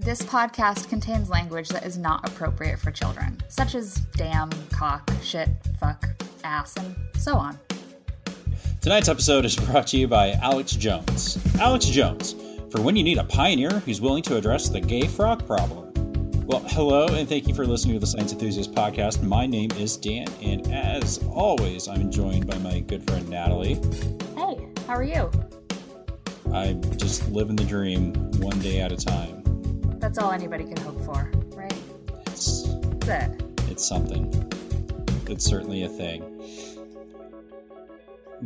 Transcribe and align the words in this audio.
This 0.00 0.22
podcast 0.22 0.88
contains 0.88 1.28
language 1.28 1.68
that 1.68 1.84
is 1.84 1.98
not 1.98 2.26
appropriate 2.26 2.78
for 2.78 2.90
children, 2.90 3.36
such 3.48 3.74
as 3.74 3.96
damn, 4.16 4.48
cock, 4.70 5.10
shit, 5.22 5.50
fuck, 5.78 6.08
ass, 6.42 6.74
and 6.78 6.96
so 7.18 7.36
on. 7.36 7.58
Tonight's 8.80 9.10
episode 9.10 9.44
is 9.44 9.56
brought 9.56 9.88
to 9.88 9.98
you 9.98 10.08
by 10.08 10.30
Alex 10.40 10.72
Jones. 10.72 11.38
Alex 11.60 11.84
Jones, 11.84 12.34
for 12.70 12.80
when 12.80 12.96
you 12.96 13.02
need 13.02 13.18
a 13.18 13.24
pioneer 13.24 13.68
who's 13.68 14.00
willing 14.00 14.22
to 14.22 14.38
address 14.38 14.70
the 14.70 14.80
gay 14.80 15.06
frog 15.06 15.46
problem. 15.46 15.92
Well, 16.46 16.64
hello, 16.68 17.08
and 17.08 17.28
thank 17.28 17.46
you 17.46 17.52
for 17.52 17.66
listening 17.66 17.96
to 17.96 18.00
the 18.00 18.06
Science 18.06 18.32
Enthusiast 18.32 18.72
podcast. 18.72 19.22
My 19.22 19.44
name 19.44 19.70
is 19.72 19.98
Dan, 19.98 20.28
and 20.40 20.72
as 20.72 21.22
always, 21.28 21.88
I'm 21.88 22.10
joined 22.10 22.46
by 22.46 22.56
my 22.56 22.80
good 22.80 23.06
friend 23.06 23.28
Natalie. 23.28 23.74
Hey, 24.34 24.66
how 24.86 24.94
are 24.94 25.04
you? 25.04 25.30
I'm 26.54 26.80
just 26.96 27.30
living 27.30 27.54
the 27.54 27.64
dream 27.64 28.14
one 28.40 28.58
day 28.60 28.80
at 28.80 28.92
a 28.92 28.96
time. 28.96 29.39
That's 30.00 30.18
all 30.18 30.32
anybody 30.32 30.64
can 30.64 30.76
hope 30.78 31.00
for, 31.04 31.30
right? 31.54 31.74
It's, 32.26 32.62
That's 33.06 33.32
it. 33.32 33.42
it's 33.68 33.86
something. 33.86 34.32
It's 35.28 35.44
certainly 35.44 35.82
a 35.84 35.88
thing. 35.88 36.24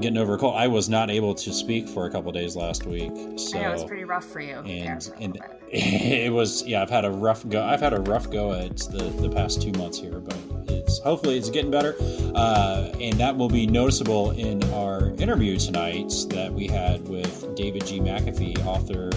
Getting 0.01 0.19
over 0.19 0.35
a 0.35 0.39
cold. 0.39 0.57
I 0.57 0.67
was 0.67 0.89
not 0.89 1.09
able 1.09 1.35
to 1.37 1.53
speak 1.53 1.89
for 1.89 2.07
a 2.07 2.11
couple 2.11 2.33
days 2.33 2.57
last 2.57 2.85
week. 2.85 3.13
So 3.39 3.57
I 3.59 3.63
know 3.63 3.73
it's 3.73 3.85
pretty 3.85 4.03
rough 4.05 4.25
for 4.25 4.41
you. 4.41 4.57
and 4.59 5.09
and 5.21 5.39
it 5.77 6.33
was 6.33 6.65
yeah 6.67 6.83
i've 6.83 6.91
had 6.91 7.05
a 7.05 7.11
rough 7.11 7.49
go 7.49 7.61
i've 7.65 7.81
had 7.81 7.93
a 7.93 8.01
rough 8.03 8.31
go 8.31 8.53
at 8.53 8.77
the 8.77 9.05
the 9.21 9.29
past 9.31 9.61
two 9.61 9.73
months 9.73 9.99
here 9.99 10.21
but 10.21 10.37
it's 10.69 11.01
hopefully 11.01 11.37
it's 11.37 11.51
getting 11.51 11.71
better 11.71 11.97
uh, 12.37 12.93
and 13.01 13.19
that 13.19 13.37
will 13.37 13.49
be 13.49 13.67
noticeable 13.67 14.31
in 14.33 14.63
our 14.73 15.09
interview 15.19 15.57
tonight 15.59 16.13
that 16.29 16.53
we 16.53 16.69
had 16.69 17.09
with 17.09 17.57
david 17.57 17.85
g 17.87 17.99
mcafee 17.99 18.57
author 18.67 19.11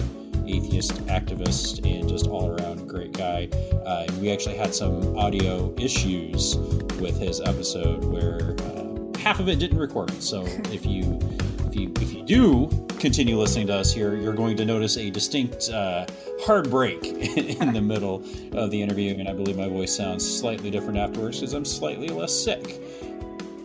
atheist 0.48 0.92
activist 1.06 1.84
and 1.84 2.08
just 2.08 2.26
all 2.26 2.50
around 2.50 2.88
great 2.88 3.12
guy. 3.12 3.48
Uh, 3.84 4.06
we 4.20 4.30
actually 4.30 4.56
had 4.56 4.74
some 4.74 5.16
audio 5.16 5.72
issues 5.78 6.56
with 7.00 7.18
his 7.18 7.40
episode 7.40 8.04
where 8.04 8.56
uh, 8.60 9.18
half 9.18 9.40
of 9.40 9.48
it 9.48 9.58
didn't 9.58 9.78
record. 9.78 10.10
So 10.22 10.42
if 10.72 10.86
you 10.86 11.18
if 11.66 11.76
you 11.76 11.92
if 12.00 12.12
you 12.12 12.22
do 12.24 12.70
continue 12.98 13.38
listening 13.38 13.66
to 13.68 13.74
us 13.74 13.92
here, 13.92 14.16
you're 14.16 14.34
going 14.34 14.56
to 14.56 14.64
notice 14.64 14.96
a 14.96 15.10
distinct 15.10 15.70
uh, 15.70 16.06
hard 16.40 16.70
break 16.70 17.04
in 17.04 17.72
the 17.72 17.80
middle 17.80 18.24
of 18.52 18.70
the 18.70 18.80
interview, 18.80 19.14
and 19.18 19.28
I 19.28 19.32
believe 19.32 19.56
my 19.56 19.68
voice 19.68 19.94
sounds 19.94 20.28
slightly 20.28 20.70
different 20.70 20.98
afterwards 20.98 21.40
because 21.40 21.54
I'm 21.54 21.64
slightly 21.64 22.08
less 22.08 22.32
sick. 22.32 22.80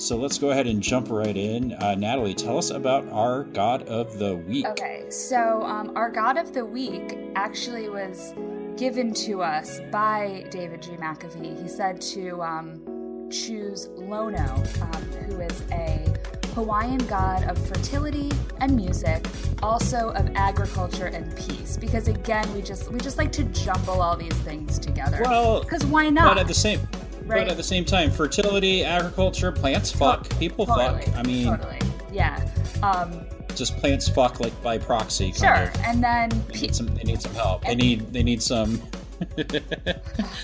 So 0.03 0.17
let's 0.17 0.37
go 0.37 0.49
ahead 0.49 0.67
and 0.67 0.83
jump 0.83 1.09
right 1.09 1.35
in. 1.35 1.71
Uh, 1.81 1.95
Natalie, 1.95 2.33
tell 2.33 2.57
us 2.57 2.71
about 2.71 3.07
our 3.07 3.45
God 3.45 3.83
of 3.83 4.19
the 4.19 4.35
Week. 4.35 4.67
Okay, 4.67 5.05
so 5.09 5.61
um, 5.63 5.93
our 5.95 6.09
God 6.09 6.37
of 6.37 6.53
the 6.53 6.65
Week 6.65 7.17
actually 7.37 7.87
was 7.87 8.33
given 8.75 9.13
to 9.13 9.41
us 9.41 9.79
by 9.93 10.45
David 10.49 10.81
G. 10.81 10.91
McAfee. 10.97 11.61
He 11.61 11.69
said 11.69 12.01
to 12.01 12.43
um, 12.43 13.29
choose 13.31 13.87
Lono, 13.95 14.43
um, 14.81 15.03
who 15.25 15.39
is 15.39 15.63
a 15.71 16.13
Hawaiian 16.53 17.05
god 17.07 17.45
of 17.45 17.57
fertility 17.65 18.29
and 18.59 18.75
music, 18.75 19.25
also 19.61 20.09
of 20.09 20.29
agriculture 20.35 21.05
and 21.05 21.33
peace. 21.37 21.77
Because 21.77 22.09
again, 22.09 22.53
we 22.53 22.61
just 22.61 22.91
we 22.91 22.99
just 22.99 23.17
like 23.17 23.31
to 23.31 23.45
jumble 23.45 24.01
all 24.01 24.17
these 24.17 24.37
things 24.39 24.79
together. 24.79 25.21
Well, 25.23 25.61
because 25.61 25.85
why 25.85 26.09
not? 26.09 26.35
But 26.35 26.41
at 26.41 26.47
the 26.47 26.53
same, 26.53 26.81
Right. 27.25 27.41
but 27.43 27.51
at 27.51 27.57
the 27.57 27.63
same 27.63 27.85
time, 27.85 28.11
fertility, 28.11 28.83
agriculture, 28.83 29.51
plants 29.51 29.91
fuck, 29.91 30.29
people 30.39 30.65
totally, 30.65 31.03
fuck. 31.03 31.15
I 31.17 31.23
mean, 31.23 31.45
totally, 31.47 31.79
yeah. 32.11 32.47
Um, 32.83 33.21
just 33.55 33.77
plants 33.77 34.07
fuck 34.09 34.39
like 34.39 34.59
by 34.63 34.77
proxy. 34.77 35.31
Sure, 35.31 35.53
of. 35.69 35.75
and 35.85 36.03
then 36.03 36.29
They 36.51 36.61
need 36.61 36.75
some. 36.75 36.87
They 36.95 37.03
need 37.03 37.21
some 37.21 37.33
help. 37.35 37.63
They 37.63 37.75
need. 37.75 38.11
They 38.11 38.23
need 38.23 38.41
some. 38.41 38.81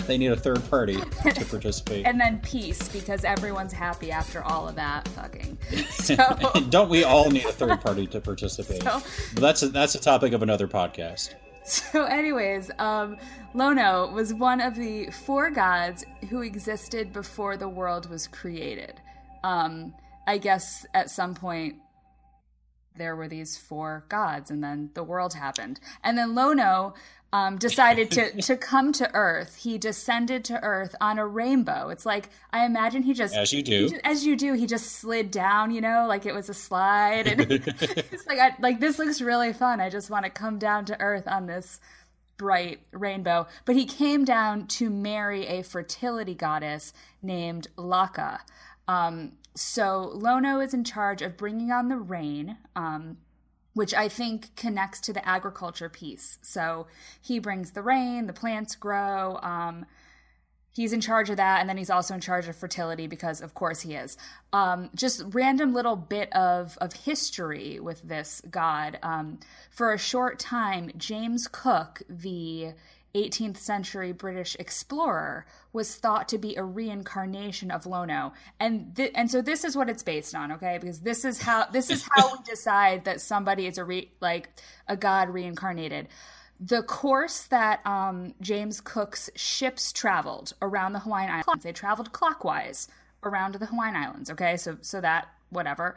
they 0.08 0.18
need 0.18 0.32
a 0.32 0.38
third 0.38 0.64
party 0.70 0.96
to 0.96 1.06
participate. 1.50 2.06
and 2.06 2.20
then 2.22 2.40
peace 2.40 2.88
because 2.90 3.26
everyone's 3.26 3.74
happy 3.74 4.10
after 4.12 4.42
all 4.44 4.70
of 4.70 4.76
that 4.76 5.08
fucking. 5.10 5.58
So 5.90 6.16
Don't 6.70 6.90
we 6.90 7.04
all 7.04 7.30
need 7.30 7.46
a 7.46 7.52
third 7.52 7.82
party 7.82 8.08
to 8.08 8.22
participate? 8.22 8.84
So- 8.84 9.02
But 9.34 9.42
that's 9.42 9.64
a, 9.64 9.70
that's 9.70 9.96
a 9.96 10.00
topic 10.00 10.32
of 10.34 10.44
another 10.44 10.68
podcast. 10.68 11.34
So, 11.92 12.06
anyways, 12.06 12.72
um, 12.80 13.18
Lono 13.54 14.12
was 14.12 14.34
one 14.34 14.60
of 14.60 14.74
the 14.76 15.12
four 15.12 15.52
gods 15.52 16.04
who 16.30 16.42
existed 16.42 17.14
before 17.14 17.58
the 17.58 17.70
world 17.70 18.10
was 18.10 18.28
created. 18.28 19.00
Um, 19.44 19.94
I 20.26 20.40
guess 20.40 20.86
at 20.96 21.12
some 21.12 21.36
point 21.36 21.76
there 22.96 23.16
were 23.16 23.28
these 23.28 23.56
four 23.56 24.04
gods, 24.10 24.50
and 24.50 24.64
then 24.64 24.90
the 24.96 25.04
world 25.04 25.36
happened. 25.36 25.80
And 26.04 26.18
then 26.18 26.34
Lono 26.34 26.96
um, 27.32 27.58
decided 27.58 28.10
to, 28.12 28.42
to 28.42 28.58
come 28.58 28.92
to 28.94 29.14
Earth. 29.14 29.58
He 29.58 29.78
descended 29.78 30.44
to 30.46 30.62
Earth 30.64 30.96
on 31.00 31.20
a 31.20 31.28
rainbow. 31.28 31.90
It's 31.90 32.06
like, 32.06 32.30
I 32.52 32.66
imagine 32.66 33.04
he 33.04 33.14
just. 33.14 33.36
As 33.36 33.54
you 33.54 33.62
do. 33.62 33.90
just- 33.90 34.02
as 34.04 34.26
you 34.26 34.36
do, 34.36 34.54
he 34.54 34.66
just 34.66 34.94
slid 34.94 35.30
down, 35.32 35.72
you 35.72 35.82
know, 35.82 36.06
like 36.08 36.26
it 36.26 36.34
was 36.34 36.50
a 36.50 36.54
slide, 36.54 37.28
and 37.28 37.42
it's 37.52 38.26
like, 38.28 38.40
I, 38.40 38.56
like 38.60 38.80
this 38.80 38.98
looks 38.98 39.22
really 39.22 39.54
fun. 39.54 39.80
I 39.80 39.90
just 39.90 40.10
want 40.10 40.26
to 40.26 40.32
come 40.32 40.58
down 40.58 40.86
to 40.86 41.00
Earth 41.00 41.28
on 41.28 41.46
this 41.46 41.80
bright 42.38 42.80
rainbow. 42.92 43.46
But 43.66 43.76
he 43.76 43.86
came 43.86 44.26
down 44.26 44.66
to 44.68 44.90
marry 44.90 45.46
a 45.46 45.62
fertility 45.62 46.34
goddess 46.34 46.94
named 47.22 47.68
Laka. 47.78 48.40
Um, 48.88 49.34
so 49.56 50.10
Lono 50.14 50.60
is 50.60 50.74
in 50.74 50.84
charge 50.84 51.22
of 51.22 51.38
bringing 51.38 51.72
on 51.72 51.90
the 51.90 51.98
rain. 51.98 52.58
Um, 52.76 53.18
which 53.74 53.94
I 53.94 54.08
think 54.10 54.56
connects 54.56 55.00
to 55.02 55.14
the 55.14 55.28
agriculture 55.28 55.90
piece. 55.90 56.38
So 56.42 56.88
he 57.22 57.40
brings 57.40 57.72
the 57.72 57.82
rain, 57.82 58.28
the 58.28 58.34
plants 58.34 58.76
grow. 58.76 59.40
Um, 59.42 59.86
he's 60.72 60.94
in 60.94 61.02
charge 61.02 61.30
of 61.30 61.38
that, 61.38 61.60
and 61.60 61.70
then 61.70 61.78
he's 61.78 61.90
also 61.90 62.14
in 62.14 62.22
charge 62.22 62.48
of 62.48 62.56
fertility 62.56 63.08
because, 63.08 63.42
of 63.42 63.54
course, 63.54 63.82
he 63.82 63.96
is. 63.96 64.18
Um, 64.54 64.90
just 64.96 65.24
random 65.28 65.74
little 65.74 65.96
bit 65.96 66.32
of 66.34 66.78
of 66.80 66.94
history 66.94 67.80
with 67.80 68.02
this 68.02 68.42
god. 68.50 68.98
Um, 69.04 69.40
for 69.72 69.94
a 69.94 69.98
short 69.98 70.40
time, 70.40 70.92
James 70.98 71.48
Cook, 71.48 72.02
the 72.10 72.74
18th 73.16 73.58
century 73.58 74.12
British 74.12 74.56
explorer, 74.60 75.46
was 75.74 75.96
thought 75.96 76.28
to 76.30 76.38
be 76.38 76.56
a 76.56 76.64
reincarnation 76.64 77.72
of 77.72 77.86
Lono, 77.86 78.34
and 78.60 78.96
th- 78.96 79.12
and 79.16 79.30
so 79.30 79.42
this 79.42 79.64
is 79.64 79.76
what 79.76 79.90
it's 79.90 80.04
based 80.04 80.36
on, 80.36 80.52
okay? 80.54 80.78
Because 80.80 81.02
this 81.02 81.26
is 81.26 81.42
how 81.42 81.66
this 81.66 81.90
is 81.90 82.08
how 82.16 82.32
we 82.34 82.40
decide 82.44 83.06
that 83.06 83.22
somebody 83.22 83.68
is 83.68 83.78
a 83.78 83.84
re- 83.84 84.12
like 84.22 84.50
a 84.88 84.96
god 84.98 85.30
reincarnated 85.30 86.08
the 86.60 86.84
course 86.84 87.44
that 87.44 87.86
um, 87.86 88.34
James 88.42 88.82
Cook's 88.82 89.30
ships 89.36 89.94
traveled 89.94 90.54
around 90.62 90.94
the 90.94 91.00
Hawaiian 91.00 91.32
Islands, 91.32 91.64
they 91.64 91.72
traveled 91.72 92.12
clockwise 92.12 92.90
around 93.24 93.56
the 93.56 93.66
Hawaiian 93.66 93.96
Islands. 93.96 94.30
Okay, 94.30 94.58
so 94.58 94.78
so 94.82 95.00
that 95.00 95.30
whatever, 95.50 95.96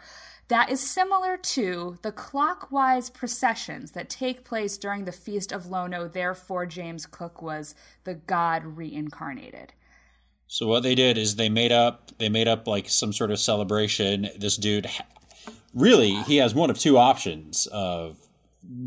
that 0.52 0.68
is 0.70 0.86
similar 0.86 1.38
to 1.38 1.96
the 2.02 2.12
clockwise 2.12 3.08
processions 3.08 3.92
that 3.92 4.10
take 4.10 4.44
place 4.44 4.76
during 4.76 5.06
the 5.06 5.10
feast 5.10 5.50
of 5.50 5.64
Lono. 5.64 6.08
Therefore, 6.08 6.66
James 6.66 7.06
Cook 7.06 7.40
was 7.40 7.74
the 8.04 8.16
god 8.16 8.62
reincarnated. 8.62 9.72
So 10.48 10.66
what 10.66 10.82
they 10.82 10.94
did 10.94 11.16
is 11.16 11.36
they 11.36 11.48
made 11.48 11.72
up 11.72 12.12
they 12.18 12.28
made 12.28 12.48
up 12.48 12.68
like 12.68 12.90
some 12.90 13.14
sort 13.14 13.30
of 13.30 13.38
celebration. 13.38 14.28
This 14.38 14.58
dude, 14.58 14.86
really, 15.72 16.12
he 16.24 16.36
has 16.36 16.54
one 16.54 16.68
of 16.68 16.78
two 16.78 16.98
options 16.98 17.66
of 17.72 18.18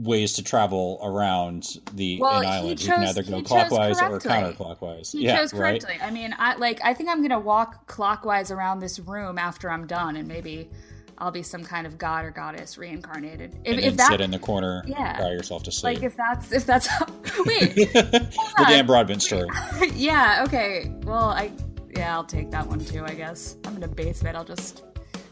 ways 0.03 0.33
to 0.33 0.43
travel 0.43 0.99
around 1.01 1.79
the 1.95 2.19
Well, 2.21 2.41
an 2.41 2.45
island. 2.45 2.79
you 2.79 2.89
can 2.89 3.03
either 3.05 3.23
go 3.23 3.39
chose 3.39 3.47
clockwise 3.47 3.99
or 4.03 4.19
counterclockwise. 4.19 5.13
He 5.13 5.23
yeah, 5.23 5.37
chose 5.37 5.51
right. 5.51 5.81
correctly. 5.81 5.97
I 5.99 6.11
mean, 6.11 6.35
I 6.37 6.57
like. 6.57 6.79
I 6.83 6.93
think 6.93 7.09
I'm 7.09 7.23
gonna 7.23 7.39
walk 7.39 7.87
clockwise 7.87 8.51
around 8.51 8.81
this 8.81 8.99
room 8.99 9.39
after 9.39 9.71
I'm 9.71 9.87
done, 9.87 10.15
and 10.15 10.27
maybe 10.27 10.69
I'll 11.17 11.31
be 11.31 11.43
some 11.43 11.63
kind 11.63 11.87
of 11.87 11.97
god 11.97 12.25
or 12.25 12.31
goddess 12.31 12.77
reincarnated. 12.77 13.55
If, 13.63 13.71
And 13.77 13.79
if 13.85 13.97
that, 13.97 14.09
sit 14.11 14.21
in 14.21 14.31
the 14.31 14.39
corner, 14.39 14.83
Yeah. 14.85 15.17
cry 15.17 15.29
yourself 15.31 15.63
to 15.63 15.71
sleep. 15.71 15.95
like, 15.97 16.03
if 16.03 16.15
that's 16.17 16.51
if 16.51 16.65
that's 16.65 16.87
how, 16.87 17.05
wait, 17.45 17.73
the 17.75 18.65
Dan 18.67 18.85
Broadbent 18.85 19.21
story. 19.21 19.47
yeah, 19.93 20.43
okay. 20.45 20.91
Well, 21.03 21.29
I 21.29 21.51
yeah, 21.95 22.13
I'll 22.13 22.25
take 22.25 22.51
that 22.51 22.67
one 22.67 22.83
too. 22.83 23.03
I 23.05 23.13
guess 23.13 23.55
I'm 23.65 23.77
in 23.77 23.83
a 23.83 23.87
basement. 23.87 24.35
I'll 24.35 24.43
just 24.43 24.83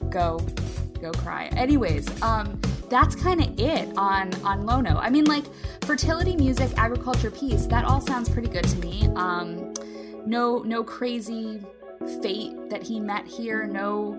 go 0.10 0.40
go 1.02 1.12
cry. 1.12 1.48
Anyways, 1.58 2.22
um, 2.22 2.60
that's 2.90 3.16
kind 3.16 3.44
of 3.44 3.60
it 3.60 3.90
on 3.98 4.34
on 4.46 4.66
Lono. 4.66 4.98
I 4.98 5.10
mean, 5.10 5.26
like 5.26 5.44
fertility, 5.84 6.38
music, 6.38 6.72
agriculture, 6.78 7.30
peace. 7.32 7.66
That 7.66 7.84
all 7.84 8.00
sounds 8.00 8.30
pretty 8.30 8.48
good 8.48 8.64
to 8.64 8.78
me. 8.80 9.10
Um, 9.16 9.74
no 10.26 10.60
no 10.60 10.82
crazy 10.86 11.60
fate 12.22 12.70
that 12.70 12.84
he 12.84 13.02
met 13.02 13.28
here. 13.28 13.66
No 13.66 14.14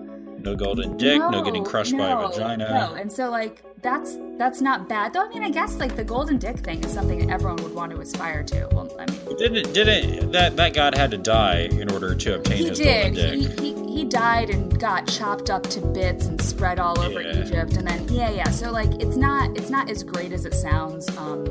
No 0.45 0.55
golden 0.55 0.95
dick, 0.95 1.17
no, 1.19 1.41
getting 1.43 1.63
crushed 1.65 1.97
by 1.97 2.07
a 2.09 2.27
vagina. 2.27 2.69
No, 2.69 2.93
and 2.93 3.11
so 3.11 3.31
like 3.31 3.63
that's 3.81 4.15
that's 4.37 4.61
not 4.61 4.87
bad. 4.87 5.11
Though 5.11 5.25
I 5.25 5.29
mean, 5.29 5.43
I 5.43 5.49
guess 5.49 5.77
like 5.77 5.95
the 5.95 6.03
golden 6.03 6.37
dick 6.37 6.57
thing 6.59 6.83
is 6.83 6.93
something 6.93 7.17
that 7.25 7.33
everyone 7.33 7.57
would 7.63 7.73
want 7.73 7.91
to 7.93 7.99
aspire 7.99 8.43
to. 8.43 8.69
Well, 8.71 8.95
I 8.99 9.07
mean, 9.11 9.37
Didn't 9.37 9.73
didn't 9.73 10.31
that 10.31 10.55
that 10.55 10.75
god 10.75 10.95
had 10.95 11.09
to 11.11 11.17
die 11.17 11.61
in 11.71 11.91
order 11.91 12.13
to 12.13 12.35
obtain 12.35 12.57
he 12.57 12.67
his 12.67 12.77
did. 12.77 13.15
golden 13.15 13.39
He, 13.39 13.47
dick? 13.47 13.59
he 13.59 13.95
he 13.95 14.05
died 14.05 14.51
and 14.51 14.79
got 14.79 15.07
chopped 15.07 15.49
up 15.49 15.63
to 15.63 15.81
bits 15.81 16.27
and 16.27 16.39
spread 16.39 16.77
all 16.79 16.99
over 16.99 17.21
Yeah. 17.21 17.41
Egypt, 17.43 17.73
and 17.77 17.87
then 17.87 18.07
yeah, 18.09 18.29
yeah. 18.29 18.49
So 18.51 18.71
like 18.71 19.01
it's 19.01 19.17
not 19.17 19.57
it's 19.57 19.71
not 19.71 19.89
as 19.89 20.03
great 20.03 20.31
as 20.31 20.45
it 20.45 20.53
sounds, 20.53 21.09
um, 21.17 21.43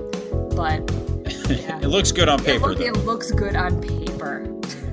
but 0.55 0.89
Yeah. 1.49 1.81
it 1.81 1.89
looks 1.89 2.13
good 2.13 2.29
on 2.29 2.39
paper. 2.45 2.71
It, 2.71 2.79
look, 2.79 2.81
it 2.81 2.97
looks 3.05 3.33
good 3.33 3.57
on 3.57 3.81
paper. 3.83 4.45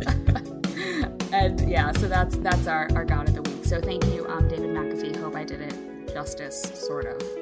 and 1.33 1.69
yeah, 1.69 1.91
so 1.91 2.07
that's 2.07 2.35
that's 2.37 2.65
our, 2.67 2.87
our 2.95 3.05
God 3.05 3.29
of 3.29 3.35
the 3.35 3.41
Week. 3.43 3.50
So 3.71 3.79
thank 3.79 4.03
you, 4.07 4.27
um, 4.27 4.49
David 4.49 4.71
McAfee. 4.71 5.15
Hope 5.15 5.33
I 5.33 5.45
did 5.45 5.61
it 5.61 6.13
justice, 6.13 6.61
sort 6.61 7.05
of. 7.05 7.40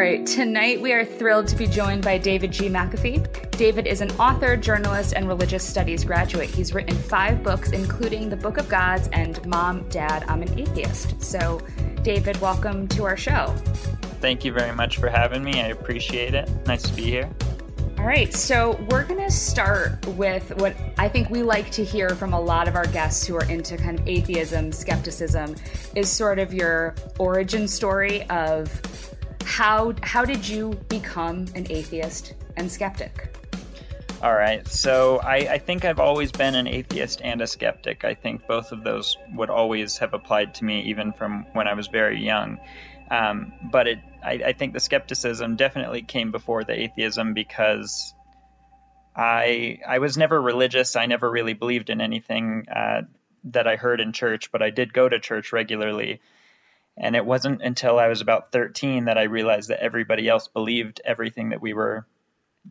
Right, 0.00 0.24
tonight 0.24 0.80
we 0.80 0.94
are 0.94 1.04
thrilled 1.04 1.46
to 1.46 1.54
be 1.54 1.66
joined 1.66 2.02
by 2.02 2.16
David 2.16 2.50
G. 2.50 2.70
McAfee. 2.70 3.50
David 3.50 3.86
is 3.86 4.00
an 4.00 4.10
author, 4.12 4.56
journalist, 4.56 5.12
and 5.12 5.28
religious 5.28 5.62
studies 5.62 6.04
graduate. 6.04 6.48
He's 6.48 6.72
written 6.72 6.96
five 6.96 7.42
books, 7.42 7.72
including 7.72 8.30
The 8.30 8.36
Book 8.36 8.56
of 8.56 8.66
Gods 8.66 9.10
and 9.12 9.44
Mom, 9.44 9.86
Dad, 9.90 10.24
I'm 10.26 10.40
an 10.40 10.58
Atheist. 10.58 11.22
So, 11.22 11.60
David, 12.02 12.40
welcome 12.40 12.88
to 12.88 13.04
our 13.04 13.16
show. 13.18 13.48
Thank 14.22 14.42
you 14.42 14.54
very 14.54 14.74
much 14.74 14.96
for 14.96 15.10
having 15.10 15.44
me. 15.44 15.60
I 15.60 15.66
appreciate 15.66 16.32
it. 16.32 16.48
Nice 16.66 16.84
to 16.84 16.94
be 16.94 17.02
here. 17.02 17.28
All 17.98 18.06
right, 18.06 18.32
so 18.32 18.82
we're 18.88 19.04
going 19.04 19.22
to 19.22 19.30
start 19.30 20.06
with 20.16 20.56
what 20.56 20.74
I 20.96 21.10
think 21.10 21.28
we 21.28 21.42
like 21.42 21.70
to 21.72 21.84
hear 21.84 22.08
from 22.08 22.32
a 22.32 22.40
lot 22.40 22.68
of 22.68 22.74
our 22.74 22.86
guests 22.86 23.26
who 23.26 23.36
are 23.36 23.44
into 23.50 23.76
kind 23.76 24.00
of 24.00 24.08
atheism, 24.08 24.72
skepticism, 24.72 25.56
is 25.94 26.08
sort 26.08 26.38
of 26.38 26.54
your 26.54 26.94
origin 27.18 27.68
story 27.68 28.22
of 28.30 28.80
how 29.50 29.92
how 30.02 30.24
did 30.24 30.48
you 30.48 30.70
become 30.88 31.44
an 31.56 31.66
atheist 31.68 32.34
and 32.56 32.70
skeptic? 32.70 33.36
All 34.22 34.34
right. 34.34 34.66
So 34.68 35.18
I, 35.18 35.36
I, 35.36 35.58
think 35.58 35.86
I've 35.86 35.98
always 35.98 36.30
been 36.30 36.54
an 36.54 36.66
atheist 36.66 37.22
and 37.24 37.40
a 37.40 37.46
skeptic. 37.46 38.04
I 38.04 38.12
think 38.12 38.46
both 38.46 38.70
of 38.70 38.84
those 38.84 39.16
would 39.34 39.48
always 39.48 39.96
have 39.96 40.12
applied 40.12 40.56
to 40.56 40.64
me, 40.64 40.82
even 40.82 41.14
from 41.14 41.46
when 41.54 41.66
I 41.66 41.72
was 41.72 41.86
very 41.86 42.22
young. 42.22 42.60
Um, 43.10 43.52
but 43.72 43.88
it, 43.88 43.98
I, 44.22 44.32
I, 44.32 44.52
think 44.52 44.74
the 44.74 44.80
skepticism 44.80 45.56
definitely 45.56 46.02
came 46.02 46.32
before 46.32 46.64
the 46.64 46.78
atheism 46.78 47.32
because 47.32 48.14
I 49.16 49.80
I 49.88 49.98
was 49.98 50.16
never 50.16 50.40
religious. 50.40 50.96
I 50.96 51.06
never 51.06 51.28
really 51.28 51.54
believed 51.54 51.90
in 51.90 52.00
anything 52.00 52.66
uh, 52.68 53.02
that 53.44 53.66
I 53.66 53.76
heard 53.76 54.00
in 54.00 54.12
church, 54.12 54.52
but 54.52 54.62
I 54.62 54.70
did 54.70 54.92
go 54.92 55.08
to 55.08 55.18
church 55.18 55.52
regularly. 55.52 56.20
And 56.96 57.16
it 57.16 57.24
wasn't 57.24 57.62
until 57.62 57.98
I 57.98 58.08
was 58.08 58.20
about 58.20 58.52
13 58.52 59.06
that 59.06 59.18
I 59.18 59.24
realized 59.24 59.70
that 59.70 59.82
everybody 59.82 60.28
else 60.28 60.48
believed 60.48 61.00
everything 61.04 61.50
that 61.50 61.60
we 61.60 61.72
were 61.72 62.06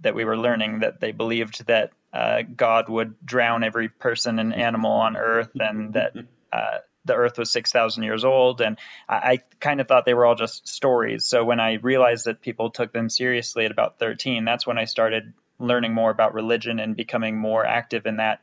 that 0.01 0.13
we 0.13 0.23
were 0.23 0.37
learning. 0.37 0.79
That 0.79 0.99
they 0.99 1.11
believed 1.11 1.65
that 1.67 1.91
uh, 2.13 2.43
God 2.43 2.89
would 2.89 3.15
drown 3.25 3.63
every 3.63 3.89
person 3.89 4.39
and 4.39 4.53
animal 4.53 4.91
on 4.91 5.17
Earth, 5.17 5.51
and 5.55 5.93
that 5.93 6.15
uh, 6.53 6.79
the 7.05 7.15
Earth 7.15 7.37
was 7.37 7.51
6,000 7.51 8.03
years 8.03 8.23
old. 8.23 8.61
And 8.61 8.77
I, 9.07 9.15
I 9.15 9.37
kind 9.59 9.81
of 9.81 9.87
thought 9.87 10.05
they 10.05 10.13
were 10.13 10.25
all 10.25 10.35
just 10.35 10.67
stories. 10.67 11.25
So 11.25 11.43
when 11.43 11.59
I 11.59 11.73
realized 11.75 12.25
that 12.25 12.41
people 12.41 12.69
took 12.69 12.93
them 12.93 13.09
seriously 13.09 13.65
at 13.65 13.71
about 13.71 13.99
13, 13.99 14.45
that's 14.45 14.67
when 14.67 14.77
I 14.77 14.85
started 14.85 15.33
learning 15.59 15.93
more 15.93 16.11
about 16.11 16.33
religion 16.33 16.79
and 16.79 16.95
becoming 16.95 17.37
more 17.37 17.65
active 17.65 18.05
in 18.05 18.17
that 18.17 18.41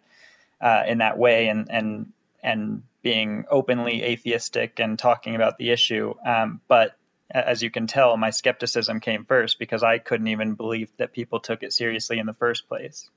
uh, 0.61 0.85
in 0.87 0.99
that 0.99 1.19
way, 1.19 1.49
and 1.49 1.71
and 1.71 2.13
and 2.43 2.83
being 3.07 3.45
openly 3.49 4.03
atheistic 4.03 4.81
and 4.81 4.99
talking 4.99 5.37
about 5.37 5.59
the 5.59 5.71
issue. 5.71 6.13
Um, 6.27 6.61
but 6.67 6.97
as 7.31 7.63
you 7.63 7.71
can 7.71 7.87
tell, 7.87 8.17
my 8.17 8.31
skepticism 8.31 8.99
came 8.99 9.25
first 9.25 9.61
because 9.61 9.85
I 9.85 9.99
couldn't 9.99 10.27
even 10.27 10.55
believe 10.55 10.91
that 10.97 11.13
people 11.13 11.39
took 11.39 11.63
it 11.63 11.73
seriously 11.73 12.19
in 12.19 12.27
the 12.27 12.35
first 12.35 12.67
place. 12.67 13.09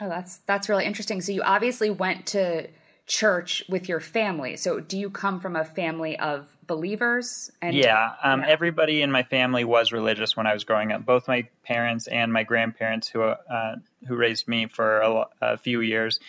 Oh, 0.00 0.08
that's 0.08 0.36
that's 0.46 0.68
really 0.68 0.84
interesting. 0.84 1.20
So 1.20 1.32
you 1.32 1.42
obviously 1.42 1.90
went 1.90 2.26
to 2.26 2.68
church 3.08 3.64
with 3.68 3.88
your 3.88 3.98
family. 3.98 4.56
So 4.56 4.78
do 4.78 4.96
you 4.96 5.10
come 5.10 5.40
from 5.40 5.56
a 5.56 5.64
family 5.64 6.16
of 6.16 6.46
believers? 6.68 7.50
And 7.60 7.74
yeah, 7.74 8.12
um, 8.22 8.42
yeah. 8.42 8.46
everybody 8.46 9.02
in 9.02 9.10
my 9.10 9.24
family 9.24 9.64
was 9.64 9.90
religious 9.90 10.36
when 10.36 10.46
I 10.46 10.54
was 10.54 10.62
growing 10.62 10.92
up. 10.92 11.04
Both 11.04 11.26
my 11.26 11.48
parents 11.64 12.06
and 12.06 12.32
my 12.32 12.44
grandparents, 12.44 13.08
who 13.08 13.22
uh, 13.22 13.76
who 14.06 14.14
raised 14.14 14.46
me 14.46 14.66
for 14.66 15.00
a, 15.00 15.24
a 15.40 15.56
few 15.56 15.80
years, 15.80 16.20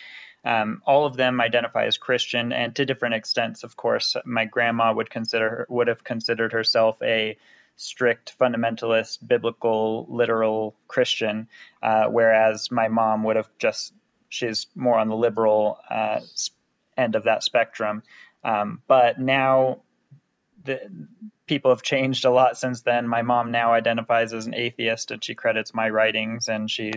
um, 0.44 0.82
all 0.86 1.06
of 1.06 1.16
them 1.16 1.40
identify 1.40 1.86
as 1.86 1.98
Christian, 1.98 2.52
and 2.52 2.74
to 2.76 2.86
different 2.86 3.14
extents. 3.14 3.64
Of 3.64 3.76
course, 3.76 4.16
my 4.24 4.44
grandma 4.44 4.92
would 4.92 5.10
consider 5.10 5.66
would 5.68 5.88
have 5.88 6.04
considered 6.04 6.52
herself 6.52 7.00
a 7.02 7.36
strict 7.76 8.36
fundamentalist, 8.38 9.26
biblical, 9.26 10.06
literal 10.08 10.74
Christian, 10.88 11.48
uh, 11.82 12.06
whereas 12.06 12.70
my 12.70 12.88
mom 12.88 13.22
would 13.24 13.36
have 13.36 13.48
just 13.58 13.92
she's 14.28 14.66
more 14.74 14.98
on 14.98 15.08
the 15.08 15.16
liberal 15.16 15.78
uh, 15.88 16.20
end 16.96 17.14
of 17.14 17.24
that 17.24 17.42
spectrum. 17.42 18.02
Um, 18.44 18.82
but 18.86 19.18
now 19.18 19.82
the 20.64 20.80
people 21.46 21.70
have 21.70 21.82
changed 21.82 22.24
a 22.24 22.30
lot 22.30 22.58
since 22.58 22.82
then. 22.82 23.08
My 23.08 23.22
mom 23.22 23.50
now 23.50 23.72
identifies 23.72 24.32
as 24.32 24.46
an 24.46 24.54
atheist, 24.54 25.10
and 25.10 25.22
she 25.22 25.34
credits 25.34 25.74
my 25.74 25.88
writings, 25.88 26.48
and 26.48 26.70
she 26.70 26.92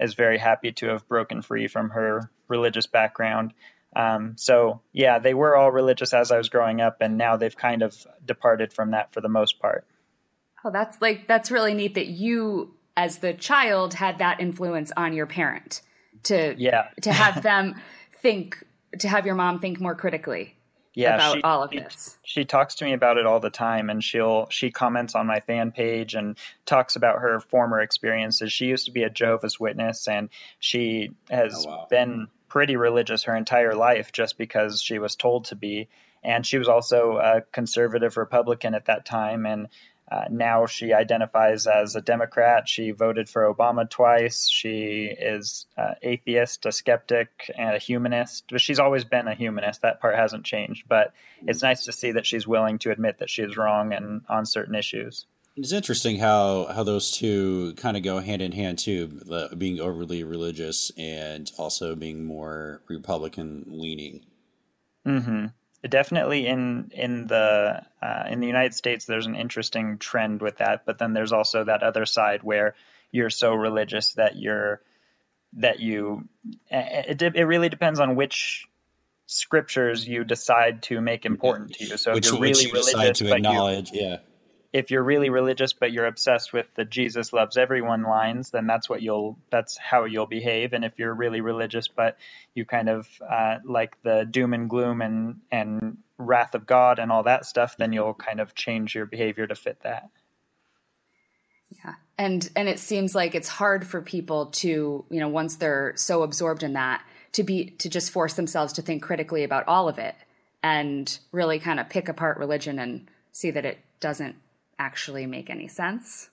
is 0.00 0.14
very 0.14 0.38
happy 0.38 0.72
to 0.72 0.88
have 0.88 1.06
broken 1.08 1.42
free 1.42 1.68
from 1.68 1.90
her 1.90 2.30
religious 2.48 2.86
background. 2.86 3.52
Um, 3.94 4.34
so 4.36 4.80
yeah, 4.92 5.18
they 5.18 5.34
were 5.34 5.56
all 5.56 5.70
religious 5.70 6.14
as 6.14 6.30
I 6.30 6.38
was 6.38 6.48
growing 6.48 6.80
up, 6.80 6.98
and 7.00 7.18
now 7.18 7.36
they've 7.36 7.56
kind 7.56 7.82
of 7.82 7.96
departed 8.24 8.72
from 8.72 8.92
that 8.92 9.12
for 9.12 9.20
the 9.20 9.28
most 9.28 9.60
part. 9.60 9.84
Oh, 10.64 10.70
that's 10.70 11.00
like 11.00 11.26
that's 11.26 11.50
really 11.50 11.74
neat 11.74 11.94
that 11.94 12.06
you, 12.06 12.74
as 12.96 13.18
the 13.18 13.34
child, 13.34 13.94
had 13.94 14.18
that 14.18 14.40
influence 14.40 14.92
on 14.96 15.12
your 15.12 15.26
parent 15.26 15.82
to 16.24 16.54
yeah 16.58 16.88
to 17.02 17.12
have 17.12 17.42
them 17.42 17.74
think 18.22 18.64
to 18.98 19.08
have 19.08 19.26
your 19.26 19.34
mom 19.34 19.60
think 19.60 19.80
more 19.80 19.94
critically 19.94 20.54
yeah, 20.94 21.14
about 21.14 21.36
she, 21.36 21.42
all 21.42 21.62
of 21.62 21.70
this. 21.70 22.18
She, 22.22 22.40
she 22.40 22.44
talks 22.44 22.76
to 22.76 22.84
me 22.84 22.92
about 22.92 23.16
it 23.16 23.26
all 23.26 23.40
the 23.40 23.50
time, 23.50 23.90
and 23.90 24.02
she'll 24.02 24.48
she 24.50 24.70
comments 24.70 25.14
on 25.14 25.26
my 25.26 25.40
fan 25.40 25.70
page 25.72 26.14
and 26.14 26.36
talks 26.66 26.96
about 26.96 27.20
her 27.20 27.40
former 27.40 27.80
experiences. 27.80 28.52
She 28.52 28.66
used 28.66 28.86
to 28.86 28.92
be 28.92 29.04
a 29.04 29.10
Jehovah's 29.10 29.60
Witness, 29.60 30.08
and 30.08 30.30
she 30.58 31.10
has 31.30 31.64
oh, 31.66 31.70
wow. 31.70 31.86
been 31.88 32.28
pretty 32.48 32.76
religious 32.76 33.24
her 33.24 33.36
entire 33.36 33.74
life 33.74 34.10
just 34.12 34.36
because 34.36 34.82
she 34.82 34.98
was 34.98 35.14
told 35.16 35.46
to 35.46 35.54
be. 35.54 35.88
And 36.22 36.44
she 36.44 36.58
was 36.58 36.68
also 36.68 37.16
a 37.16 37.40
conservative 37.40 38.18
Republican 38.18 38.74
at 38.74 38.86
that 38.86 39.06
time, 39.06 39.46
and 39.46 39.68
uh, 40.10 40.24
now 40.28 40.66
she 40.66 40.92
identifies 40.92 41.68
as 41.68 41.94
a 41.94 42.00
Democrat. 42.00 42.68
She 42.68 42.90
voted 42.90 43.28
for 43.28 43.52
Obama 43.52 43.88
twice. 43.88 44.48
She 44.48 45.04
is 45.04 45.66
uh, 45.78 45.94
atheist, 46.02 46.66
a 46.66 46.72
skeptic, 46.72 47.28
and 47.56 47.76
a 47.76 47.78
humanist. 47.78 48.46
But 48.50 48.60
she's 48.60 48.80
always 48.80 49.04
been 49.04 49.28
a 49.28 49.34
humanist. 49.34 49.82
That 49.82 50.00
part 50.00 50.16
hasn't 50.16 50.44
changed. 50.44 50.88
But 50.88 51.12
it's 51.46 51.62
nice 51.62 51.84
to 51.84 51.92
see 51.92 52.12
that 52.12 52.26
she's 52.26 52.46
willing 52.46 52.78
to 52.80 52.90
admit 52.90 53.18
that 53.18 53.30
she 53.30 53.42
is 53.42 53.56
wrong 53.56 53.92
and 53.92 54.22
on 54.28 54.46
certain 54.46 54.74
issues. 54.74 55.26
It's 55.56 55.72
interesting 55.72 56.18
how 56.18 56.66
how 56.66 56.82
those 56.82 57.12
two 57.12 57.74
kind 57.76 57.96
of 57.96 58.02
go 58.02 58.18
hand 58.18 58.42
in 58.42 58.52
hand 58.52 58.78
too, 58.78 59.06
the, 59.06 59.54
being 59.56 59.80
overly 59.80 60.24
religious 60.24 60.90
and 60.96 61.50
also 61.56 61.94
being 61.94 62.24
more 62.24 62.80
Republican 62.88 63.64
leaning. 63.68 64.24
Mm-hmm 65.06 65.46
definitely 65.88 66.46
in 66.46 66.90
in 66.94 67.26
the 67.26 67.82
uh, 68.02 68.24
in 68.28 68.40
the 68.40 68.46
United 68.46 68.74
States, 68.74 69.06
there's 69.06 69.26
an 69.26 69.36
interesting 69.36 69.98
trend 69.98 70.42
with 70.42 70.58
that. 70.58 70.84
But 70.84 70.98
then 70.98 71.12
there's 71.12 71.32
also 71.32 71.64
that 71.64 71.82
other 71.82 72.06
side 72.06 72.42
where 72.42 72.74
you're 73.10 73.30
so 73.30 73.54
religious 73.54 74.14
that 74.14 74.36
you're 74.36 74.80
that 75.54 75.80
you 75.80 76.28
it, 76.70 77.22
it 77.22 77.44
really 77.44 77.68
depends 77.68 78.00
on 78.00 78.14
which 78.14 78.66
scriptures 79.26 80.06
you 80.06 80.24
decide 80.24 80.82
to 80.82 81.00
make 81.00 81.24
important 81.24 81.72
to 81.74 81.84
you. 81.84 81.96
So 81.96 82.14
which, 82.14 82.26
if 82.26 82.32
you're 82.32 82.40
really 82.40 82.66
you 82.66 82.72
religious, 82.72 83.18
to 83.18 83.34
acknowledge, 83.34 83.92
you, 83.92 84.00
yeah 84.02 84.16
if 84.72 84.90
you're 84.90 85.02
really 85.02 85.30
religious 85.30 85.72
but 85.72 85.92
you're 85.92 86.06
obsessed 86.06 86.52
with 86.52 86.66
the 86.74 86.84
Jesus 86.84 87.32
loves 87.32 87.56
everyone 87.56 88.02
lines, 88.02 88.50
then 88.50 88.66
that's 88.66 88.88
what 88.88 89.02
you'll 89.02 89.38
that's 89.50 89.76
how 89.76 90.04
you'll 90.04 90.26
behave. 90.26 90.72
And 90.72 90.84
if 90.84 90.98
you're 90.98 91.14
really 91.14 91.40
religious 91.40 91.88
but 91.88 92.16
you 92.54 92.64
kind 92.64 92.88
of 92.88 93.08
uh, 93.28 93.56
like 93.64 94.00
the 94.02 94.26
doom 94.30 94.54
and 94.54 94.70
gloom 94.70 95.02
and 95.02 95.40
and 95.50 95.98
wrath 96.18 96.54
of 96.54 96.66
God 96.66 96.98
and 96.98 97.10
all 97.10 97.24
that 97.24 97.46
stuff, 97.46 97.76
then 97.76 97.92
you'll 97.92 98.14
kind 98.14 98.40
of 98.40 98.54
change 98.54 98.94
your 98.94 99.06
behavior 99.06 99.46
to 99.46 99.54
fit 99.54 99.80
that. 99.82 100.08
Yeah. 101.70 101.94
And 102.18 102.48
and 102.54 102.68
it 102.68 102.78
seems 102.78 103.14
like 103.14 103.34
it's 103.34 103.48
hard 103.48 103.86
for 103.86 104.00
people 104.00 104.46
to, 104.46 105.04
you 105.10 105.20
know, 105.20 105.28
once 105.28 105.56
they're 105.56 105.94
so 105.96 106.22
absorbed 106.22 106.62
in 106.62 106.74
that, 106.74 107.02
to 107.32 107.42
be 107.42 107.70
to 107.78 107.88
just 107.88 108.12
force 108.12 108.34
themselves 108.34 108.74
to 108.74 108.82
think 108.82 109.02
critically 109.02 109.42
about 109.42 109.66
all 109.66 109.88
of 109.88 109.98
it 109.98 110.14
and 110.62 111.18
really 111.32 111.58
kind 111.58 111.80
of 111.80 111.88
pick 111.88 112.08
apart 112.08 112.38
religion 112.38 112.78
and 112.78 113.08
see 113.32 113.50
that 113.50 113.64
it 113.64 113.78
doesn't 114.00 114.36
actually 114.80 115.26
make 115.26 115.50
any 115.50 115.68
sense. 115.68 116.30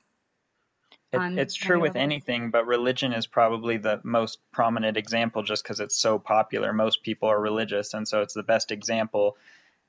It, 1.13 1.22
it's 1.38 1.56
true 1.56 1.80
with 1.82 1.96
anything, 1.96 2.50
but 2.51 2.66
religion 2.66 3.13
is 3.13 3.27
probably 3.27 3.77
the 3.77 4.00
most 4.04 4.39
prominent 4.51 4.98
example 4.98 5.44
just 5.44 5.63
because 5.63 5.80
it's 5.80 6.00
so 6.00 6.20
popular. 6.20 6.74
Most 6.74 7.04
people 7.04 7.30
are 7.30 7.39
religious, 7.39 7.94
and 7.94 8.08
so 8.08 8.22
it's 8.22 8.34
the 8.34 8.44
best 8.44 8.72
example. 8.72 9.38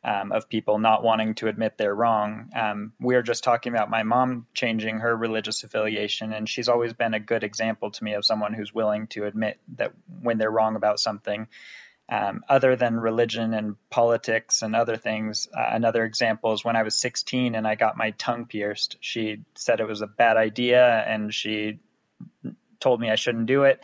um, 0.04 0.30
of 0.30 0.48
people 0.48 0.78
not 0.78 1.02
wanting 1.02 1.34
to 1.34 1.48
admit 1.48 1.76
they're 1.76 1.94
wrong. 1.94 2.50
Um, 2.54 2.92
we 3.00 3.16
are 3.16 3.22
just 3.22 3.42
talking 3.42 3.72
about 3.74 3.90
my 3.90 4.04
mom 4.04 4.46
changing 4.54 5.00
her 5.00 5.16
religious 5.16 5.64
affiliation, 5.64 6.32
and 6.32 6.48
she's 6.48 6.68
always 6.68 6.92
been 6.92 7.14
a 7.14 7.20
good 7.20 7.42
example 7.42 7.90
to 7.90 8.04
me 8.04 8.14
of 8.14 8.24
someone 8.24 8.54
who's 8.54 8.72
willing 8.72 9.08
to 9.08 9.24
admit 9.24 9.58
that 9.76 9.92
when 10.22 10.38
they're 10.38 10.50
wrong 10.50 10.76
about 10.76 11.00
something. 11.00 11.48
Um, 12.10 12.42
other 12.48 12.74
than 12.74 12.98
religion 12.98 13.52
and 13.52 13.76
politics 13.90 14.62
and 14.62 14.74
other 14.74 14.96
things, 14.96 15.46
uh, 15.54 15.66
another 15.72 16.04
example 16.04 16.54
is 16.54 16.64
when 16.64 16.74
I 16.74 16.82
was 16.82 16.94
16 16.94 17.54
and 17.54 17.66
I 17.66 17.74
got 17.74 17.98
my 17.98 18.12
tongue 18.12 18.46
pierced. 18.46 18.96
She 19.00 19.42
said 19.56 19.80
it 19.80 19.86
was 19.86 20.00
a 20.00 20.06
bad 20.06 20.38
idea 20.38 20.86
and 21.06 21.34
she 21.34 21.80
told 22.80 23.00
me 23.00 23.10
I 23.10 23.16
shouldn't 23.16 23.46
do 23.46 23.64
it. 23.64 23.82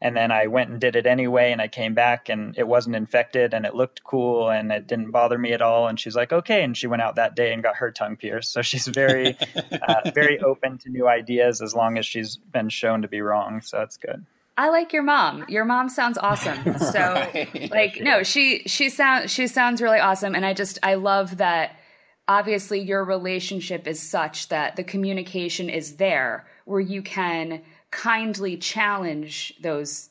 And 0.00 0.16
then 0.16 0.30
I 0.30 0.46
went 0.48 0.70
and 0.70 0.80
did 0.80 0.94
it 0.94 1.06
anyway, 1.06 1.52
and 1.52 1.60
I 1.60 1.68
came 1.68 1.94
back 1.94 2.28
and 2.28 2.56
it 2.58 2.68
wasn't 2.68 2.96
infected 2.96 3.54
and 3.54 3.64
it 3.64 3.74
looked 3.74 4.04
cool 4.04 4.50
and 4.50 4.70
it 4.70 4.86
didn't 4.86 5.10
bother 5.10 5.38
me 5.38 5.52
at 5.52 5.62
all. 5.62 5.88
And 5.88 5.98
she's 5.98 6.14
like, 6.14 6.32
okay. 6.32 6.62
And 6.62 6.76
she 6.76 6.86
went 6.86 7.00
out 7.00 7.16
that 7.16 7.34
day 7.34 7.52
and 7.52 7.62
got 7.62 7.76
her 7.76 7.90
tongue 7.90 8.16
pierced. 8.16 8.52
So 8.52 8.60
she's 8.60 8.86
very, 8.86 9.36
uh, 9.88 10.10
very 10.14 10.38
open 10.40 10.78
to 10.78 10.90
new 10.90 11.08
ideas 11.08 11.62
as 11.62 11.74
long 11.74 11.96
as 11.96 12.04
she's 12.04 12.36
been 12.36 12.68
shown 12.68 13.02
to 13.02 13.08
be 13.08 13.22
wrong. 13.22 13.62
So 13.62 13.78
that's 13.78 13.96
good. 13.96 14.26
I 14.58 14.70
like 14.70 14.92
your 14.92 15.02
mom. 15.02 15.44
Your 15.48 15.64
mom 15.64 15.88
sounds 15.88 16.18
awesome. 16.18 16.58
So 16.78 17.00
right. 17.00 17.70
like 17.70 18.00
no, 18.00 18.22
she 18.22 18.62
she 18.66 18.90
sounds 18.90 19.30
she 19.30 19.46
sounds 19.46 19.82
really 19.82 19.98
awesome 19.98 20.34
and 20.34 20.46
I 20.46 20.54
just 20.54 20.78
I 20.82 20.94
love 20.94 21.38
that 21.38 21.76
obviously 22.28 22.80
your 22.80 23.04
relationship 23.04 23.86
is 23.86 24.00
such 24.00 24.48
that 24.48 24.76
the 24.76 24.84
communication 24.84 25.68
is 25.68 25.96
there 25.96 26.46
where 26.64 26.80
you 26.80 27.02
can 27.02 27.62
kindly 27.90 28.56
challenge 28.56 29.54
those 29.62 30.10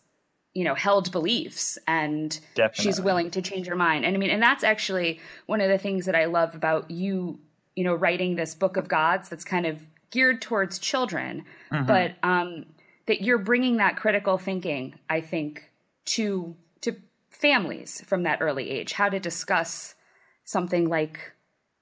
you 0.54 0.64
know 0.64 0.76
held 0.76 1.12
beliefs 1.12 1.78
and 1.88 2.40
Definitely. 2.56 2.84
she's 2.84 3.02
willing 3.02 3.32
to 3.32 3.42
change 3.42 3.68
her 3.68 3.76
mind 3.76 4.06
and 4.06 4.16
i 4.16 4.18
mean 4.18 4.30
and 4.30 4.42
that's 4.42 4.64
actually 4.64 5.20
one 5.46 5.60
of 5.60 5.70
the 5.70 5.78
things 5.78 6.06
that 6.06 6.16
i 6.16 6.26
love 6.26 6.56
about 6.56 6.90
you 6.90 7.40
you 7.76 7.84
know 7.84 7.94
writing 7.94 8.36
this 8.36 8.56
book 8.56 8.78
of 8.78 8.88
gods 8.88 9.28
that's 9.28 9.44
kind 9.44 9.66
of 9.66 9.80
geared 10.12 10.42
towards 10.42 10.80
children 10.80 11.44
mm-hmm. 11.72 11.86
but 11.86 12.14
um 12.24 12.66
that 13.08 13.22
you're 13.22 13.38
bringing 13.38 13.78
that 13.78 13.98
critical 13.98 14.38
thinking 14.38 14.96
i 15.10 15.22
think 15.22 15.72
to 16.06 16.56
to 16.82 16.96
families 17.30 18.02
from 18.06 18.24
that 18.24 18.42
early 18.42 18.70
age 18.70 18.94
how 18.94 19.10
to 19.10 19.20
discuss 19.20 19.96
something 20.44 20.88
like 20.88 21.34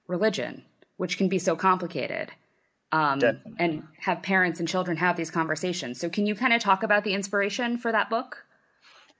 religion 0.06 0.62
which 0.96 1.18
can 1.18 1.28
be 1.28 1.38
so 1.38 1.56
complicated 1.56 2.30
um, 2.94 3.20
and 3.58 3.82
have 3.98 4.22
parents 4.22 4.60
and 4.60 4.68
children 4.68 4.96
have 4.96 5.16
these 5.16 5.30
conversations. 5.30 5.98
So, 5.98 6.08
can 6.08 6.26
you 6.26 6.36
kind 6.36 6.52
of 6.52 6.62
talk 6.62 6.84
about 6.84 7.02
the 7.02 7.12
inspiration 7.12 7.76
for 7.76 7.90
that 7.90 8.08
book? 8.08 8.46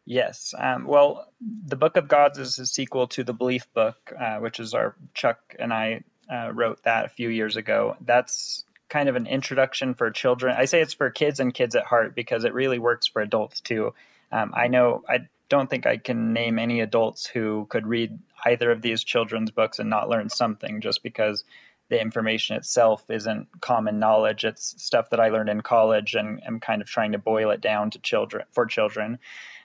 Yes. 0.07 0.55
Um, 0.57 0.87
well, 0.87 1.33
the 1.41 1.77
Book 1.77 1.97
of 1.97 2.09
Gods 2.09 2.39
is 2.39 2.59
a 2.59 2.67
sequel 2.67 3.09
to 3.09 3.25
the 3.25 3.33
Belief 3.33 3.73
Book, 3.73 4.13
uh, 4.19 4.37
which 4.37 4.61
is 4.61 4.75
our 4.75 4.95
Chuck 5.15 5.39
and 5.59 5.73
I 5.73 6.03
uh, 6.33 6.53
wrote 6.53 6.83
that 6.85 7.07
a 7.07 7.09
few 7.09 7.31
years 7.31 7.57
ago. 7.57 7.97
That's 8.03 8.64
kind 8.95 9.09
of 9.09 9.17
an 9.17 9.27
introduction 9.27 9.93
for 9.95 10.13
children. 10.13 10.55
I 10.57 10.67
say 10.67 10.81
it's 10.81 10.95
for 10.95 11.11
kids 11.11 11.41
and 11.41 11.53
kids 11.53 11.75
at 11.75 11.85
heart 11.85 12.15
because 12.15 12.45
it 12.45 12.55
really 12.55 12.79
works 12.79 13.09
for 13.09 13.21
adults 13.21 13.61
too. 13.61 13.93
Um, 14.31 14.53
I 14.55 14.69
know 14.69 15.03
I 15.09 15.27
don't 15.49 15.69
think 15.69 15.85
I 15.85 15.97
can 15.97 16.33
name 16.33 16.61
any 16.61 16.79
adults 16.79 17.27
who 17.27 17.67
could 17.69 17.89
read 17.89 18.17
either 18.47 18.71
of 18.71 18.83
these 18.83 19.03
children's 19.03 19.51
books 19.51 19.81
and 19.81 19.91
not 19.91 20.09
learn 20.09 20.29
something 20.29 20.81
just 20.81 21.03
because 21.03 21.43
the 21.89 22.01
information 22.01 22.55
itself 22.55 23.03
isn't 23.11 23.49
common 23.61 23.99
knowledge. 23.99 24.45
It's 24.45 24.81
stuff 24.81 25.11
that 25.11 25.19
I 25.19 25.31
learned 25.31 25.49
in 25.49 25.63
college 25.63 26.15
and 26.15 26.41
am 26.47 26.61
kind 26.61 26.81
of 26.81 26.87
trying 26.87 27.13
to 27.13 27.19
boil 27.19 27.51
it 27.51 27.61
down 27.61 27.91
to 27.91 27.99
children 27.99 28.45
for 28.53 28.65
children. 28.65 29.19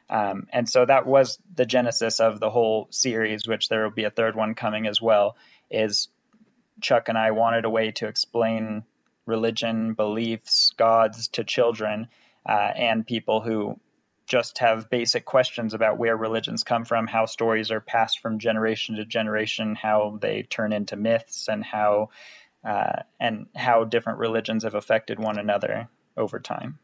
Um, 0.10 0.48
and 0.52 0.68
so 0.68 0.84
that 0.88 1.06
was 1.06 1.38
the 1.54 1.68
genesis 1.68 2.20
of 2.20 2.40
the 2.40 2.50
whole 2.50 2.88
series, 2.90 3.48
which 3.48 3.70
there 3.70 3.84
will 3.84 3.92
be 3.92 4.06
a 4.06 4.10
third 4.10 4.36
one 4.36 4.56
coming 4.56 4.88
as 4.88 5.00
well. 5.00 5.38
Is 5.70 6.08
Chuck 6.82 7.10
and 7.10 7.18
I 7.18 7.30
wanted 7.30 7.66
a 7.66 7.70
way 7.70 7.92
to 7.92 8.08
explain 8.08 8.86
religion, 9.30 9.94
beliefs, 9.94 10.74
gods 10.78 11.30
to 11.30 11.44
children 11.44 12.10
uh, 12.48 12.72
and 12.76 13.08
people 13.08 13.42
who 13.42 13.80
just 14.30 14.60
have 14.60 14.90
basic 14.90 15.26
questions 15.26 15.74
about 15.74 15.98
where 15.98 16.16
religions 16.16 16.64
come 16.64 16.86
from, 16.86 17.08
how 17.08 17.26
stories 17.26 17.72
are 17.72 17.82
passed 17.82 18.20
from 18.20 18.40
generation 18.40 18.96
to 18.96 19.06
generation, 19.06 19.76
how 19.76 20.20
they 20.22 20.44
turn 20.44 20.72
into 20.72 20.96
myths, 20.96 21.48
and 21.50 21.64
how 21.64 22.10
uh, 22.64 23.02
and 23.20 23.48
how 23.56 23.86
different 23.86 24.20
religions 24.20 24.64
have 24.64 24.76
affected 24.76 25.18
one 25.18 25.40
another 25.40 25.90
over 26.16 26.40
time. 26.40 26.78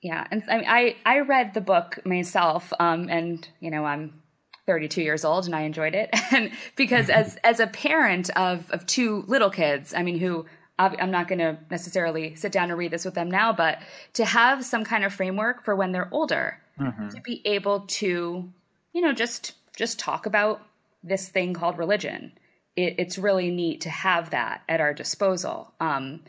Yeah, 0.00 0.26
and 0.30 0.42
I 0.48 0.96
I, 1.04 1.16
I 1.16 1.20
read 1.20 1.54
the 1.54 1.60
book 1.60 2.00
myself, 2.04 2.72
um, 2.80 3.08
and 3.10 3.46
you 3.60 3.70
know 3.70 3.84
I'm 3.84 4.22
32 4.66 5.02
years 5.02 5.24
old 5.24 5.46
and 5.46 5.54
I 5.54 5.62
enjoyed 5.62 5.94
it, 5.94 6.10
and 6.32 6.50
because 6.76 7.10
as 7.10 7.36
as 7.44 7.60
a 7.60 7.66
parent 7.66 8.30
of 8.30 8.70
of 8.70 8.86
two 8.86 9.24
little 9.26 9.50
kids, 9.50 9.92
I 9.94 10.02
mean 10.02 10.18
who 10.18 10.46
I'm 10.78 11.10
not 11.10 11.26
going 11.26 11.40
to 11.40 11.58
necessarily 11.70 12.34
sit 12.36 12.52
down 12.52 12.70
and 12.70 12.78
read 12.78 12.92
this 12.92 13.04
with 13.04 13.14
them 13.14 13.30
now, 13.30 13.52
but 13.52 13.78
to 14.12 14.24
have 14.24 14.64
some 14.64 14.84
kind 14.84 15.04
of 15.04 15.12
framework 15.12 15.64
for 15.64 15.74
when 15.74 15.90
they're 15.92 16.08
older, 16.12 16.60
mm-hmm. 16.78 17.08
to 17.08 17.20
be 17.22 17.42
able 17.44 17.80
to, 17.80 18.48
you 18.92 19.00
know, 19.00 19.12
just 19.12 19.54
just 19.76 19.98
talk 19.98 20.26
about 20.26 20.62
this 21.02 21.28
thing 21.28 21.54
called 21.54 21.78
religion. 21.78 22.32
It, 22.76 22.94
it's 22.98 23.18
really 23.18 23.50
neat 23.50 23.80
to 23.82 23.90
have 23.90 24.30
that 24.30 24.62
at 24.68 24.80
our 24.80 24.94
disposal, 24.94 25.72
because 25.78 25.98
um, 25.98 26.20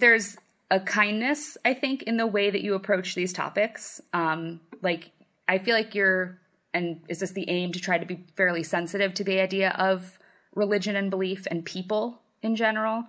there's 0.00 0.36
a 0.70 0.78
kindness, 0.78 1.56
I 1.64 1.74
think, 1.74 2.04
in 2.04 2.16
the 2.16 2.28
way 2.28 2.50
that 2.50 2.62
you 2.62 2.74
approach 2.74 3.16
these 3.16 3.32
topics. 3.32 4.00
Um, 4.12 4.60
like, 4.82 5.10
I 5.48 5.58
feel 5.58 5.74
like 5.74 5.96
you're, 5.96 6.38
and 6.72 7.00
is 7.08 7.18
this 7.18 7.32
the 7.32 7.50
aim 7.50 7.72
to 7.72 7.80
try 7.80 7.98
to 7.98 8.06
be 8.06 8.24
fairly 8.36 8.62
sensitive 8.62 9.14
to 9.14 9.24
the 9.24 9.40
idea 9.40 9.70
of 9.70 10.16
religion 10.54 10.94
and 10.94 11.10
belief 11.10 11.48
and 11.50 11.64
people 11.64 12.20
in 12.40 12.54
general? 12.54 13.04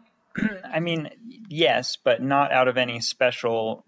I 0.64 0.80
mean, 0.80 1.10
yes, 1.50 1.98
but 2.04 2.22
not 2.22 2.52
out 2.52 2.68
of 2.68 2.78
any 2.78 3.00
special 3.00 3.84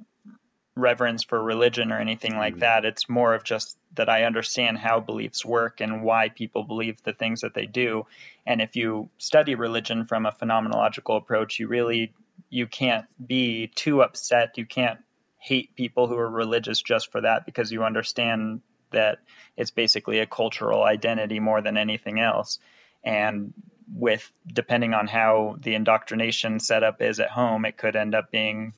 reverence 0.75 1.23
for 1.23 1.41
religion 1.41 1.91
or 1.91 1.99
anything 1.99 2.35
like 2.35 2.55
mm. 2.55 2.59
that. 2.61 2.85
It's 2.85 3.07
more 3.07 3.33
of 3.33 3.43
just 3.43 3.77
that 3.95 4.09
I 4.09 4.23
understand 4.23 4.77
how 4.77 4.99
beliefs 4.99 5.45
work 5.45 5.81
and 5.81 6.03
why 6.03 6.29
people 6.29 6.63
believe 6.63 7.01
the 7.03 7.13
things 7.13 7.41
that 7.41 7.53
they 7.53 7.65
do. 7.65 8.07
And 8.45 8.61
if 8.61 8.75
you 8.75 9.09
study 9.19 9.55
religion 9.55 10.05
from 10.05 10.25
a 10.25 10.31
phenomenological 10.31 11.17
approach, 11.17 11.59
you 11.59 11.67
really 11.67 12.13
you 12.49 12.67
can't 12.67 13.05
be 13.25 13.67
too 13.75 14.01
upset. 14.01 14.57
You 14.57 14.65
can't 14.65 14.99
hate 15.37 15.75
people 15.75 16.07
who 16.07 16.17
are 16.17 16.29
religious 16.29 16.81
just 16.81 17.11
for 17.11 17.21
that 17.21 17.45
because 17.45 17.71
you 17.71 17.83
understand 17.83 18.61
that 18.91 19.19
it's 19.57 19.71
basically 19.71 20.19
a 20.19 20.25
cultural 20.25 20.83
identity 20.83 21.39
more 21.39 21.61
than 21.61 21.77
anything 21.77 22.19
else. 22.19 22.59
And 23.03 23.53
with 23.91 24.31
depending 24.45 24.93
on 24.93 25.07
how 25.07 25.57
the 25.59 25.75
indoctrination 25.75 26.59
setup 26.59 27.01
is 27.01 27.19
at 27.19 27.29
home, 27.29 27.65
it 27.65 27.77
could 27.77 27.95
end 27.95 28.15
up 28.15 28.31
being. 28.31 28.73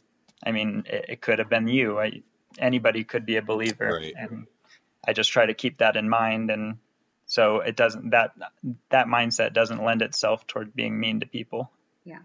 I 0.45 0.51
mean, 0.51 0.83
it, 0.87 1.05
it 1.09 1.21
could 1.21 1.39
have 1.39 1.49
been 1.49 1.67
you. 1.67 1.99
I, 1.99 2.23
anybody 2.57 3.03
could 3.03 3.25
be 3.25 3.37
a 3.37 3.41
believer, 3.41 3.99
right. 4.01 4.13
and 4.17 4.47
I 5.07 5.13
just 5.13 5.31
try 5.31 5.45
to 5.45 5.53
keep 5.53 5.79
that 5.79 5.95
in 5.95 6.09
mind. 6.09 6.51
And 6.51 6.77
so 7.25 7.59
it 7.59 7.75
doesn't 7.75 8.11
that 8.11 8.31
that 8.89 9.07
mindset 9.07 9.53
doesn't 9.53 9.83
lend 9.83 10.01
itself 10.01 10.45
toward 10.47 10.75
being 10.75 10.99
mean 10.99 11.21
to 11.21 11.25
people. 11.25 11.71
Yeah, 12.03 12.19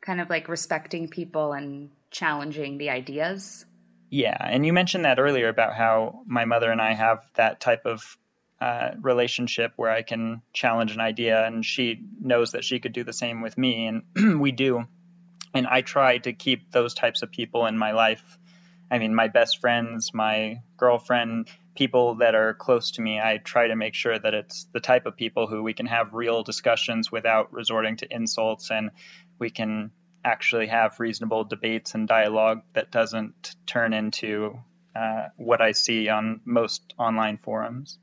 kind 0.00 0.20
of 0.20 0.30
like 0.30 0.48
respecting 0.48 1.08
people 1.08 1.52
and 1.52 1.90
challenging 2.10 2.78
the 2.78 2.90
ideas. 2.90 3.64
Yeah, 4.08 4.36
and 4.40 4.64
you 4.64 4.72
mentioned 4.72 5.04
that 5.04 5.18
earlier 5.18 5.48
about 5.48 5.74
how 5.74 6.22
my 6.26 6.44
mother 6.44 6.70
and 6.70 6.80
I 6.80 6.94
have 6.94 7.24
that 7.34 7.60
type 7.60 7.86
of 7.86 8.16
uh, 8.60 8.90
relationship 9.00 9.72
where 9.76 9.90
I 9.90 10.02
can 10.02 10.42
challenge 10.52 10.92
an 10.92 11.00
idea, 11.00 11.44
and 11.44 11.64
she 11.64 12.00
knows 12.20 12.52
that 12.52 12.64
she 12.64 12.80
could 12.80 12.92
do 12.92 13.04
the 13.04 13.12
same 13.12 13.42
with 13.42 13.58
me, 13.58 13.86
and 13.86 14.40
we 14.40 14.52
do. 14.52 14.86
And 15.52 15.66
I 15.66 15.82
try 15.82 16.18
to 16.18 16.32
keep 16.32 16.70
those 16.70 16.94
types 16.94 17.22
of 17.22 17.30
people 17.30 17.66
in 17.66 17.76
my 17.76 17.92
life. 17.92 18.38
I 18.90 18.98
mean, 18.98 19.14
my 19.14 19.28
best 19.28 19.60
friends, 19.60 20.12
my 20.14 20.62
girlfriend, 20.76 21.48
people 21.74 22.16
that 22.16 22.34
are 22.34 22.54
close 22.54 22.92
to 22.92 23.02
me, 23.02 23.20
I 23.20 23.38
try 23.38 23.68
to 23.68 23.76
make 23.76 23.94
sure 23.94 24.18
that 24.18 24.32
it's 24.32 24.66
the 24.72 24.80
type 24.80 25.06
of 25.06 25.16
people 25.16 25.46
who 25.46 25.62
we 25.62 25.74
can 25.74 25.86
have 25.86 26.14
real 26.14 26.42
discussions 26.42 27.12
without 27.12 27.52
resorting 27.52 27.96
to 27.98 28.06
insults, 28.10 28.70
and 28.70 28.90
we 29.38 29.50
can 29.50 29.90
actually 30.24 30.68
have 30.68 30.98
reasonable 30.98 31.44
debates 31.44 31.94
and 31.94 32.08
dialogue 32.08 32.62
that 32.72 32.90
doesn't 32.90 33.54
turn 33.66 33.92
into 33.92 34.58
uh, 34.94 35.28
what 35.36 35.60
I 35.60 35.72
see 35.72 36.08
on 36.08 36.40
most 36.46 36.94
online 36.98 37.36
forums 37.36 37.98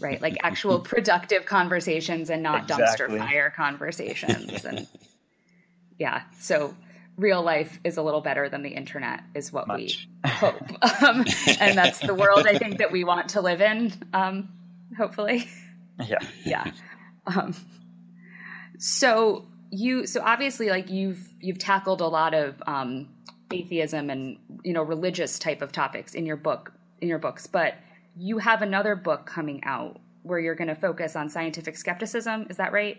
right? 0.00 0.20
Like 0.20 0.36
actual 0.42 0.80
productive 0.80 1.46
conversations 1.46 2.30
and 2.30 2.42
not 2.42 2.62
exactly. 2.70 3.06
dumpster 3.06 3.18
fire 3.18 3.52
conversations. 3.54 4.64
And 4.64 4.86
yeah, 5.98 6.22
so 6.38 6.74
real 7.16 7.42
life 7.42 7.78
is 7.84 7.96
a 7.96 8.02
little 8.02 8.20
better 8.20 8.48
than 8.48 8.62
the 8.62 8.70
internet, 8.70 9.20
is 9.34 9.52
what 9.52 9.66
Much. 9.66 10.08
we 10.24 10.30
hope. 10.30 10.62
Um, 11.02 11.24
and 11.60 11.76
that's 11.76 12.00
the 12.00 12.14
world 12.14 12.46
I 12.46 12.58
think 12.58 12.78
that 12.78 12.90
we 12.90 13.04
want 13.04 13.30
to 13.30 13.40
live 13.40 13.60
in, 13.60 13.92
um, 14.12 14.48
hopefully. 14.96 15.48
Yeah. 16.04 16.18
Yeah. 16.44 16.70
Um, 17.26 17.54
so 18.78 19.46
you, 19.70 20.06
so 20.06 20.20
obviously, 20.22 20.70
like 20.70 20.90
you've 20.90 21.28
you've 21.40 21.58
tackled 21.58 22.00
a 22.00 22.06
lot 22.06 22.34
of 22.34 22.60
um, 22.66 23.08
atheism 23.50 24.10
and 24.10 24.38
you 24.64 24.72
know 24.72 24.82
religious 24.82 25.38
type 25.38 25.62
of 25.62 25.72
topics 25.72 26.14
in 26.14 26.26
your 26.26 26.36
book 26.36 26.72
in 27.00 27.08
your 27.08 27.18
books, 27.18 27.46
but 27.46 27.74
you 28.18 28.38
have 28.38 28.62
another 28.62 28.96
book 28.96 29.26
coming 29.26 29.62
out 29.64 30.00
where 30.22 30.38
you're 30.38 30.56
going 30.56 30.68
to 30.68 30.74
focus 30.74 31.16
on 31.16 31.28
scientific 31.28 31.76
skepticism. 31.76 32.48
Is 32.50 32.56
that 32.56 32.72
right? 32.72 32.98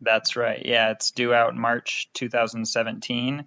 That's 0.00 0.36
right. 0.36 0.64
Yeah, 0.64 0.90
it's 0.92 1.10
due 1.10 1.34
out 1.34 1.56
March 1.56 2.08
2017. 2.14 3.44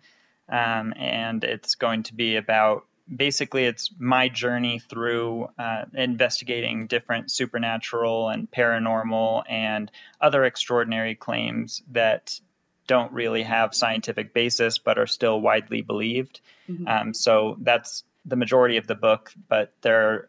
Um, 0.50 0.94
and 0.98 1.44
it's 1.46 1.76
going 1.76 2.04
to 2.04 2.14
be 2.14 2.36
about 2.36 2.86
basically 3.14 3.64
it's 3.64 3.90
my 3.98 4.28
journey 4.28 4.80
through 4.80 5.48
uh, 5.58 5.86
investigating 5.94 6.88
different 6.88 7.32
supernatural 7.32 8.30
and 8.30 8.52
paranormal 8.52 9.44
and 9.50 9.90
other 10.20 10.44
extraordinary 10.44 11.16
claims 11.16 11.82
that 11.92 12.40
don't 12.88 13.14
really 13.14 13.44
have 13.44 13.74
scientific 13.74 14.34
basis 14.34 14.78
but 14.78 14.98
are 14.98 15.08
still 15.08 15.40
widely 15.40 15.82
believed. 15.82 16.42
Mm-hmm. 16.70 16.88
Um, 16.88 17.14
so 17.14 17.56
that's 17.62 18.04
the 18.26 18.36
majority 18.36 18.78
of 18.78 18.88
the 18.88 18.96
book, 18.96 19.34
but 19.48 19.74
there 19.82 20.28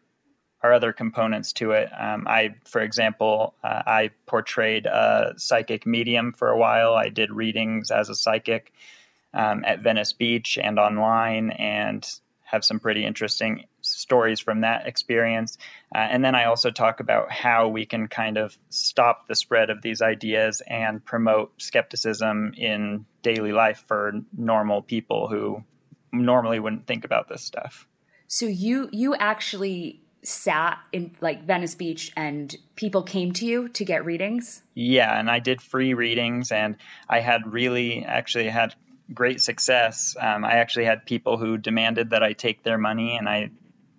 are 0.63 0.73
other 0.73 0.93
components 0.93 1.53
to 1.53 1.71
it. 1.71 1.89
Um, 1.97 2.25
I, 2.27 2.55
for 2.65 2.81
example, 2.81 3.53
uh, 3.63 3.83
I 3.85 4.11
portrayed 4.25 4.85
a 4.85 5.33
psychic 5.37 5.85
medium 5.85 6.31
for 6.31 6.49
a 6.49 6.57
while. 6.57 6.93
I 6.93 7.09
did 7.09 7.31
readings 7.31 7.91
as 7.91 8.09
a 8.09 8.15
psychic 8.15 8.71
um, 9.33 9.65
at 9.65 9.81
Venice 9.81 10.13
Beach 10.13 10.57
and 10.61 10.79
online, 10.79 11.49
and 11.49 12.07
have 12.53 12.63
some 12.63 12.79
pretty 12.79 13.03
interesting 13.03 13.65
stories 13.81 14.39
from 14.39 14.61
that 14.61 14.85
experience. 14.85 15.57
Uh, 15.93 15.97
and 15.97 16.23
then 16.23 16.35
I 16.35 16.45
also 16.45 16.69
talk 16.69 16.99
about 16.99 17.31
how 17.31 17.69
we 17.69 17.87
can 17.87 18.07
kind 18.07 18.37
of 18.37 18.55
stop 18.69 19.27
the 19.27 19.33
spread 19.33 19.71
of 19.71 19.81
these 19.81 20.03
ideas 20.03 20.61
and 20.65 21.03
promote 21.03 21.51
skepticism 21.59 22.53
in 22.55 23.05
daily 23.23 23.53
life 23.53 23.83
for 23.87 24.21
normal 24.37 24.83
people 24.83 25.27
who 25.27 25.63
normally 26.11 26.59
wouldn't 26.59 26.85
think 26.85 27.05
about 27.05 27.27
this 27.27 27.41
stuff. 27.41 27.87
So 28.27 28.45
you 28.45 28.87
you 28.91 29.15
actually 29.15 30.02
sat 30.23 30.79
in 30.91 31.15
like 31.21 31.43
Venice 31.43 31.75
Beach 31.75 32.11
and 32.15 32.55
people 32.75 33.03
came 33.03 33.33
to 33.33 33.45
you 33.45 33.69
to 33.69 33.85
get 33.85 34.05
readings? 34.05 34.63
Yeah, 34.73 35.17
and 35.17 35.29
I 35.29 35.39
did 35.39 35.61
free 35.61 35.93
readings 35.93 36.51
and 36.51 36.77
I 37.09 37.19
had 37.19 37.51
really 37.51 38.03
actually 38.05 38.49
had 38.49 38.73
great 39.11 39.41
success. 39.41 40.15
Um, 40.19 40.45
I 40.45 40.53
actually 40.53 40.85
had 40.85 41.05
people 41.05 41.37
who 41.37 41.57
demanded 41.57 42.11
that 42.11 42.23
I 42.23 42.33
take 42.33 42.63
their 42.63 42.77
money, 42.77 43.17
and 43.17 43.27
I 43.27 43.51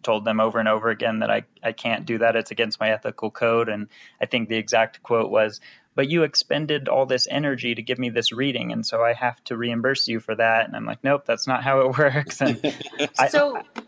told 0.03 0.25
them 0.25 0.41
over 0.41 0.59
and 0.59 0.69
over 0.69 0.91
again 0.91 1.21
that 1.21 1.31
I, 1.31 1.45
I 1.63 1.73
can't 1.73 2.05
do 2.05 2.19
that. 2.19 2.37
It's 2.37 2.51
against 2.51 2.79
my 2.79 2.91
ethical 2.91 3.31
code. 3.31 3.69
And 3.69 3.89
I 4.21 4.27
think 4.27 4.49
the 4.49 4.57
exact 4.57 5.03
quote 5.03 5.31
was, 5.31 5.61
but 5.95 6.11
you 6.11 6.25
expended 6.25 6.89
all 6.89 7.07
this 7.07 7.27
energy 7.31 7.75
to 7.75 7.83
give 7.83 7.99
me 7.99 8.11
this 8.11 8.33
reading, 8.33 8.73
and 8.73 8.85
so 8.85 9.03
I 9.03 9.13
have 9.13 9.43
to 9.45 9.57
reimburse 9.57 10.09
you 10.09 10.21
for 10.21 10.35
that. 10.35 10.67
And 10.67 10.77
I'm 10.77 10.85
like, 10.85 11.03
nope, 11.05 11.25
that's 11.25 11.47
not 11.47 11.63
how 11.63 11.81
it 11.81 11.99
works. 11.99 12.41
And 12.41 12.61
so. 13.29 13.57
I, 13.59 13.83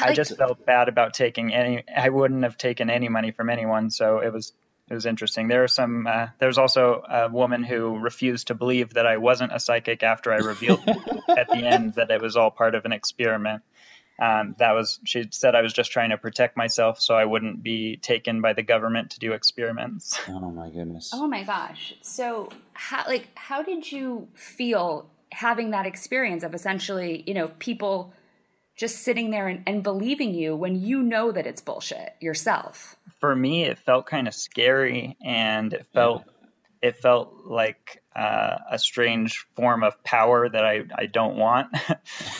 I 0.00 0.12
just 0.12 0.36
felt 0.36 0.64
bad 0.64 0.88
about 0.88 1.14
taking 1.14 1.52
any. 1.52 1.84
I 1.94 2.08
wouldn't 2.08 2.44
have 2.44 2.56
taken 2.56 2.90
any 2.90 3.08
money 3.08 3.32
from 3.32 3.50
anyone, 3.50 3.90
so 3.90 4.18
it 4.18 4.32
was 4.32 4.52
it 4.88 4.94
was 4.94 5.06
interesting. 5.06 5.48
There 5.48 5.62
are 5.64 5.68
some. 5.68 6.06
Uh, 6.06 6.28
there's 6.38 6.58
also 6.58 7.02
a 7.08 7.28
woman 7.28 7.62
who 7.62 7.98
refused 7.98 8.48
to 8.48 8.54
believe 8.54 8.94
that 8.94 9.06
I 9.06 9.18
wasn't 9.18 9.54
a 9.54 9.60
psychic 9.60 10.02
after 10.02 10.32
I 10.32 10.38
revealed 10.38 10.80
at 11.28 11.50
the 11.52 11.64
end 11.64 11.94
that 11.94 12.10
it 12.10 12.20
was 12.20 12.36
all 12.36 12.50
part 12.50 12.74
of 12.74 12.84
an 12.84 12.92
experiment. 12.92 13.62
Um, 14.20 14.54
that 14.58 14.72
was 14.72 15.00
she 15.04 15.28
said 15.30 15.54
I 15.54 15.62
was 15.62 15.72
just 15.72 15.92
trying 15.92 16.10
to 16.10 16.18
protect 16.18 16.54
myself 16.56 17.00
so 17.00 17.14
I 17.14 17.24
wouldn't 17.24 17.62
be 17.62 17.96
taken 17.96 18.42
by 18.42 18.52
the 18.52 18.62
government 18.62 19.12
to 19.12 19.18
do 19.18 19.32
experiments. 19.32 20.18
Oh 20.28 20.50
my 20.50 20.68
goodness. 20.68 21.10
Oh 21.12 21.26
my 21.26 21.44
gosh. 21.44 21.94
So 22.02 22.50
how 22.74 23.04
like 23.06 23.28
how 23.34 23.62
did 23.62 23.90
you 23.90 24.28
feel 24.34 25.08
having 25.32 25.70
that 25.70 25.86
experience 25.86 26.42
of 26.42 26.54
essentially 26.54 27.22
you 27.26 27.34
know 27.34 27.48
people 27.58 28.12
just 28.76 28.98
sitting 28.98 29.30
there 29.30 29.48
and, 29.48 29.62
and 29.66 29.82
believing 29.82 30.34
you 30.34 30.56
when 30.56 30.76
you 30.76 31.02
know 31.02 31.32
that 31.32 31.46
it's 31.46 31.60
bullshit 31.60 32.14
yourself? 32.20 32.96
for 33.20 33.36
me, 33.36 33.64
it 33.64 33.78
felt 33.78 34.06
kind 34.06 34.26
of 34.26 34.34
scary, 34.34 35.16
and 35.22 35.72
it 35.74 35.86
felt 35.92 36.24
yeah. 36.26 36.88
it 36.88 36.96
felt 36.96 37.44
like 37.44 38.02
uh, 38.16 38.56
a 38.70 38.78
strange 38.78 39.46
form 39.54 39.84
of 39.84 40.02
power 40.02 40.48
that 40.48 40.64
I 40.64 40.84
I 40.94 41.06
don't 41.06 41.36
want. 41.36 41.68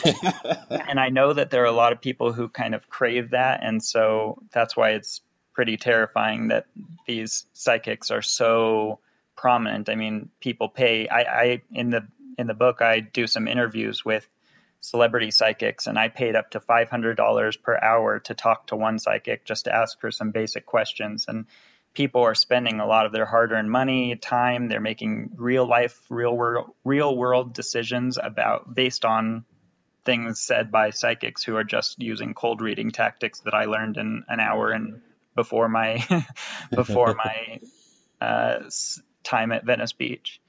and 0.69 0.99
I 0.99 1.09
know 1.09 1.31
that 1.31 1.51
there 1.51 1.61
are 1.61 1.67
a 1.67 1.71
lot 1.71 1.93
of 1.93 2.01
people 2.01 2.33
who 2.33 2.49
kind 2.49 2.75
of 2.75 2.89
crave 2.89 3.29
that, 3.29 3.61
and 3.63 3.81
so 3.81 4.41
that's 4.51 4.75
why 4.75 4.91
it's 4.91 5.21
pretty 5.53 5.77
terrifying 5.77 6.47
that 6.47 6.65
these 7.05 7.45
psychics 7.53 8.09
are 8.09 8.21
so 8.21 8.99
prominent. 9.35 9.89
I 9.89 9.95
mean, 9.95 10.29
people 10.39 10.67
pay. 10.67 11.07
I, 11.07 11.21
I 11.21 11.61
in 11.71 11.91
the 11.91 12.07
in 12.37 12.47
the 12.47 12.53
book 12.55 12.81
I 12.81 13.01
do 13.01 13.27
some 13.27 13.47
interviews 13.47 14.03
with 14.03 14.27
celebrity 14.81 15.31
psychics, 15.31 15.87
and 15.87 15.97
I 15.97 16.09
paid 16.09 16.35
up 16.35 16.51
to 16.51 16.59
$500 16.59 17.61
per 17.61 17.77
hour 17.77 18.19
to 18.19 18.33
talk 18.33 18.67
to 18.67 18.75
one 18.75 18.99
psychic 18.99 19.45
just 19.45 19.65
to 19.65 19.75
ask 19.75 20.01
her 20.01 20.11
some 20.11 20.31
basic 20.31 20.65
questions. 20.65 21.25
And 21.27 21.45
people 21.93 22.21
are 22.23 22.35
spending 22.35 22.79
a 22.79 22.87
lot 22.87 23.05
of 23.05 23.11
their 23.11 23.25
hard-earned 23.25 23.69
money, 23.69 24.15
time. 24.15 24.67
They're 24.67 24.81
making 24.81 25.31
real 25.35 25.67
life, 25.67 25.99
real 26.09 26.35
world, 26.35 26.71
real 26.83 27.15
world 27.15 27.53
decisions 27.53 28.17
about 28.21 28.73
based 28.73 29.05
on 29.05 29.45
things 30.03 30.39
said 30.39 30.71
by 30.71 30.89
psychics 30.89 31.43
who 31.43 31.55
are 31.55 31.63
just 31.63 32.01
using 32.01 32.33
cold 32.33 32.59
reading 32.59 32.89
tactics 32.91 33.41
that 33.41 33.53
I 33.53 33.65
learned 33.65 33.97
in 33.97 34.23
an 34.27 34.39
hour 34.39 34.71
and 34.71 35.01
before 35.35 35.69
my 35.69 36.03
before 36.71 37.15
my 37.15 37.59
uh, 38.19 38.63
time 39.23 39.51
at 39.51 39.63
Venice 39.63 39.93
Beach 39.93 40.41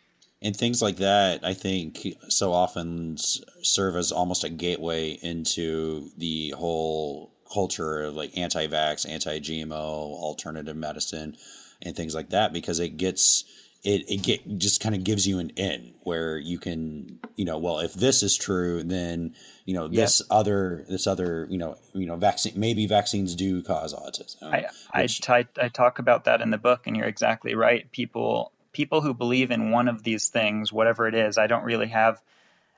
and 0.42 0.56
things 0.56 0.82
like 0.82 0.96
that 0.96 1.44
i 1.44 1.54
think 1.54 2.06
so 2.28 2.52
often 2.52 3.16
serve 3.62 3.96
as 3.96 4.12
almost 4.12 4.44
a 4.44 4.48
gateway 4.48 5.10
into 5.22 6.10
the 6.18 6.50
whole 6.56 7.32
culture 7.52 8.02
of 8.02 8.14
like 8.14 8.36
anti-vax 8.36 9.08
anti-gmo 9.08 9.72
alternative 9.72 10.76
medicine 10.76 11.36
and 11.82 11.96
things 11.96 12.14
like 12.14 12.30
that 12.30 12.52
because 12.52 12.80
it 12.80 12.96
gets 12.96 13.44
it, 13.84 14.08
it 14.08 14.22
get 14.22 14.58
just 14.58 14.80
kind 14.80 14.94
of 14.94 15.02
gives 15.02 15.26
you 15.26 15.38
an 15.40 15.50
in 15.50 15.92
where 16.02 16.38
you 16.38 16.58
can 16.58 17.18
you 17.36 17.44
know 17.44 17.58
well 17.58 17.80
if 17.80 17.94
this 17.94 18.22
is 18.22 18.36
true 18.36 18.82
then 18.84 19.34
you 19.64 19.74
know 19.74 19.88
this 19.88 20.20
yep. 20.20 20.26
other 20.30 20.84
this 20.88 21.06
other 21.06 21.46
you 21.50 21.58
know 21.58 21.76
you 21.92 22.06
know 22.06 22.16
vaccine 22.16 22.52
maybe 22.56 22.86
vaccines 22.86 23.34
do 23.34 23.62
cause 23.62 23.92
autism 23.92 24.42
I, 24.42 24.66
which, 25.02 25.28
I, 25.28 25.46
I 25.60 25.68
talk 25.68 25.98
about 25.98 26.24
that 26.24 26.40
in 26.40 26.50
the 26.50 26.58
book 26.58 26.86
and 26.86 26.96
you're 26.96 27.06
exactly 27.06 27.54
right 27.54 27.90
people 27.90 28.52
people 28.72 29.00
who 29.00 29.14
believe 29.14 29.50
in 29.50 29.70
one 29.70 29.88
of 29.88 30.02
these 30.02 30.28
things, 30.28 30.72
whatever 30.72 31.06
it 31.06 31.14
is, 31.14 31.38
I 31.38 31.46
don't 31.46 31.64
really 31.64 31.88
have. 31.88 32.20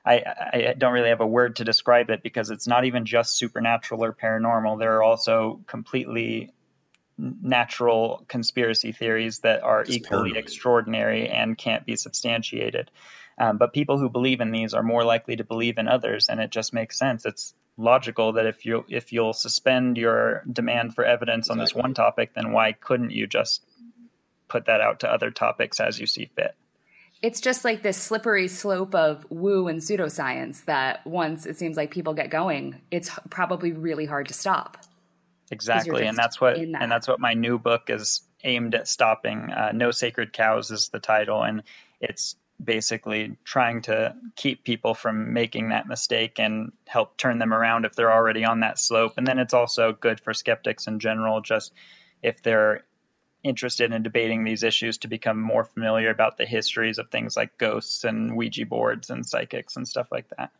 I, 0.07 0.23
I 0.53 0.75
don't 0.77 0.93
really 0.93 1.09
have 1.09 1.21
a 1.21 1.27
word 1.27 1.55
to 1.55 1.63
describe 1.63 2.11
it 2.11 2.21
because 2.21 2.51
it's 2.51 2.67
not 2.67 2.85
even 2.85 3.05
just 3.05 3.37
supernatural 3.37 4.03
or 4.03 4.13
paranormal. 4.13 4.77
There 4.77 4.97
are 4.97 5.03
also 5.03 5.61
completely 5.65 6.53
natural 7.17 8.23
conspiracy 8.27 8.91
theories 8.91 9.39
that 9.39 9.63
are 9.63 9.81
it's 9.81 9.91
equally 9.91 10.31
paranoid. 10.31 10.37
extraordinary 10.37 11.29
and 11.29 11.57
can't 11.57 11.85
be 11.85 11.95
substantiated. 11.95 12.91
Um, 13.37 13.57
but 13.57 13.73
people 13.73 13.97
who 13.97 14.09
believe 14.09 14.41
in 14.41 14.51
these 14.51 14.73
are 14.73 14.83
more 14.83 15.03
likely 15.03 15.35
to 15.37 15.43
believe 15.43 15.77
in 15.77 15.87
others, 15.87 16.29
and 16.29 16.39
it 16.39 16.51
just 16.51 16.73
makes 16.73 16.97
sense. 16.97 17.25
It's 17.25 17.53
logical 17.77 18.33
that 18.33 18.45
if 18.45 18.65
you 18.65 18.85
if 18.87 19.11
you'll 19.11 19.33
suspend 19.33 19.97
your 19.97 20.43
demand 20.51 20.95
for 20.95 21.03
evidence 21.03 21.47
exactly. 21.47 21.59
on 21.59 21.63
this 21.65 21.75
one 21.75 21.93
topic, 21.93 22.33
then 22.33 22.51
why 22.51 22.71
couldn't 22.71 23.11
you 23.11 23.27
just 23.27 23.65
put 24.47 24.65
that 24.65 24.81
out 24.81 25.01
to 25.01 25.11
other 25.11 25.31
topics 25.31 25.79
as 25.79 25.99
you 25.99 26.05
see 26.05 26.29
fit. 26.35 26.55
It's 27.21 27.41
just 27.41 27.65
like 27.65 27.81
this 27.81 27.97
slippery 27.97 28.47
slope 28.47 28.93
of 28.93 29.25
woo 29.29 29.67
and 29.67 29.79
pseudoscience 29.79 30.65
that 30.65 31.05
once 31.07 31.45
it 31.45 31.57
seems 31.57 31.77
like 31.77 31.91
people 31.91 32.13
get 32.13 32.29
going, 32.29 32.81
it's 32.91 33.09
probably 33.29 33.71
really 33.71 34.05
hard 34.05 34.27
to 34.27 34.33
stop. 34.33 34.77
Exactly, 35.51 36.05
and 36.05 36.17
that's 36.17 36.41
what 36.41 36.55
that. 36.55 36.81
and 36.81 36.91
that's 36.91 37.07
what 37.07 37.19
my 37.19 37.33
new 37.33 37.57
book 37.57 37.89
is 37.89 38.21
aimed 38.43 38.75
at 38.75 38.87
stopping. 38.87 39.51
Uh, 39.51 39.71
no 39.73 39.91
sacred 39.91 40.33
cows 40.33 40.71
is 40.71 40.89
the 40.89 40.99
title, 40.99 41.43
and 41.43 41.63
it's 42.01 42.35
basically 42.63 43.37
trying 43.43 43.81
to 43.83 44.15
keep 44.35 44.63
people 44.63 44.93
from 44.93 45.33
making 45.33 45.69
that 45.69 45.87
mistake 45.87 46.39
and 46.39 46.71
help 46.87 47.17
turn 47.17 47.37
them 47.37 47.53
around 47.53 47.85
if 47.85 47.95
they're 47.95 48.13
already 48.13 48.45
on 48.45 48.61
that 48.61 48.79
slope. 48.79 49.13
And 49.17 49.27
then 49.27 49.39
it's 49.39 49.53
also 49.53 49.93
good 49.93 50.19
for 50.19 50.33
skeptics 50.33 50.87
in 50.87 50.99
general, 50.99 51.41
just 51.41 51.73
if 52.23 52.41
they're 52.41 52.85
interested 53.45 53.93
in 53.93 54.01
debating 54.03 54.43
these 54.43 54.63
issues 54.63 54.97
to 54.97 55.07
become 55.07 55.39
more 55.39 55.63
familiar 55.63 56.09
about 56.09 56.37
the 56.37 56.45
histories 56.45 56.97
of 56.97 57.09
things 57.09 57.37
like 57.37 57.57
ghosts 57.57 58.03
and 58.03 58.35
Ouija 58.35 58.65
boards 58.65 59.09
and 59.09 59.25
psychics 59.25 59.75
and 59.75 59.87
stuff 59.87 60.07
like 60.11 60.27
that. 60.37 60.51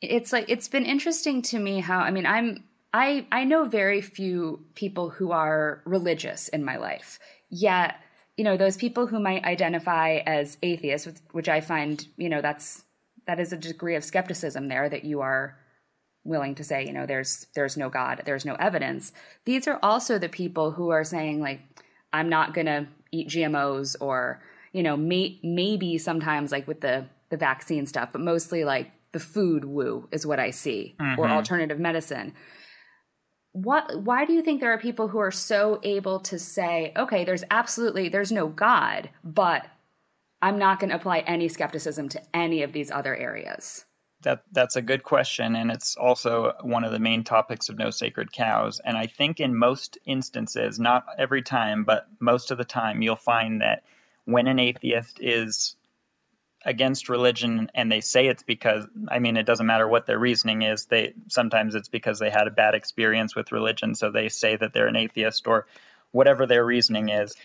It's 0.00 0.32
like 0.32 0.46
it's 0.48 0.68
been 0.68 0.86
interesting 0.86 1.42
to 1.42 1.58
me 1.58 1.80
how 1.80 1.98
I 1.98 2.10
mean 2.10 2.26
I'm 2.26 2.64
I 2.92 3.26
I 3.32 3.44
know 3.44 3.64
very 3.64 4.00
few 4.00 4.64
people 4.74 5.10
who 5.10 5.32
are 5.32 5.82
religious 5.84 6.48
in 6.48 6.64
my 6.64 6.76
life. 6.76 7.18
Yet, 7.50 7.96
you 8.36 8.44
know, 8.44 8.56
those 8.56 8.76
people 8.76 9.06
who 9.06 9.18
might 9.18 9.44
identify 9.44 10.20
as 10.26 10.58
atheists, 10.62 11.08
which 11.32 11.48
I 11.48 11.60
find, 11.60 12.06
you 12.16 12.28
know, 12.28 12.40
that's 12.40 12.84
that 13.26 13.40
is 13.40 13.52
a 13.52 13.56
degree 13.56 13.96
of 13.96 14.04
skepticism 14.04 14.68
there 14.68 14.88
that 14.88 15.04
you 15.04 15.22
are 15.22 15.58
willing 16.24 16.54
to 16.56 16.64
say, 16.64 16.86
you 16.86 16.92
know, 16.92 17.06
there's 17.06 17.46
there's 17.54 17.76
no 17.76 17.88
God, 17.90 18.22
there's 18.24 18.44
no 18.44 18.54
evidence. 18.54 19.12
These 19.44 19.68
are 19.68 19.78
also 19.82 20.18
the 20.18 20.28
people 20.28 20.70
who 20.72 20.90
are 20.90 21.04
saying 21.04 21.40
like, 21.40 21.60
I'm 22.12 22.28
not 22.28 22.54
gonna 22.54 22.88
eat 23.12 23.28
GMOs, 23.28 23.96
or 24.00 24.42
you 24.72 24.82
know, 24.82 24.96
may, 24.96 25.38
maybe 25.42 25.98
sometimes 25.98 26.50
like 26.52 26.66
with 26.66 26.80
the 26.80 27.06
the 27.30 27.36
vaccine 27.36 27.86
stuff, 27.86 28.10
but 28.12 28.20
mostly 28.20 28.64
like 28.64 28.90
the 29.12 29.20
food 29.20 29.64
woo 29.64 30.08
is 30.12 30.26
what 30.26 30.40
I 30.40 30.50
see, 30.50 30.96
mm-hmm. 31.00 31.20
or 31.20 31.28
alternative 31.28 31.78
medicine. 31.78 32.34
what 33.52 34.02
why 34.02 34.24
do 34.24 34.32
you 34.32 34.42
think 34.42 34.60
there 34.60 34.72
are 34.72 34.78
people 34.78 35.06
who 35.06 35.18
are 35.18 35.30
so 35.30 35.78
able 35.84 36.18
to 36.18 36.38
say 36.40 36.92
okay 36.96 37.24
there's 37.24 37.44
absolutely 37.52 38.08
there's 38.08 38.32
no 38.32 38.48
god 38.48 39.08
but 39.22 39.64
i'm 40.42 40.58
not 40.58 40.80
going 40.80 40.90
to 40.90 40.96
apply 40.96 41.20
any 41.20 41.46
skepticism 41.46 42.08
to 42.08 42.20
any 42.34 42.64
of 42.64 42.72
these 42.72 42.90
other 42.90 43.14
areas 43.14 43.84
that 44.24 44.42
that's 44.52 44.76
a 44.76 44.82
good 44.82 45.02
question 45.02 45.54
and 45.54 45.70
it's 45.70 45.96
also 45.96 46.52
one 46.62 46.84
of 46.84 46.92
the 46.92 46.98
main 46.98 47.24
topics 47.24 47.68
of 47.68 47.78
no 47.78 47.90
sacred 47.90 48.32
cows. 48.32 48.80
And 48.84 48.96
i 48.96 49.06
think 49.06 49.40
in 49.40 49.56
most 49.56 49.98
instances 50.04 50.78
not 50.78 51.06
every 51.16 51.42
time 51.42 51.84
but 51.84 52.06
most 52.18 52.50
of 52.50 52.58
the 52.58 52.64
time 52.64 53.00
you'll 53.00 53.16
find 53.16 53.60
that 53.60 53.84
when 54.24 54.46
an 54.46 54.58
atheist 54.58 55.18
is 55.20 55.76
against 56.64 57.10
religion 57.10 57.70
and 57.74 57.92
they 57.92 58.00
say 58.00 58.26
it's 58.26 58.42
because 58.42 58.86
I 59.08 59.18
mean 59.18 59.36
it 59.36 59.44
doesn't 59.44 59.66
matter 59.66 59.86
what 59.86 60.06
their 60.06 60.18
reasoning 60.18 60.62
is 60.62 60.86
they 60.86 61.12
sometimes 61.28 61.74
it's 61.74 61.88
because 61.88 62.18
they 62.18 62.30
had 62.30 62.46
a 62.46 62.50
bad 62.50 62.74
experience 62.74 63.36
with 63.36 63.52
religion 63.52 63.94
so 63.94 64.10
they 64.10 64.30
say 64.30 64.56
that 64.56 64.72
they're 64.72 64.86
an 64.86 64.96
atheist 64.96 65.46
or 65.46 65.66
whatever 66.10 66.46
their 66.46 66.64
reasoning 66.64 67.10
is 67.10 67.36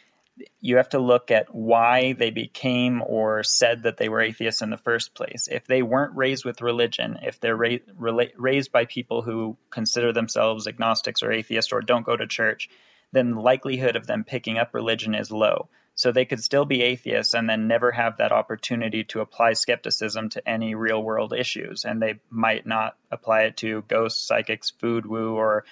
you 0.62 0.78
have 0.78 0.90
to 0.90 1.00
look 1.00 1.32
at 1.32 1.54
why 1.54 2.14
they 2.14 2.30
became 2.30 3.02
or 3.02 3.44
said 3.44 3.84
that 3.84 3.98
they 3.98 4.10
were 4.10 4.22
atheists 4.22 4.62
in 4.62 4.70
the 4.70 4.78
first 4.78 5.14
place 5.14 5.48
if 5.52 5.66
they 5.66 5.82
weren't 5.82 6.16
raised 6.16 6.46
with 6.46 6.62
religion 6.62 7.20
if 7.24 7.40
they're 7.40 7.56
ra- 7.56 8.26
raised 8.38 8.72
by 8.72 8.86
people 8.86 9.22
who 9.22 9.58
consider 9.70 10.14
themselves 10.14 10.68
agnostics 10.68 11.24
or 11.24 11.32
atheists 11.32 11.72
or 11.72 11.82
don't 11.82 12.06
go 12.06 12.16
to 12.16 12.28
church 12.28 12.70
then 13.12 13.32
the 13.32 13.42
likelihood 13.42 13.96
of 13.96 14.08
them 14.08 14.24
picking 14.24 14.58
up 14.58 14.74
religion 14.74 15.16
is 15.16 15.32
low 15.32 15.68
so 16.00 16.14
they 16.14 16.24
could 16.24 16.42
still 16.42 16.64
be 16.64 16.82
atheists 16.82 17.34
and 17.34 17.50
then 17.50 17.68
never 17.68 17.92
have 17.92 18.18
that 18.18 18.32
opportunity 18.32 19.04
to 19.04 19.20
apply 19.20 19.52
skepticism 19.52 20.30
to 20.30 20.50
any 20.50 20.74
real 20.74 21.04
world 21.04 21.34
issues. 21.34 21.84
And 21.84 22.02
they 22.02 22.22
might 22.30 22.66
not 22.66 22.96
apply 23.12 23.42
it 23.42 23.58
to 23.58 23.82
ghosts, 23.82 24.26
psychics, 24.26 24.70
food 24.70 25.06
woo, 25.06 25.36
or 25.36 25.66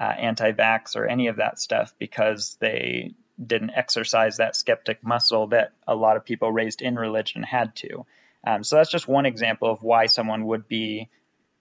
uh, 0.00 0.04
anti 0.04 0.52
vax 0.52 0.96
or 0.96 1.04
any 1.04 1.26
of 1.26 1.36
that 1.36 1.58
stuff 1.58 1.92
because 1.98 2.56
they 2.60 3.12
didn't 3.44 3.70
exercise 3.70 4.36
that 4.36 4.56
skeptic 4.56 5.04
muscle 5.04 5.48
that 5.48 5.72
a 5.86 5.94
lot 5.94 6.16
of 6.16 6.24
people 6.24 6.52
raised 6.52 6.82
in 6.82 6.96
religion 6.96 7.42
had 7.42 7.74
to. 7.76 8.06
Um, 8.46 8.62
so 8.62 8.76
that's 8.76 8.90
just 8.90 9.08
one 9.08 9.26
example 9.26 9.70
of 9.70 9.82
why 9.82 10.06
someone 10.06 10.46
would 10.46 10.68
be 10.68 11.08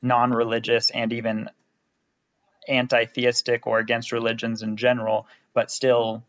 non 0.02 0.32
religious 0.32 0.90
and 0.90 1.14
even 1.14 1.50
anti 2.68 3.06
theistic 3.06 3.66
or 3.68 3.80
against 3.80 4.12
religions 4.12 4.62
in 4.62 4.78
general, 4.78 5.28
but 5.54 5.72
still 5.72 6.24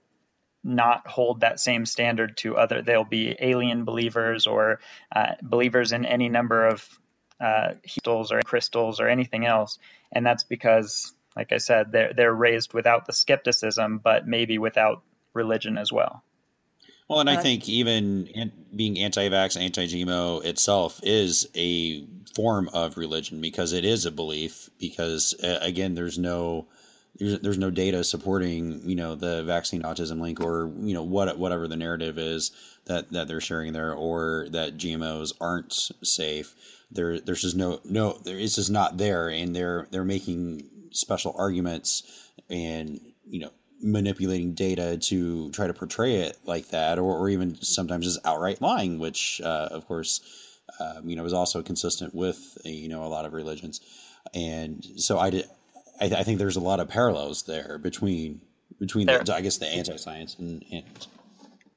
not 0.62 1.06
hold 1.06 1.40
that 1.40 1.60
same 1.60 1.84
standard 1.84 2.36
to 2.38 2.56
other. 2.56 2.82
They'll 2.82 3.04
be 3.04 3.36
alien 3.38 3.84
believers 3.84 4.46
or 4.46 4.80
uh, 5.14 5.32
believers 5.42 5.92
in 5.92 6.06
any 6.06 6.28
number 6.28 6.66
of 6.66 6.88
uh, 7.40 7.74
crystals 7.82 8.32
or 8.32 8.40
crystals 8.40 9.00
or 9.00 9.08
anything 9.08 9.44
else, 9.44 9.78
and 10.10 10.24
that's 10.24 10.44
because, 10.44 11.12
like 11.36 11.52
I 11.52 11.58
said, 11.58 11.92
they're 11.92 12.14
they're 12.14 12.32
raised 12.32 12.72
without 12.72 13.06
the 13.06 13.12
skepticism, 13.12 13.98
but 13.98 14.26
maybe 14.26 14.58
without 14.58 15.02
religion 15.34 15.76
as 15.76 15.92
well. 15.92 16.22
Well, 17.08 17.20
and 17.20 17.28
I 17.28 17.36
think 17.36 17.68
even 17.68 18.50
being 18.74 18.98
anti-vax, 18.98 19.60
anti-GMO 19.60 20.42
itself 20.44 21.00
is 21.02 21.46
a 21.54 22.06
form 22.34 22.70
of 22.72 22.96
religion 22.96 23.42
because 23.42 23.74
it 23.74 23.84
is 23.84 24.06
a 24.06 24.10
belief. 24.10 24.70
Because 24.78 25.34
uh, 25.44 25.58
again, 25.60 25.94
there's 25.94 26.18
no 26.18 26.66
there's, 27.16 27.40
there's 27.40 27.58
no 27.58 27.70
data 27.70 28.02
supporting 28.04 28.88
you 28.88 28.96
know 28.96 29.14
the 29.14 29.44
vaccine 29.44 29.82
autism 29.82 30.20
link 30.20 30.40
or 30.40 30.72
you 30.80 30.94
know 30.94 31.02
what 31.02 31.36
whatever 31.38 31.68
the 31.68 31.76
narrative 31.76 32.18
is 32.18 32.52
that 32.86 33.10
that 33.10 33.28
they're 33.28 33.40
sharing 33.40 33.74
there 33.74 33.92
or 33.92 34.46
that 34.50 34.78
GMOs 34.78 35.34
aren't 35.40 35.90
safe. 36.02 36.54
There 36.90 37.20
there's 37.20 37.42
just 37.42 37.56
no 37.56 37.80
no 37.84 38.18
there 38.24 38.38
is 38.38 38.54
just 38.54 38.70
not 38.70 38.96
there, 38.96 39.28
and 39.28 39.54
they're 39.54 39.88
they're 39.90 40.04
making 40.04 40.70
special 40.90 41.34
arguments 41.36 42.30
and 42.48 42.98
you 43.28 43.40
know 43.40 43.50
manipulating 43.84 44.54
data 44.54 44.96
to 44.96 45.50
try 45.50 45.66
to 45.66 45.74
portray 45.74 46.16
it 46.16 46.38
like 46.44 46.68
that, 46.68 46.98
or, 46.98 47.18
or 47.18 47.28
even 47.28 47.54
sometimes 47.62 48.06
just 48.06 48.26
outright 48.26 48.60
lying, 48.60 48.98
which 48.98 49.40
uh, 49.44 49.68
of 49.70 49.86
course 49.86 50.20
um, 50.80 51.08
you 51.08 51.14
know 51.14 51.24
is 51.24 51.32
also 51.32 51.62
consistent 51.62 52.14
with 52.14 52.58
you 52.64 52.88
know 52.88 53.04
a 53.04 53.08
lot 53.08 53.26
of 53.26 53.32
religions. 53.32 53.80
And 54.32 54.84
so 54.96 55.18
I 55.18 55.30
did 55.30 55.44
I, 56.00 56.06
I, 56.06 56.22
think 56.22 56.38
there's 56.38 56.56
a 56.56 56.60
lot 56.60 56.80
of 56.80 56.88
parallels 56.88 57.44
there 57.44 57.78
between 57.78 58.40
between 58.80 59.06
there, 59.06 59.22
the, 59.22 59.34
I 59.34 59.42
guess 59.42 59.58
the 59.58 59.66
anti-science 59.66 60.36
and, 60.38 60.64
and 60.72 61.06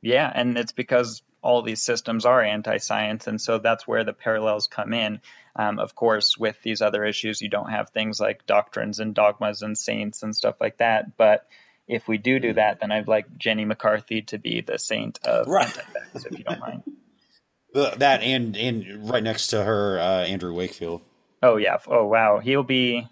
yeah, 0.01 0.31
and 0.33 0.57
it's 0.57 0.71
because 0.71 1.21
all 1.41 1.61
these 1.61 1.81
systems 1.81 2.25
are 2.25 2.41
anti-science, 2.41 3.27
and 3.27 3.39
so 3.39 3.57
that's 3.57 3.87
where 3.87 4.03
the 4.03 4.13
parallels 4.13 4.67
come 4.67 4.93
in. 4.93 5.21
Um, 5.55 5.79
of 5.79 5.95
course, 5.95 6.37
with 6.37 6.61
these 6.61 6.81
other 6.81 7.03
issues, 7.03 7.41
you 7.41 7.49
don't 7.49 7.69
have 7.69 7.89
things 7.89 8.19
like 8.19 8.45
doctrines 8.45 8.99
and 8.99 9.13
dogmas 9.13 9.61
and 9.61 9.77
saints 9.77 10.23
and 10.23 10.35
stuff 10.35 10.55
like 10.61 10.77
that. 10.77 11.17
But 11.17 11.47
if 11.87 12.07
we 12.07 12.17
do 12.17 12.39
do 12.39 12.53
that, 12.53 12.79
then 12.79 12.91
I'd 12.91 13.07
like 13.07 13.37
Jenny 13.37 13.65
McCarthy 13.65 14.21
to 14.23 14.37
be 14.37 14.61
the 14.61 14.77
saint 14.77 15.19
of 15.25 15.47
right. 15.47 15.65
anti-vax, 15.65 16.25
if 16.25 16.37
you 16.37 16.43
don't 16.43 16.59
mind. 16.59 16.83
that 17.97 18.23
and 18.23 18.57
and 18.57 19.09
right 19.09 19.23
next 19.23 19.47
to 19.47 19.63
her, 19.63 19.99
uh, 19.99 20.25
Andrew 20.25 20.53
Wakefield. 20.53 21.01
Oh 21.41 21.57
yeah. 21.57 21.77
Oh 21.87 22.05
wow. 22.05 22.39
He'll 22.39 22.63
be 22.63 23.07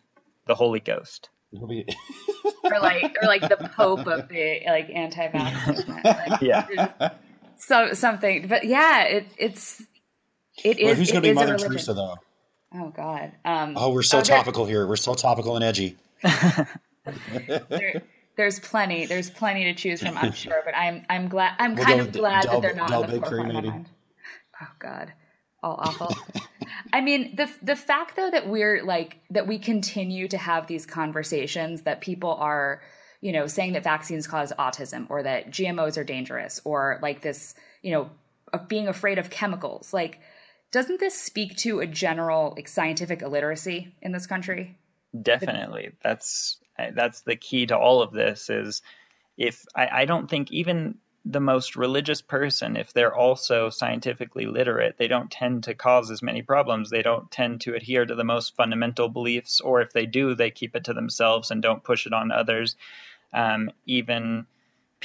the 0.45 0.55
Holy 0.55 0.79
Ghost. 0.79 1.29
Be... 1.67 1.85
or 2.63 2.79
like 2.79 3.15
or 3.21 3.27
like 3.27 3.41
the 3.41 3.69
Pope 3.75 4.07
of 4.07 4.27
the 4.27 4.61
like 4.65 4.89
anti-vax 4.89 6.03
Like, 6.03 6.41
yeah. 6.41 7.09
So 7.57 7.93
something, 7.93 8.47
but 8.47 8.65
yeah, 8.65 9.03
it 9.03 9.27
it's 9.37 9.81
it 10.63 10.77
well, 10.81 10.91
is. 10.91 10.97
Who's 10.97 11.11
going 11.11 11.23
to 11.23 11.29
be 11.29 11.33
Mother 11.33 11.57
Teresa 11.57 11.93
though? 11.93 12.17
Oh 12.73 12.89
God. 12.89 13.31
Um, 13.45 13.75
oh, 13.77 13.91
we're 13.91 14.03
so 14.03 14.19
oh, 14.19 14.21
topical 14.21 14.65
here. 14.65 14.85
We're 14.85 14.97
so 14.97 15.13
topical 15.13 15.55
and 15.55 15.63
edgy. 15.63 15.95
there, 17.69 18.03
there's 18.37 18.59
plenty. 18.59 19.05
There's 19.05 19.29
plenty 19.29 19.65
to 19.65 19.73
choose 19.73 20.01
from. 20.01 20.17
I'm 20.17 20.31
sure, 20.31 20.61
but 20.65 20.75
I'm 20.75 21.05
I'm 21.09 21.27
glad. 21.27 21.55
I'm 21.59 21.75
we'll 21.75 21.85
kind 21.85 22.01
of 22.01 22.11
glad 22.11 22.43
Del, 22.43 22.53
that 22.53 22.61
they're 22.61 22.75
not 22.75 22.89
Del 22.89 23.03
in 23.03 23.11
the 23.11 23.19
forefront 23.19 23.49
of 23.49 23.53
my 23.53 23.61
mind. 23.61 23.89
Oh 24.61 24.67
God 24.79 25.13
all 25.65 25.75
awful. 25.79 26.15
I 26.93 27.01
mean, 27.01 27.35
the 27.35 27.49
the 27.61 27.75
fact 27.75 28.15
though 28.15 28.29
that 28.29 28.47
we're 28.47 28.83
like 28.83 29.19
that 29.31 29.47
we 29.47 29.57
continue 29.57 30.27
to 30.29 30.37
have 30.37 30.67
these 30.67 30.85
conversations 30.85 31.81
that 31.81 31.99
people 31.99 32.33
are, 32.35 32.81
you 33.19 33.33
know, 33.33 33.47
saying 33.47 33.73
that 33.73 33.83
vaccines 33.83 34.27
cause 34.27 34.53
autism 34.57 35.07
or 35.09 35.23
that 35.23 35.49
GMOs 35.49 35.97
are 35.97 36.03
dangerous 36.03 36.61
or 36.63 36.99
like 37.01 37.21
this, 37.21 37.55
you 37.81 37.91
know, 37.91 38.09
of 38.53 38.67
being 38.67 38.87
afraid 38.87 39.17
of 39.17 39.29
chemicals. 39.29 39.91
Like, 39.91 40.19
doesn't 40.71 40.99
this 40.99 41.19
speak 41.19 41.57
to 41.57 41.79
a 41.79 41.87
general 41.87 42.53
like, 42.55 42.67
scientific 42.67 43.23
illiteracy 43.23 43.95
in 44.01 44.11
this 44.11 44.27
country? 44.27 44.77
Definitely. 45.19 45.91
That's 46.03 46.59
that's 46.77 47.21
the 47.21 47.35
key 47.35 47.65
to 47.67 47.77
all 47.77 48.01
of 48.01 48.11
this 48.11 48.49
is 48.49 48.81
if 49.37 49.65
I, 49.75 49.87
I 50.01 50.05
don't 50.05 50.29
think 50.29 50.51
even 50.51 50.97
the 51.25 51.39
most 51.39 51.75
religious 51.75 52.21
person, 52.21 52.77
if 52.77 52.93
they're 52.93 53.15
also 53.15 53.71
scientifically 53.71 54.45
literate, 54.45 54.97
they 54.97 55.07
don't 55.07 55.31
tend 55.31 55.63
to 55.63 55.73
cause 55.73 56.11
as 56.11 56.21
many 56.21 56.43
problems. 56.43 56.89
They 56.89 57.01
don't 57.01 57.29
tend 57.31 57.61
to 57.61 57.73
adhere 57.73 58.05
to 58.05 58.13
the 58.13 58.23
most 58.23 58.55
fundamental 58.55 59.09
beliefs, 59.09 59.59
or 59.59 59.81
if 59.81 59.91
they 59.91 60.05
do, 60.05 60.35
they 60.35 60.51
keep 60.51 60.75
it 60.75 60.83
to 60.83 60.93
themselves 60.93 61.49
and 61.49 61.63
don't 61.63 61.83
push 61.83 62.05
it 62.05 62.13
on 62.13 62.31
others. 62.31 62.75
Um, 63.33 63.71
even 63.87 64.45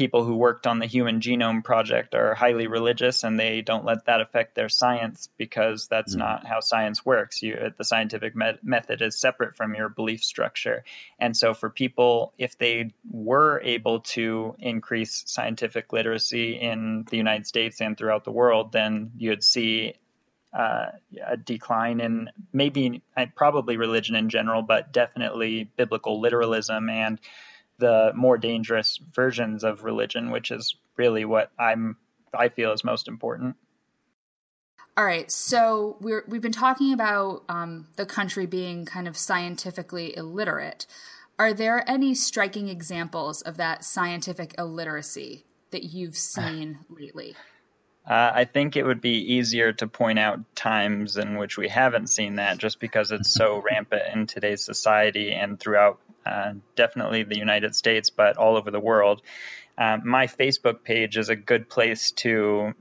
people 0.01 0.25
who 0.25 0.35
worked 0.35 0.67
on 0.67 0.79
the 0.79 0.87
Human 0.87 1.21
Genome 1.21 1.63
Project 1.63 2.15
are 2.15 2.35
highly 2.35 2.69
religious 2.69 3.23
and 3.23 3.39
they 3.39 3.61
don't 3.61 3.85
let 3.85 4.07
that 4.07 4.23
affect 4.23 4.55
their 4.55 4.71
science 4.71 5.29
because 5.37 5.89
that's 5.89 6.15
mm 6.17 6.21
not 6.21 6.47
how 6.47 6.61
science 6.61 7.05
works. 7.05 7.43
You, 7.43 7.73
the 7.77 7.85
scientific 7.85 8.35
method 8.63 9.01
is 9.01 9.19
separate 9.19 9.57
from 9.57 9.75
your 9.75 9.89
belief 9.89 10.23
structure. 10.23 10.85
And 11.19 11.35
so, 11.35 11.55
for 11.55 11.71
people, 11.71 12.35
if 12.37 12.59
they 12.59 12.93
were 13.11 13.61
able 13.63 14.01
to 14.15 14.55
increase 14.59 15.23
scientific 15.27 15.93
literacy 15.95 16.61
in 16.61 17.07
the 17.11 17.17
United 17.17 17.47
States 17.47 17.81
and 17.81 17.97
throughout 17.97 18.25
the 18.25 18.33
world, 18.33 18.73
then 18.73 19.13
you'd 19.17 19.43
see 19.43 19.95
uh, 20.53 20.87
a 21.27 21.37
decline 21.37 22.01
in 22.01 22.31
maybe 22.53 23.03
uh, 23.17 23.27
probably 23.35 23.77
religion 23.77 24.15
in 24.15 24.29
general, 24.29 24.63
but 24.63 24.93
definitely 24.93 25.71
biblical 25.77 26.21
literalism 26.21 26.89
and 26.91 27.19
the 27.81 28.13
more 28.15 28.39
dangerous 28.39 29.01
versions 29.13 29.65
of 29.65 29.83
religion, 29.83 30.31
which 30.31 30.51
is 30.51 30.77
really 30.97 31.25
what 31.25 31.51
I'm 31.59 31.97
I 32.33 32.49
feel 32.49 32.73
is 32.73 32.85
most 32.85 33.09
important. 33.09 33.57
All 34.97 35.05
right, 35.05 35.31
so 35.31 35.97
we're 36.01 36.25
we've 36.29 36.43
been 36.43 36.53
talking 36.53 36.93
about 36.93 37.45
um, 37.49 37.89
the 37.97 38.07
country 38.07 38.47
being 38.47 38.85
kind 38.85 39.09
of 39.09 39.17
scientifically 39.17 40.17
illiterate. 40.17 40.87
Are 41.39 41.55
there 41.55 41.89
any 41.89 42.15
striking 42.15 42.69
examples 42.69 43.41
of 43.41 43.57
that 43.57 43.83
scientific 43.83 44.55
illiteracy 44.59 45.47
that 45.71 45.85
you've 45.85 46.17
seen 46.17 46.81
lately? 46.91 47.35
Uh, 48.07 48.33
I 48.35 48.45
think 48.45 48.77
it 48.77 48.83
would 48.83 49.01
be 49.01 49.35
easier 49.35 49.73
to 49.75 49.87
point 49.87 50.19
out 50.19 50.41
times 50.55 51.17
in 51.17 51.39
which 51.39 51.57
we 51.57 51.69
haven't 51.69 52.09
seen 52.09 52.37
that 52.37 52.59
just 52.59 52.81
because 52.81 53.13
it's 53.13 53.31
so 53.31 53.63
rampant 53.71 54.03
in 54.13 54.27
today's 54.27 54.65
society 54.65 55.33
and 55.33 55.59
throughout 55.59 56.01
uh, 56.27 56.53
definitely 56.77 57.23
the 57.23 57.39
United 57.39 57.75
States, 57.75 58.11
but 58.11 58.37
all 58.37 58.57
over 58.57 58.71
the 58.71 58.81
world. 58.81 59.23
Um, 59.79 60.03
my 60.05 60.27
Facebook 60.27 60.83
page 60.85 61.17
is 61.17 61.29
a 61.29 61.37
good 61.37 61.69
place 61.69 62.13
to 62.13 62.75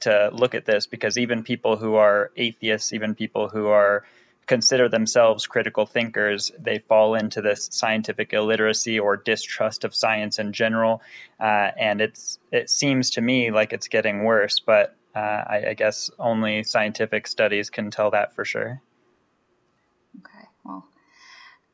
to 0.00 0.30
look 0.32 0.56
at 0.56 0.64
this 0.64 0.86
because 0.88 1.16
even 1.16 1.44
people 1.44 1.76
who 1.76 1.94
are 1.94 2.32
atheists, 2.36 2.92
even 2.92 3.14
people 3.14 3.48
who 3.48 3.68
are 3.68 4.04
consider 4.46 4.88
themselves 4.88 5.46
critical 5.46 5.86
thinkers, 5.86 6.50
they 6.58 6.80
fall 6.80 7.14
into 7.14 7.40
this 7.40 7.68
scientific 7.70 8.32
illiteracy 8.32 8.98
or 8.98 9.16
distrust 9.16 9.84
of 9.84 9.94
science 9.94 10.38
in 10.38 10.52
general. 10.52 11.00
Uh, 11.38 11.70
and 11.78 12.00
it's 12.00 12.38
it 12.50 12.68
seems 12.68 13.10
to 13.10 13.20
me 13.20 13.50
like 13.50 13.72
it's 13.72 13.88
getting 13.88 14.24
worse, 14.24 14.58
but 14.58 14.96
uh, 15.14 15.18
I, 15.18 15.64
I, 15.68 15.74
guess 15.74 16.10
only 16.18 16.62
scientific 16.62 17.26
studies 17.26 17.68
can 17.68 17.90
tell 17.90 18.12
that 18.12 18.34
for 18.34 18.46
sure. 18.46 18.80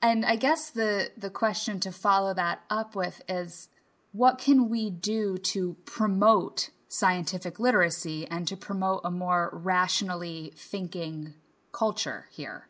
And 0.00 0.24
I 0.24 0.37
guess 0.37 0.70
the 0.70 1.11
the 1.16 1.30
question 1.30 1.80
to 1.80 1.92
follow 1.92 2.32
that 2.34 2.61
up 2.70 2.94
with 2.94 3.22
is, 3.28 3.68
what 4.12 4.38
can 4.38 4.68
we 4.68 4.90
do 4.90 5.38
to 5.38 5.76
promote 5.84 6.70
scientific 6.88 7.58
literacy 7.58 8.26
and 8.30 8.46
to 8.48 8.56
promote 8.56 9.00
a 9.04 9.11
more 9.11 9.50
rationally 9.52 10.52
thinking 10.56 11.34
culture 11.72 12.26
here? 12.30 12.68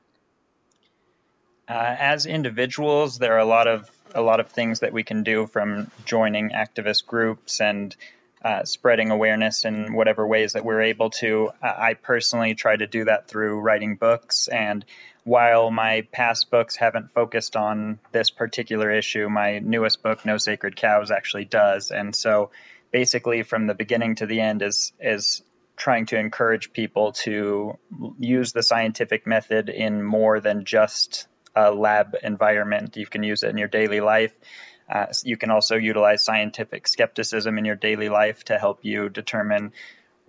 Uh, 1.68 1.96
as 1.98 2.24
individuals, 2.24 3.18
there 3.18 3.34
are 3.34 3.38
a 3.38 3.44
lot 3.44 3.68
of 3.68 3.90
a 4.14 4.22
lot 4.22 4.40
of 4.40 4.48
things 4.48 4.80
that 4.80 4.92
we 4.92 5.02
can 5.02 5.22
do 5.22 5.46
from 5.46 5.90
joining 6.06 6.50
activist 6.50 7.06
groups 7.06 7.60
and 7.60 7.94
uh, 8.42 8.64
spreading 8.64 9.10
awareness 9.10 9.64
in 9.64 9.92
whatever 9.92 10.26
ways 10.26 10.54
that 10.54 10.64
we're 10.64 10.80
able 10.80 11.10
to. 11.10 11.50
Uh, 11.62 11.66
I 11.66 11.94
personally 11.94 12.54
try 12.54 12.76
to 12.76 12.86
do 12.86 13.04
that 13.04 13.28
through 13.28 13.60
writing 13.60 13.96
books. 13.96 14.48
And 14.48 14.84
while 15.28 15.70
my 15.70 16.06
past 16.10 16.50
books 16.50 16.74
haven't 16.74 17.12
focused 17.12 17.54
on 17.54 17.98
this 18.12 18.30
particular 18.30 18.90
issue, 18.90 19.28
my 19.28 19.58
newest 19.58 20.02
book, 20.02 20.24
No 20.24 20.38
Sacred 20.38 20.74
Cows, 20.74 21.10
actually 21.10 21.44
does. 21.44 21.90
And 21.90 22.16
so 22.16 22.50
basically, 22.92 23.42
from 23.42 23.66
the 23.66 23.74
beginning 23.74 24.14
to 24.16 24.26
the 24.26 24.40
end, 24.40 24.62
is 24.62 24.92
is 24.98 25.42
trying 25.76 26.06
to 26.06 26.18
encourage 26.18 26.72
people 26.72 27.12
to 27.12 27.78
use 28.18 28.52
the 28.52 28.62
scientific 28.62 29.26
method 29.26 29.68
in 29.68 30.02
more 30.02 30.40
than 30.40 30.64
just 30.64 31.28
a 31.54 31.70
lab 31.70 32.16
environment. 32.22 32.96
You 32.96 33.06
can 33.06 33.22
use 33.22 33.42
it 33.42 33.50
in 33.50 33.58
your 33.58 33.68
daily 33.68 34.00
life. 34.00 34.32
Uh, 34.90 35.06
you 35.24 35.36
can 35.36 35.50
also 35.50 35.76
utilize 35.76 36.24
scientific 36.24 36.88
skepticism 36.88 37.58
in 37.58 37.66
your 37.66 37.76
daily 37.76 38.08
life 38.08 38.44
to 38.44 38.58
help 38.58 38.78
you 38.82 39.10
determine 39.10 39.72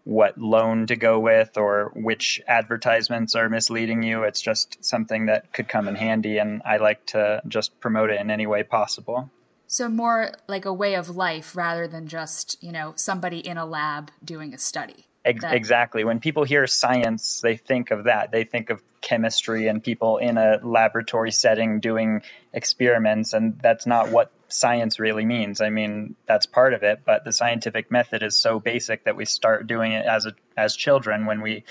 what 0.03 0.37
loan 0.37 0.87
to 0.87 0.95
go 0.95 1.19
with 1.19 1.57
or 1.57 1.91
which 1.95 2.41
advertisements 2.47 3.35
are 3.35 3.49
misleading 3.49 4.03
you. 4.03 4.23
It's 4.23 4.41
just 4.41 4.83
something 4.83 5.27
that 5.27 5.51
could 5.53 5.67
come 5.67 5.87
in 5.87 5.95
handy, 5.95 6.37
and 6.37 6.61
I 6.65 6.77
like 6.77 7.05
to 7.07 7.41
just 7.47 7.79
promote 7.79 8.09
it 8.09 8.19
in 8.19 8.31
any 8.31 8.47
way 8.47 8.63
possible. 8.63 9.29
So, 9.67 9.87
more 9.87 10.31
like 10.47 10.65
a 10.65 10.73
way 10.73 10.95
of 10.95 11.09
life 11.09 11.55
rather 11.55 11.87
than 11.87 12.07
just, 12.07 12.57
you 12.63 12.71
know, 12.71 12.93
somebody 12.95 13.37
in 13.37 13.57
a 13.57 13.65
lab 13.65 14.11
doing 14.23 14.53
a 14.53 14.57
study. 14.57 15.08
Ex- 15.25 15.43
exactly. 15.43 16.03
When 16.03 16.19
people 16.19 16.43
hear 16.43 16.65
science, 16.65 17.41
they 17.41 17.57
think 17.57 17.91
of 17.91 18.05
that. 18.05 18.31
They 18.31 18.45
think 18.45 18.69
of 18.69 18.81
chemistry 19.01 19.67
and 19.67 19.83
people 19.83 20.17
in 20.17 20.37
a 20.37 20.59
laboratory 20.63 21.31
setting 21.31 21.81
doing 21.81 22.21
experiments, 22.53 23.33
and 23.33 23.59
that's 23.61 23.85
not 23.85 24.09
what 24.09 24.31
science 24.47 24.99
really 24.99 25.25
means. 25.25 25.61
I 25.61 25.69
mean, 25.69 26.15
that's 26.25 26.45
part 26.45 26.73
of 26.73 26.83
it, 26.83 27.01
but 27.05 27.25
the 27.25 27.33
scientific 27.33 27.91
method 27.91 28.23
is 28.23 28.37
so 28.37 28.59
basic 28.59 29.03
that 29.03 29.15
we 29.15 29.25
start 29.25 29.67
doing 29.67 29.91
it 29.91 30.05
as 30.05 30.25
a, 30.25 30.33
as 30.57 30.75
children 30.75 31.25
when 31.25 31.41
we 31.41 31.63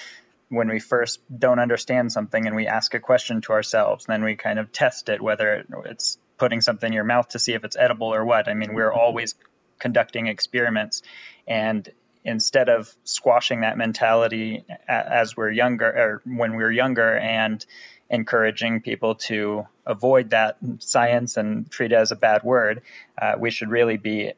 when 0.50 0.68
we 0.68 0.78
first 0.78 1.20
don't 1.37 1.58
understand 1.58 2.11
something 2.11 2.46
and 2.46 2.56
we 2.56 2.66
ask 2.66 2.94
a 2.94 3.00
question 3.00 3.42
to 3.42 3.52
ourselves, 3.52 4.06
then 4.06 4.24
we 4.24 4.34
kind 4.34 4.58
of 4.58 4.72
test 4.72 5.11
it 5.11 5.20
whether 5.20 5.64
it's 5.84 6.16
putting 6.38 6.62
something 6.62 6.87
in 6.87 6.92
your 6.94 7.04
mouth 7.04 7.28
to 7.28 7.38
see 7.38 7.52
if 7.52 7.64
it's 7.64 7.76
edible 7.76 8.14
or 8.14 8.24
what. 8.24 8.48
I 8.48 8.54
mean, 8.54 8.72
we're 8.72 8.92
always 8.92 9.34
conducting 9.78 10.26
experiments 10.26 11.02
and 11.46 11.88
instead 12.24 12.68
of 12.68 12.94
squashing 13.04 13.61
that 13.61 13.78
mentality 13.78 14.64
as 14.87 15.37
we're 15.37 15.50
younger 15.50 15.87
or 15.87 16.22
when 16.24 16.57
we're 16.57 16.70
younger 16.70 17.16
and 17.16 17.64
encouraging 18.11 18.81
people 18.81 19.14
to 19.14 19.66
avoid 19.87 20.31
that 20.31 20.57
science 20.78 21.37
and 21.37 21.70
treat 21.70 21.92
it 21.92 21.96
as 21.96 22.11
a 22.11 22.16
bad 22.16 22.42
word, 22.42 22.83
uh, 23.20 23.35
we 23.38 23.50
should 23.50 23.70
really 23.70 23.96
be 23.96 24.33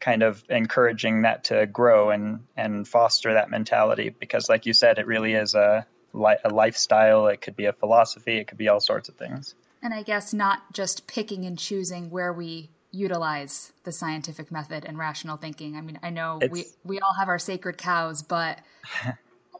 kind 0.00 0.22
of 0.22 0.42
encouraging 0.48 1.22
that 1.22 1.44
to 1.44 1.66
grow 1.66 2.10
and, 2.10 2.40
and 2.56 2.86
foster 2.86 3.34
that 3.34 3.50
mentality 3.50 4.10
because, 4.10 4.48
like 4.48 4.66
you 4.66 4.72
said, 4.72 4.98
it 4.98 5.06
really 5.06 5.34
is 5.34 5.54
a, 5.54 5.86
a 6.14 6.48
lifestyle. 6.50 7.28
It 7.28 7.40
could 7.40 7.56
be 7.56 7.66
a 7.66 7.72
philosophy. 7.72 8.38
It 8.38 8.48
could 8.48 8.58
be 8.58 8.68
all 8.68 8.80
sorts 8.80 9.08
of 9.08 9.14
things. 9.14 9.54
And 9.82 9.92
I 9.94 10.02
guess 10.02 10.32
not 10.32 10.72
just 10.72 11.06
picking 11.06 11.44
and 11.44 11.58
choosing 11.58 12.10
where 12.10 12.32
we 12.32 12.70
utilize 12.92 13.72
the 13.84 13.90
scientific 13.90 14.52
method 14.52 14.84
and 14.84 14.98
rational 14.98 15.36
thinking. 15.36 15.76
I 15.76 15.80
mean, 15.80 15.98
I 16.02 16.10
know 16.10 16.38
it's, 16.40 16.52
we 16.52 16.66
we 16.84 17.00
all 17.00 17.14
have 17.18 17.28
our 17.28 17.38
sacred 17.38 17.78
cows, 17.78 18.22
but 18.22 18.58
I 19.04 19.14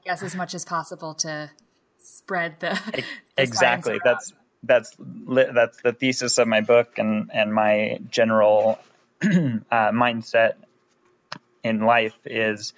guess 0.05 0.23
as 0.23 0.37
much 0.37 0.55
as 0.55 0.65
possible 0.65 1.15
to 1.15 1.51
spread 1.99 2.61
the, 2.61 2.79
the 2.93 3.05
exactly. 3.37 3.99
That's 4.05 4.33
that's 4.63 4.95
that's 4.99 5.83
the 5.83 5.93
thesis 5.93 6.39
of 6.39 6.47
my 6.47 6.61
book 6.61 6.99
and 6.99 7.31
and 7.33 7.53
my 7.53 7.99
general 8.11 8.79
uh, 9.23 9.27
mindset 9.27 10.55
in 11.65 11.81
life 11.81 12.17
is 12.25 12.75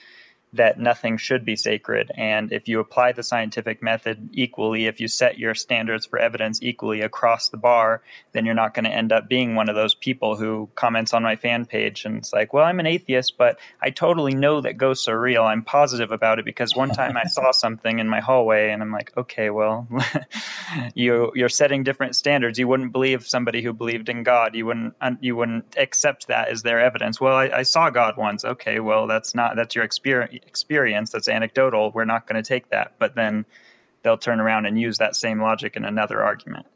that 0.54 0.78
nothing 0.78 1.16
should 1.16 1.44
be 1.44 1.56
sacred. 1.56 2.10
And 2.16 2.52
if 2.52 2.68
you 2.68 2.80
apply 2.80 3.12
the 3.12 3.22
scientific 3.22 3.82
method 3.82 4.30
equally, 4.32 4.86
if 4.86 5.00
you 5.00 5.08
set 5.08 5.38
your 5.38 5.54
standards 5.54 6.06
for 6.06 6.18
evidence 6.18 6.60
equally 6.62 7.00
across 7.00 7.48
the 7.48 7.56
bar, 7.56 8.02
then 8.32 8.46
you're 8.46 8.54
not 8.54 8.74
going 8.74 8.84
to 8.84 8.90
end 8.90 9.12
up 9.12 9.28
being 9.28 9.54
one 9.54 9.68
of 9.68 9.74
those 9.74 9.94
people 9.94 10.36
who 10.36 10.68
comments 10.74 11.12
on 11.12 11.22
my 11.22 11.36
fan 11.36 11.66
page 11.66 12.04
and 12.04 12.18
it's 12.18 12.32
like, 12.32 12.52
well, 12.52 12.64
I'm 12.64 12.80
an 12.80 12.86
atheist, 12.86 13.36
but 13.36 13.58
I 13.80 13.90
totally 13.90 14.34
know 14.34 14.60
that 14.60 14.76
ghosts 14.76 15.08
are 15.08 15.20
real. 15.20 15.42
I'm 15.42 15.62
positive 15.62 16.12
about 16.12 16.38
it 16.38 16.44
because 16.44 16.74
one 16.74 16.90
time 16.90 17.16
I 17.16 17.24
saw 17.28 17.50
something 17.50 17.98
in 17.98 18.08
my 18.08 18.20
hallway 18.20 18.70
and 18.70 18.82
I'm 18.82 18.92
like, 18.92 19.16
okay, 19.16 19.50
well, 19.50 19.88
you 20.94 21.32
you're 21.34 21.48
setting 21.48 21.82
different 21.82 22.16
standards. 22.16 22.58
You 22.58 22.68
wouldn't 22.68 22.92
believe 22.92 23.26
somebody 23.26 23.62
who 23.62 23.72
believed 23.72 24.08
in 24.08 24.22
God. 24.22 24.54
You 24.54 24.66
wouldn't 24.66 24.94
you 25.20 25.36
wouldn't 25.36 25.76
accept 25.76 26.28
that 26.28 26.48
as 26.48 26.62
their 26.62 26.80
evidence. 26.80 27.20
Well, 27.20 27.34
I, 27.34 27.48
I 27.48 27.62
saw 27.62 27.90
God 27.90 28.16
once. 28.16 28.44
Okay, 28.44 28.80
well, 28.80 29.06
that's 29.06 29.34
not 29.34 29.56
that's 29.56 29.74
your 29.74 29.84
experience 29.84 30.43
experience 30.46 31.10
that's 31.10 31.28
anecdotal, 31.28 31.90
we're 31.92 32.04
not 32.04 32.26
going 32.26 32.42
to 32.42 32.46
take 32.46 32.70
that. 32.70 32.94
But 32.98 33.14
then 33.14 33.44
they'll 34.02 34.18
turn 34.18 34.40
around 34.40 34.66
and 34.66 34.78
use 34.78 34.98
that 34.98 35.16
same 35.16 35.40
logic 35.40 35.76
in 35.76 35.84
another 35.84 36.22
argument. 36.22 36.66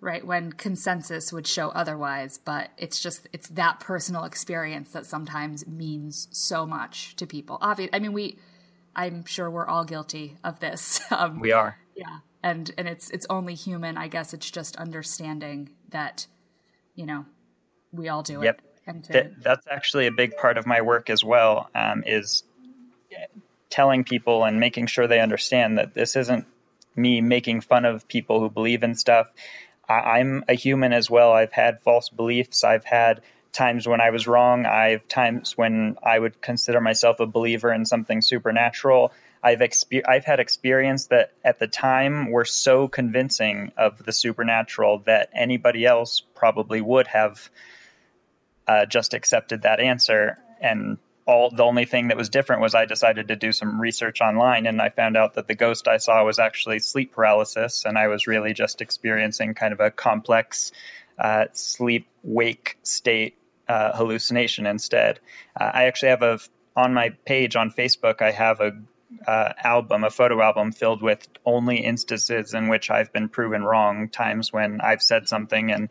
Right, 0.00 0.24
when 0.24 0.52
consensus 0.52 1.32
would 1.32 1.46
show 1.46 1.70
otherwise, 1.70 2.38
but 2.38 2.70
it's 2.78 3.00
just 3.00 3.26
it's 3.32 3.48
that 3.48 3.80
personal 3.80 4.24
experience 4.24 4.92
that 4.92 5.06
sometimes 5.06 5.66
means 5.66 6.28
so 6.30 6.64
much 6.64 7.16
to 7.16 7.26
people. 7.26 7.58
Obviously, 7.60 7.94
I 7.94 7.98
mean 7.98 8.12
we 8.12 8.38
I'm 8.94 9.24
sure 9.24 9.50
we're 9.50 9.66
all 9.66 9.84
guilty 9.84 10.36
of 10.44 10.60
this. 10.60 11.00
Um, 11.10 11.40
we 11.40 11.50
are. 11.52 11.76
Yeah. 11.96 12.18
And 12.44 12.70
and 12.78 12.86
it's 12.86 13.10
it's 13.10 13.26
only 13.28 13.54
human. 13.54 13.96
I 13.96 14.06
guess 14.06 14.32
it's 14.32 14.50
just 14.50 14.76
understanding 14.76 15.70
that 15.88 16.28
you 16.94 17.06
know, 17.06 17.24
we 17.92 18.08
all 18.08 18.22
do 18.22 18.42
yep. 18.42 18.60
it. 18.86 19.06
Yep. 19.10 19.32
that's 19.42 19.66
actually 19.70 20.06
a 20.06 20.10
big 20.10 20.36
part 20.36 20.58
of 20.58 20.66
my 20.66 20.80
work 20.80 21.10
as 21.10 21.22
well. 21.22 21.70
Um, 21.74 22.02
is 22.06 22.42
telling 23.70 24.04
people 24.04 24.44
and 24.44 24.60
making 24.60 24.86
sure 24.86 25.06
they 25.06 25.20
understand 25.20 25.78
that 25.78 25.94
this 25.94 26.16
isn't 26.16 26.46
me 26.96 27.20
making 27.20 27.60
fun 27.60 27.84
of 27.84 28.08
people 28.08 28.40
who 28.40 28.50
believe 28.50 28.82
in 28.82 28.94
stuff. 28.94 29.30
I, 29.88 30.18
am 30.18 30.44
a 30.48 30.54
human 30.54 30.92
as 30.92 31.08
well. 31.08 31.32
I've 31.32 31.52
had 31.52 31.82
false 31.82 32.08
beliefs. 32.08 32.64
I've 32.64 32.84
had 32.84 33.22
times 33.52 33.86
when 33.86 34.00
I 34.00 34.10
was 34.10 34.26
wrong. 34.26 34.66
I've 34.66 35.06
times 35.08 35.56
when 35.56 35.96
I 36.02 36.18
would 36.18 36.40
consider 36.40 36.80
myself 36.80 37.20
a 37.20 37.26
believer 37.26 37.72
in 37.72 37.86
something 37.86 38.20
supernatural. 38.20 39.12
I've 39.42 39.60
exper- 39.60 40.02
I've 40.06 40.24
had 40.24 40.40
experience 40.40 41.06
that 41.06 41.32
at 41.44 41.58
the 41.58 41.68
time 41.68 42.30
were 42.30 42.44
so 42.44 42.88
convincing 42.88 43.72
of 43.76 44.04
the 44.04 44.12
supernatural 44.12 44.98
that 45.06 45.30
anybody 45.32 45.86
else 45.86 46.22
probably 46.34 46.80
would 46.80 47.06
have 47.06 47.48
uh, 48.66 48.84
just 48.84 49.14
accepted 49.14 49.62
that 49.62 49.80
answer 49.80 50.38
and 50.60 50.98
all 51.28 51.50
the 51.50 51.62
only 51.62 51.84
thing 51.84 52.08
that 52.08 52.16
was 52.16 52.30
different 52.30 52.62
was 52.62 52.74
I 52.74 52.86
decided 52.86 53.28
to 53.28 53.36
do 53.36 53.52
some 53.52 53.78
research 53.78 54.22
online 54.22 54.66
and 54.66 54.80
I 54.80 54.88
found 54.88 55.14
out 55.14 55.34
that 55.34 55.46
the 55.46 55.54
ghost 55.54 55.86
I 55.86 55.98
saw 55.98 56.24
was 56.24 56.38
actually 56.38 56.78
sleep 56.78 57.12
paralysis 57.12 57.84
and 57.84 57.98
I 57.98 58.08
was 58.08 58.26
really 58.26 58.54
just 58.54 58.80
experiencing 58.80 59.52
kind 59.52 59.74
of 59.74 59.80
a 59.80 59.90
complex 59.90 60.72
uh, 61.18 61.44
sleep 61.52 62.08
wake 62.22 62.78
state 62.82 63.36
uh, 63.68 63.94
hallucination 63.94 64.64
instead. 64.64 65.20
Uh, 65.54 65.70
I 65.74 65.84
actually 65.84 66.08
have 66.08 66.22
a 66.22 66.38
on 66.74 66.94
my 66.94 67.10
page 67.26 67.56
on 67.56 67.72
Facebook 67.72 68.22
I 68.22 68.30
have 68.30 68.60
a 68.60 68.72
uh, 69.26 69.52
album, 69.62 70.04
a 70.04 70.10
photo 70.10 70.40
album 70.40 70.72
filled 70.72 71.02
with 71.02 71.26
only 71.44 71.78
instances 71.78 72.54
in 72.54 72.68
which 72.68 72.90
I've 72.90 73.12
been 73.12 73.28
proven 73.28 73.62
wrong, 73.62 74.08
times 74.08 74.52
when 74.52 74.80
I've 74.80 75.02
said 75.02 75.28
something 75.28 75.72
and 75.72 75.88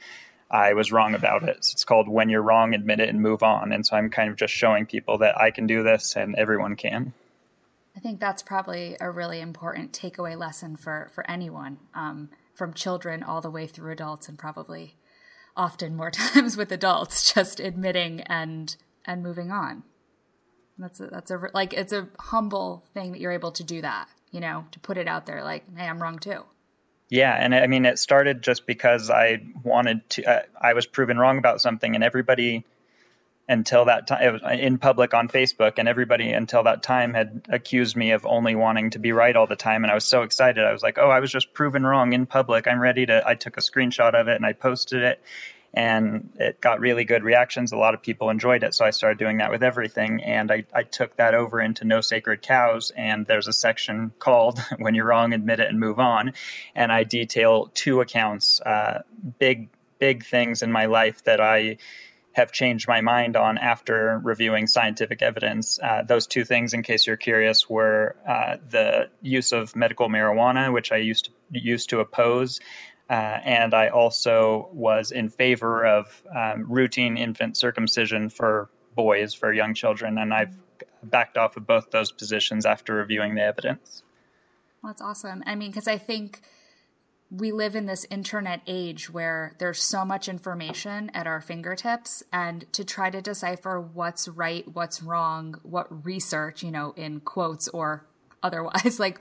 I 0.49 0.73
was 0.73 0.91
wrong 0.91 1.13
about 1.13 1.43
it. 1.43 1.57
It's 1.57 1.83
called 1.83 2.07
When 2.07 2.29
You're 2.29 2.41
Wrong, 2.41 2.73
Admit 2.73 3.01
It 3.01 3.09
and 3.09 3.21
Move 3.21 3.43
On. 3.43 3.71
And 3.73 3.85
so 3.85 3.97
I'm 3.97 4.09
kind 4.09 4.29
of 4.29 4.37
just 4.37 4.53
showing 4.53 4.85
people 4.85 5.17
that 5.19 5.39
I 5.39 5.51
can 5.51 5.67
do 5.67 5.83
this 5.83 6.15
and 6.15 6.35
everyone 6.35 6.75
can. 6.75 7.13
I 7.95 7.99
think 7.99 8.19
that's 8.19 8.43
probably 8.43 8.95
a 9.01 9.09
really 9.09 9.41
important 9.41 9.91
takeaway 9.91 10.37
lesson 10.37 10.77
for, 10.77 11.09
for 11.15 11.29
anyone, 11.29 11.79
um, 11.95 12.29
from 12.53 12.73
children 12.73 13.23
all 13.23 13.41
the 13.41 13.49
way 13.49 13.65
through 13.65 13.91
adults, 13.91 14.29
and 14.29 14.37
probably 14.37 14.95
often 15.55 15.95
more 15.95 16.11
times 16.11 16.55
with 16.55 16.71
adults, 16.71 17.33
just 17.33 17.59
admitting 17.59 18.21
and 18.21 18.77
and 19.03 19.23
moving 19.23 19.51
on. 19.51 19.83
That's 20.77 20.99
a, 20.99 21.07
that's 21.07 21.31
a 21.31 21.39
like 21.55 21.73
it's 21.73 21.91
a 21.91 22.07
humble 22.19 22.85
thing 22.93 23.13
that 23.13 23.19
you're 23.19 23.31
able 23.31 23.51
to 23.53 23.63
do 23.63 23.81
that, 23.81 24.07
you 24.31 24.39
know, 24.39 24.65
to 24.71 24.79
put 24.79 24.99
it 24.99 25.07
out 25.07 25.25
there, 25.25 25.43
like, 25.43 25.63
hey, 25.75 25.87
I'm 25.87 26.01
wrong 26.01 26.19
too. 26.19 26.43
Yeah, 27.09 27.33
and 27.33 27.55
I 27.55 27.67
mean, 27.67 27.85
it 27.85 27.99
started 27.99 28.41
just 28.41 28.65
because 28.65 29.09
I 29.09 29.41
wanted 29.63 30.09
to. 30.11 30.23
Uh, 30.25 30.41
I 30.59 30.73
was 30.73 30.85
proven 30.85 31.17
wrong 31.17 31.37
about 31.37 31.61
something, 31.61 31.95
and 31.95 32.03
everybody 32.03 32.65
until 33.49 33.85
that 33.85 34.07
time 34.07 34.21
it 34.21 34.33
was 34.33 34.59
in 34.59 34.77
public 34.77 35.13
on 35.13 35.29
Facebook, 35.29 35.75
and 35.77 35.87
everybody 35.87 36.33
until 36.33 36.63
that 36.63 36.83
time 36.83 37.13
had 37.13 37.45
accused 37.47 37.95
me 37.95 38.11
of 38.11 38.25
only 38.25 38.55
wanting 38.55 38.89
to 38.89 38.99
be 38.99 39.13
right 39.13 39.37
all 39.37 39.47
the 39.47 39.55
time. 39.55 39.85
And 39.85 39.91
I 39.91 39.95
was 39.95 40.03
so 40.03 40.23
excited. 40.23 40.61
I 40.65 40.73
was 40.73 40.83
like, 40.83 40.97
"Oh, 40.97 41.09
I 41.09 41.21
was 41.21 41.31
just 41.31 41.53
proven 41.53 41.85
wrong 41.85 42.11
in 42.11 42.25
public. 42.25 42.67
I'm 42.67 42.79
ready 42.79 43.05
to." 43.05 43.23
I 43.25 43.35
took 43.35 43.55
a 43.55 43.61
screenshot 43.61 44.13
of 44.13 44.27
it 44.27 44.35
and 44.35 44.45
I 44.45 44.51
posted 44.51 45.01
it, 45.03 45.21
and 45.77 46.31
it 46.39 46.59
got 46.59 46.79
really 46.79 47.05
good 47.05 47.23
reactions. 47.23 47.71
A 47.71 47.77
lot 47.77 47.93
of 47.93 48.01
people 48.01 48.31
enjoyed 48.31 48.63
it, 48.63 48.73
so 48.73 48.83
I 48.83 48.89
started 48.89 49.19
doing 49.19 49.37
that 49.37 49.51
with 49.51 49.61
everything. 49.61 50.23
And 50.23 50.51
I, 50.51 50.65
I 50.73 50.81
took 50.81 51.15
that 51.17 51.35
over 51.35 51.61
into 51.61 51.85
No 51.85 52.01
Sacred 52.01 52.41
Cows, 52.41 52.91
and 52.97 53.27
there's 53.27 53.47
a 53.47 53.53
section 53.53 54.11
called 54.17 54.59
"When 54.79 54.95
You're 54.95 55.05
Wrong, 55.05 55.33
Admit 55.33 55.59
It 55.59 55.69
and 55.69 55.79
Move 55.79 55.99
On," 55.99 56.33
and 56.73 56.91
I 56.91 57.03
detail 57.03 57.69
two 57.75 58.01
accounts, 58.01 58.59
uh, 58.59 59.03
big 59.37 59.69
big 59.99 60.25
things 60.25 60.63
in 60.63 60.71
my 60.71 60.87
life 60.87 61.23
that 61.25 61.39
I 61.39 61.77
have 62.33 62.51
changed 62.51 62.87
my 62.87 63.01
mind 63.01 63.35
on 63.35 63.59
after 63.59 64.19
reviewing 64.23 64.65
scientific 64.65 65.21
evidence. 65.21 65.79
Uh, 65.81 66.01
those 66.01 66.25
two 66.25 66.43
things, 66.43 66.73
in 66.73 66.81
case 66.81 67.05
you're 67.05 67.17
curious, 67.17 67.69
were 67.69 68.15
uh, 68.27 68.57
the 68.69 69.09
use 69.21 69.51
of 69.51 69.75
medical 69.75 70.09
marijuana, 70.09 70.73
which 70.73 70.91
I 70.91 70.97
used 70.97 71.25
to 71.25 71.31
used 71.51 71.89
to 71.89 71.99
oppose, 71.99 72.59
uh, 73.09 73.13
and 73.13 73.73
I 73.73 73.89
also 73.89 74.69
was 74.73 75.11
in 75.11 75.29
favor 75.29 75.85
of 75.85 76.21
um, 76.35 76.65
routine 76.71 77.17
infant 77.17 77.57
circumcision 77.57 78.29
for 78.29 78.69
boys, 78.95 79.33
for 79.33 79.53
young 79.53 79.73
children, 79.73 80.17
and 80.17 80.33
I've 80.33 80.55
backed 81.03 81.37
off 81.37 81.57
of 81.57 81.65
both 81.65 81.91
those 81.91 82.11
positions 82.11 82.65
after 82.65 82.95
reviewing 82.95 83.35
the 83.35 83.43
evidence. 83.43 84.03
Well, 84.81 84.91
that's 84.91 85.01
awesome. 85.01 85.43
I 85.45 85.55
mean, 85.55 85.71
because 85.71 85.87
I 85.87 85.97
think 85.97 86.41
we 87.29 87.51
live 87.51 87.75
in 87.75 87.85
this 87.85 88.05
internet 88.09 88.61
age 88.67 89.09
where 89.09 89.55
there's 89.59 89.81
so 89.81 90.05
much 90.05 90.29
information 90.29 91.11
at 91.13 91.27
our 91.27 91.41
fingertips 91.41 92.23
and 92.31 92.71
to 92.73 92.85
try 92.85 93.09
to 93.09 93.21
decipher 93.21 93.81
what's 93.81 94.29
right 94.29 94.65
what's 94.73 95.03
wrong 95.03 95.59
what 95.63 96.05
research 96.05 96.63
you 96.63 96.71
know 96.71 96.93
in 96.95 97.19
quotes 97.19 97.67
or 97.69 98.05
otherwise 98.41 98.97
like 98.99 99.19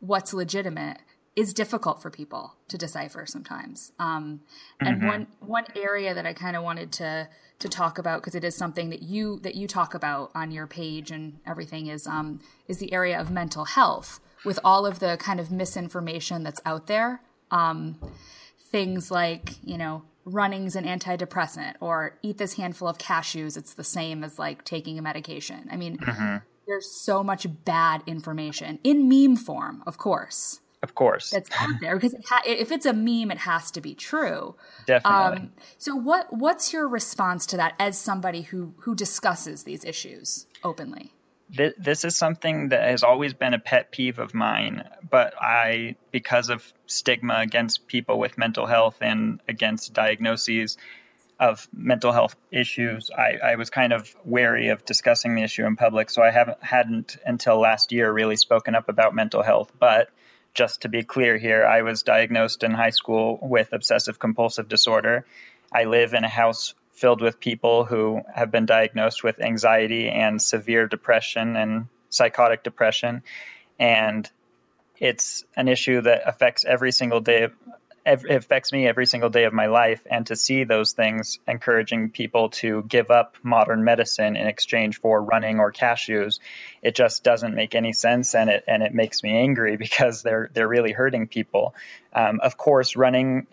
what's 0.00 0.34
legitimate 0.34 0.98
is 1.36 1.52
difficult 1.52 2.02
for 2.02 2.10
people 2.10 2.56
to 2.68 2.78
decipher 2.78 3.26
sometimes 3.26 3.92
um, 3.98 4.40
and 4.80 4.98
mm-hmm. 4.98 5.06
one 5.06 5.26
one 5.40 5.64
area 5.76 6.14
that 6.14 6.26
i 6.26 6.32
kind 6.32 6.56
of 6.56 6.62
wanted 6.62 6.90
to 6.90 7.28
to 7.58 7.68
talk 7.68 7.98
about 7.98 8.20
because 8.20 8.34
it 8.34 8.44
is 8.44 8.56
something 8.56 8.90
that 8.90 9.02
you 9.02 9.38
that 9.40 9.54
you 9.54 9.66
talk 9.66 9.94
about 9.94 10.30
on 10.34 10.50
your 10.50 10.66
page 10.66 11.10
and 11.10 11.38
everything 11.46 11.86
is 11.86 12.06
um 12.06 12.40
is 12.68 12.78
the 12.78 12.92
area 12.92 13.18
of 13.20 13.30
mental 13.30 13.64
health 13.64 14.20
with 14.44 14.58
all 14.64 14.86
of 14.86 14.98
the 14.98 15.16
kind 15.18 15.40
of 15.40 15.50
misinformation 15.50 16.42
that's 16.42 16.60
out 16.64 16.86
there 16.86 17.20
um, 17.50 17.98
things 18.58 19.10
like, 19.10 19.54
you 19.64 19.78
know, 19.78 20.02
running's 20.24 20.74
an 20.74 20.84
antidepressant 20.84 21.74
or 21.80 22.18
eat 22.22 22.38
this 22.38 22.54
handful 22.54 22.88
of 22.88 22.98
cashews. 22.98 23.56
It's 23.56 23.74
the 23.74 23.84
same 23.84 24.24
as 24.24 24.38
like 24.38 24.64
taking 24.64 24.98
a 24.98 25.02
medication. 25.02 25.68
I 25.70 25.76
mean, 25.76 25.98
mm-hmm. 25.98 26.36
there's 26.66 26.90
so 26.90 27.22
much 27.22 27.46
bad 27.64 28.02
information 28.06 28.78
in 28.82 29.08
meme 29.08 29.36
form, 29.36 29.82
of 29.86 29.98
course. 29.98 30.60
Of 30.86 30.94
course, 30.94 31.30
that's 31.30 31.50
out 31.58 31.80
there 31.80 31.96
because 31.96 32.14
it 32.14 32.24
ha- 32.28 32.42
if 32.46 32.70
it's 32.70 32.86
a 32.86 32.92
meme, 32.92 33.32
it 33.32 33.38
has 33.38 33.72
to 33.72 33.80
be 33.80 33.92
true. 33.94 34.54
Definitely. 34.86 35.38
Um, 35.38 35.52
so, 35.78 35.96
what 35.96 36.32
what's 36.32 36.72
your 36.72 36.86
response 36.86 37.44
to 37.46 37.56
that 37.56 37.74
as 37.80 37.98
somebody 37.98 38.42
who 38.42 38.74
who 38.78 38.94
discusses 38.94 39.64
these 39.64 39.84
issues 39.84 40.46
openly? 40.62 41.12
this 41.48 42.04
is 42.04 42.16
something 42.16 42.70
that 42.70 42.90
has 42.90 43.02
always 43.02 43.32
been 43.32 43.54
a 43.54 43.58
pet 43.58 43.90
peeve 43.92 44.18
of 44.18 44.34
mine, 44.34 44.82
but 45.08 45.34
I, 45.40 45.96
because 46.10 46.48
of 46.48 46.72
stigma 46.86 47.36
against 47.38 47.86
people 47.86 48.18
with 48.18 48.36
mental 48.36 48.66
health 48.66 48.96
and 49.00 49.40
against 49.48 49.92
diagnoses 49.92 50.76
of 51.38 51.68
mental 51.72 52.12
health 52.12 52.34
issues, 52.50 53.10
I, 53.16 53.52
I 53.52 53.56
was 53.56 53.70
kind 53.70 53.92
of 53.92 54.14
wary 54.24 54.68
of 54.68 54.84
discussing 54.84 55.34
the 55.34 55.42
issue 55.42 55.64
in 55.66 55.76
public. 55.76 56.10
So 56.10 56.22
I 56.22 56.30
haven't 56.30 56.62
hadn't 56.62 57.16
until 57.24 57.60
last 57.60 57.92
year 57.92 58.10
really 58.10 58.36
spoken 58.36 58.74
up 58.74 58.88
about 58.88 59.14
mental 59.14 59.42
health. 59.42 59.70
But 59.78 60.08
just 60.56 60.82
to 60.82 60.88
be 60.88 61.04
clear 61.04 61.36
here, 61.36 61.64
I 61.64 61.82
was 61.82 62.02
diagnosed 62.02 62.64
in 62.64 62.72
high 62.72 62.90
school 62.90 63.38
with 63.42 63.72
obsessive 63.72 64.18
compulsive 64.18 64.68
disorder. 64.68 65.26
I 65.72 65.84
live 65.84 66.14
in 66.14 66.24
a 66.24 66.28
house 66.28 66.74
filled 66.92 67.20
with 67.20 67.38
people 67.38 67.84
who 67.84 68.22
have 68.34 68.50
been 68.50 68.64
diagnosed 68.64 69.22
with 69.22 69.38
anxiety 69.38 70.08
and 70.08 70.40
severe 70.40 70.86
depression 70.86 71.56
and 71.56 71.88
psychotic 72.08 72.62
depression. 72.62 73.22
And 73.78 74.28
it's 74.98 75.44
an 75.54 75.68
issue 75.68 76.00
that 76.00 76.22
affects 76.26 76.64
every 76.64 76.90
single 76.90 77.20
day 77.20 77.48
it 78.06 78.24
affects 78.30 78.72
me 78.72 78.86
every 78.86 79.04
single 79.04 79.30
day 79.30 79.44
of 79.44 79.52
my 79.52 79.66
life 79.66 80.00
and 80.10 80.26
to 80.28 80.36
see 80.36 80.64
those 80.64 80.92
things 80.92 81.40
encouraging 81.48 82.10
people 82.10 82.50
to 82.50 82.82
give 82.84 83.10
up 83.10 83.36
modern 83.42 83.82
medicine 83.82 84.36
in 84.36 84.46
exchange 84.46 85.00
for 85.00 85.20
running 85.20 85.58
or 85.58 85.72
cashews 85.72 86.38
it 86.82 86.94
just 86.94 87.24
doesn't 87.24 87.54
make 87.54 87.74
any 87.74 87.92
sense 87.92 88.34
and 88.34 88.48
it 88.48 88.64
and 88.68 88.82
it 88.82 88.94
makes 88.94 89.22
me 89.22 89.36
angry 89.36 89.76
because 89.86 90.22
they're 90.22 90.50
they're 90.54 90.68
really 90.68 90.92
hurting 90.92 91.26
people. 91.26 91.74
Um, 92.12 92.40
of 92.40 92.56
course 92.56 92.96
running 92.96 93.46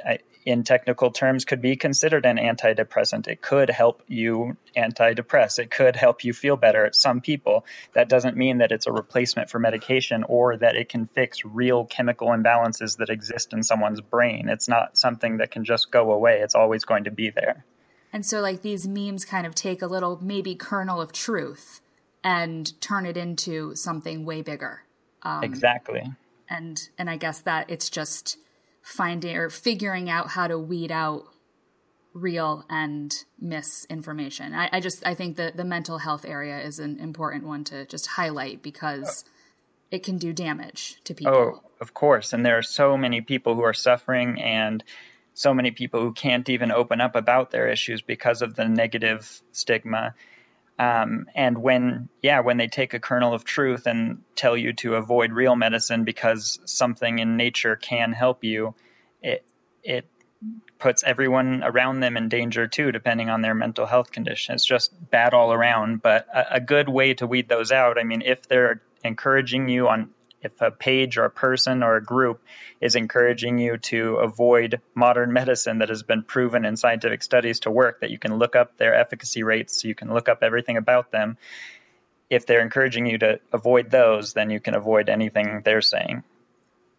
in 0.45 0.63
technical 0.63 1.11
terms 1.11 1.45
could 1.45 1.61
be 1.61 1.75
considered 1.75 2.25
an 2.25 2.37
antidepressant. 2.37 3.27
It 3.27 3.41
could 3.41 3.69
help 3.69 4.03
you 4.07 4.57
antidepress. 4.75 5.59
It 5.59 5.71
could 5.71 5.95
help 5.95 6.23
you 6.23 6.33
feel 6.33 6.57
better. 6.57 6.89
Some 6.93 7.21
people, 7.21 7.65
that 7.93 8.09
doesn't 8.09 8.37
mean 8.37 8.59
that 8.59 8.71
it's 8.71 8.87
a 8.87 8.91
replacement 8.91 9.49
for 9.49 9.59
medication 9.59 10.23
or 10.23 10.57
that 10.57 10.75
it 10.75 10.89
can 10.89 11.07
fix 11.07 11.45
real 11.45 11.85
chemical 11.85 12.27
imbalances 12.29 12.97
that 12.97 13.09
exist 13.09 13.53
in 13.53 13.63
someone's 13.63 14.01
brain. 14.01 14.49
It's 14.49 14.67
not 14.67 14.97
something 14.97 15.37
that 15.37 15.51
can 15.51 15.63
just 15.63 15.91
go 15.91 16.11
away. 16.11 16.39
It's 16.41 16.55
always 16.55 16.85
going 16.85 17.05
to 17.05 17.11
be 17.11 17.29
there. 17.29 17.65
And 18.11 18.25
so, 18.25 18.41
like, 18.41 18.61
these 18.61 18.87
memes 18.87 19.25
kind 19.25 19.47
of 19.47 19.55
take 19.55 19.81
a 19.81 19.87
little, 19.87 20.19
maybe, 20.21 20.53
kernel 20.53 21.01
of 21.01 21.11
truth 21.11 21.81
and 22.23 22.79
turn 22.79 23.05
it 23.05 23.17
into 23.17 23.75
something 23.75 24.23
way 24.23 24.41
bigger. 24.41 24.83
Um, 25.23 25.43
exactly. 25.43 26.03
And 26.49 26.89
and 26.97 27.09
I 27.09 27.17
guess 27.17 27.39
that 27.41 27.69
it's 27.69 27.89
just 27.89 28.37
finding 28.83 29.35
or 29.35 29.49
figuring 29.49 30.09
out 30.09 30.27
how 30.27 30.47
to 30.47 30.59
weed 30.59 30.91
out 30.91 31.23
real 32.13 32.63
and 32.69 33.23
misinformation. 33.39 34.53
I, 34.53 34.69
I 34.71 34.79
just 34.79 35.05
I 35.05 35.15
think 35.15 35.37
that 35.37 35.57
the 35.57 35.63
mental 35.63 35.97
health 35.97 36.25
area 36.25 36.59
is 36.59 36.77
an 36.77 36.99
important 36.99 37.45
one 37.45 37.63
to 37.65 37.85
just 37.85 38.05
highlight 38.05 38.61
because 38.61 39.25
it 39.89 40.03
can 40.03 40.17
do 40.17 40.33
damage 40.33 40.99
to 41.05 41.13
oh, 41.13 41.15
people. 41.15 41.33
Oh, 41.33 41.61
of 41.79 41.93
course. 41.93 42.33
And 42.33 42.45
there 42.45 42.57
are 42.57 42.63
so 42.63 42.97
many 42.97 43.21
people 43.21 43.55
who 43.55 43.63
are 43.63 43.73
suffering 43.73 44.41
and 44.41 44.83
so 45.33 45.53
many 45.53 45.71
people 45.71 46.01
who 46.01 46.13
can't 46.13 46.47
even 46.49 46.71
open 46.71 47.01
up 47.01 47.15
about 47.15 47.49
their 47.49 47.67
issues 47.67 48.01
because 48.01 48.41
of 48.41 48.55
the 48.55 48.67
negative 48.67 49.41
stigma. 49.51 50.13
Um, 50.79 51.27
and 51.35 51.57
when, 51.59 52.09
yeah, 52.21 52.39
when 52.39 52.57
they 52.57 52.67
take 52.67 52.93
a 52.93 52.99
kernel 52.99 53.33
of 53.33 53.43
truth 53.43 53.85
and 53.85 54.23
tell 54.35 54.57
you 54.57 54.73
to 54.73 54.95
avoid 54.95 55.31
real 55.31 55.55
medicine 55.55 56.03
because 56.03 56.59
something 56.65 57.19
in 57.19 57.37
nature 57.37 57.75
can 57.75 58.11
help 58.11 58.43
you, 58.43 58.73
it 59.21 59.45
it 59.83 60.07
puts 60.79 61.03
everyone 61.03 61.63
around 61.63 61.99
them 61.99 62.17
in 62.17 62.27
danger 62.27 62.67
too, 62.67 62.91
depending 62.91 63.29
on 63.29 63.41
their 63.41 63.53
mental 63.53 63.85
health 63.85 64.11
condition. 64.11 64.55
It's 64.55 64.65
just 64.65 64.91
bad 65.09 65.33
all 65.33 65.53
around. 65.53 66.01
But 66.01 66.27
a, 66.33 66.55
a 66.55 66.59
good 66.59 66.89
way 66.89 67.13
to 67.15 67.27
weed 67.27 67.47
those 67.47 67.71
out, 67.71 67.97
I 67.97 68.03
mean, 68.03 68.21
if 68.21 68.47
they're 68.47 68.81
encouraging 69.03 69.69
you 69.69 69.87
on 69.87 70.09
if 70.43 70.61
a 70.61 70.71
page 70.71 71.17
or 71.17 71.25
a 71.25 71.29
person 71.29 71.83
or 71.83 71.95
a 71.95 72.03
group 72.03 72.41
is 72.81 72.95
encouraging 72.95 73.57
you 73.57 73.77
to 73.77 74.15
avoid 74.15 74.81
modern 74.93 75.33
medicine 75.33 75.79
that 75.79 75.89
has 75.89 76.03
been 76.03 76.23
proven 76.23 76.65
in 76.65 76.75
scientific 76.75 77.23
studies 77.23 77.61
to 77.61 77.71
work, 77.71 78.01
that 78.01 78.11
you 78.11 78.19
can 78.19 78.37
look 78.37 78.55
up 78.55 78.77
their 78.77 78.93
efficacy 78.93 79.43
rates, 79.43 79.83
you 79.83 79.95
can 79.95 80.13
look 80.13 80.29
up 80.29 80.43
everything 80.43 80.77
about 80.77 81.11
them. 81.11 81.37
If 82.29 82.45
they're 82.45 82.61
encouraging 82.61 83.05
you 83.05 83.17
to 83.19 83.39
avoid 83.51 83.91
those, 83.91 84.33
then 84.33 84.49
you 84.49 84.59
can 84.59 84.75
avoid 84.75 85.09
anything 85.09 85.61
they're 85.63 85.81
saying. 85.81 86.23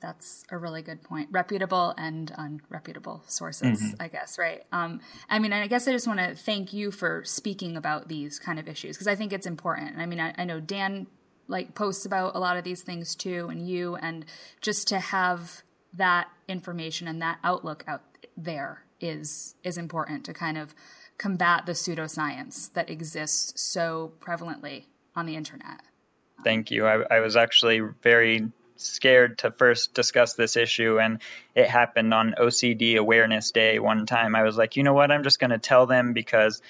That's 0.05 0.45
a 0.51 0.59
really 0.59 0.83
good 0.83 1.03
point. 1.03 1.29
Reputable 1.33 1.95
and 1.97 2.31
unreputable 2.33 3.23
sources, 3.27 3.81
mm-hmm. 3.81 4.03
I 4.03 4.09
guess, 4.09 4.39
right? 4.39 4.63
Um, 4.71 5.01
I 5.31 5.39
mean, 5.39 5.55
I 5.55 5.67
guess 5.67 5.89
I 5.89 5.93
just 5.93 6.07
want 6.07 6.21
to 6.21 6.35
thank 6.35 6.75
you 6.75 6.91
for 6.91 7.25
speaking 7.25 7.75
about 7.75 8.09
these 8.09 8.39
kind 8.39 8.59
of 8.59 8.69
issues 8.69 8.97
because 8.97 9.09
I 9.09 9.15
think 9.15 9.33
it's 9.33 9.47
important. 9.47 9.97
I 9.97 10.05
mean, 10.05 10.21
I, 10.21 10.35
I 10.37 10.45
know 10.45 10.61
Dan 10.61 11.07
like 11.49 11.75
posts 11.75 12.07
about 12.07 12.35
a 12.35 12.39
lot 12.39 12.57
of 12.57 12.65
these 12.65 12.83
things 12.83 13.15
too 13.15 13.49
and 13.51 13.69
you 13.69 13.97
and 13.97 14.25
just 14.61 14.89
to 14.89 14.99
have 14.99 15.63
that 15.93 16.29
information 16.49 17.07
and 17.07 17.21
that 17.23 17.39
outlook 17.45 17.85
out 17.87 18.03
there 18.37 18.85
is 19.01 19.55
is 19.63 19.77
important 19.77 20.25
to 20.25 20.33
kind 20.33 20.59
of 20.59 20.75
combat 21.19 21.67
the 21.67 21.73
pseudoscience 21.73 22.73
that 22.73 22.91
exists 22.91 23.71
so 23.73 24.13
prevalently 24.21 24.85
on 25.15 25.27
the 25.27 25.37
internet. 25.37 25.81
Thank 26.43 26.71
you. 26.71 26.87
I, 26.87 27.03
I 27.17 27.21
was 27.21 27.37
actually 27.37 27.81
very 28.03 28.51
scared 28.77 29.39
to 29.39 29.53
first 29.53 29.95
discuss 29.95 30.35
this 30.35 30.57
issue 30.57 30.99
and 30.99 31.21
it 31.55 31.69
happened 31.69 32.13
on 32.13 32.35
OCD 32.39 32.97
awareness 32.97 33.53
day 33.53 33.79
one 33.79 34.07
time. 34.07 34.35
I 34.35 34.43
was 34.43 34.57
like, 34.57 34.77
you 34.77 34.83
know 34.83 34.93
what, 34.93 35.13
I'm 35.13 35.23
just 35.23 35.39
going 35.39 35.51
to 35.51 35.59
tell 35.59 35.87
them 35.87 36.13
because 36.13 36.61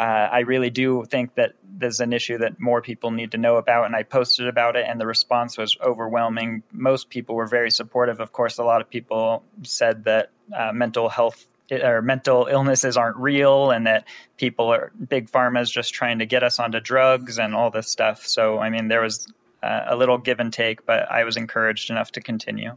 uh, 0.00 0.28
I 0.32 0.40
really 0.40 0.70
do 0.70 1.04
think 1.04 1.34
that 1.34 1.52
there's 1.62 2.00
an 2.00 2.14
issue 2.14 2.38
that 2.38 2.58
more 2.58 2.80
people 2.80 3.10
need 3.10 3.32
to 3.32 3.38
know 3.38 3.56
about. 3.56 3.84
And 3.84 3.94
I 3.94 4.02
posted 4.02 4.48
about 4.48 4.74
it, 4.76 4.86
and 4.88 4.98
the 4.98 5.06
response 5.06 5.58
was 5.58 5.76
overwhelming. 5.78 6.62
Most 6.72 7.10
people 7.10 7.34
were 7.34 7.46
very 7.46 7.70
supportive. 7.70 8.18
Of 8.18 8.32
course, 8.32 8.56
a 8.56 8.64
lot 8.64 8.80
of 8.80 8.88
people 8.88 9.42
said 9.62 10.04
that 10.04 10.30
uh, 10.56 10.72
mental 10.72 11.10
health 11.10 11.46
or 11.70 12.00
mental 12.00 12.48
illnesses 12.50 12.96
aren't 12.96 13.18
real 13.18 13.70
and 13.70 13.86
that 13.86 14.06
people 14.38 14.72
are 14.72 14.90
big 15.08 15.30
pharma 15.30 15.60
is 15.60 15.70
just 15.70 15.92
trying 15.92 16.18
to 16.20 16.26
get 16.26 16.42
us 16.42 16.58
onto 16.58 16.80
drugs 16.80 17.38
and 17.38 17.54
all 17.54 17.70
this 17.70 17.88
stuff 17.88 18.26
so 18.26 18.58
i 18.58 18.70
mean 18.70 18.88
there 18.88 19.02
was 19.02 19.28
uh, 19.62 19.82
a 19.86 19.94
little 19.94 20.18
give 20.18 20.40
and 20.40 20.52
take 20.52 20.84
but 20.84 21.08
i 21.08 21.22
was 21.22 21.36
encouraged 21.36 21.88
enough 21.88 22.10
to 22.10 22.20
continue 22.20 22.76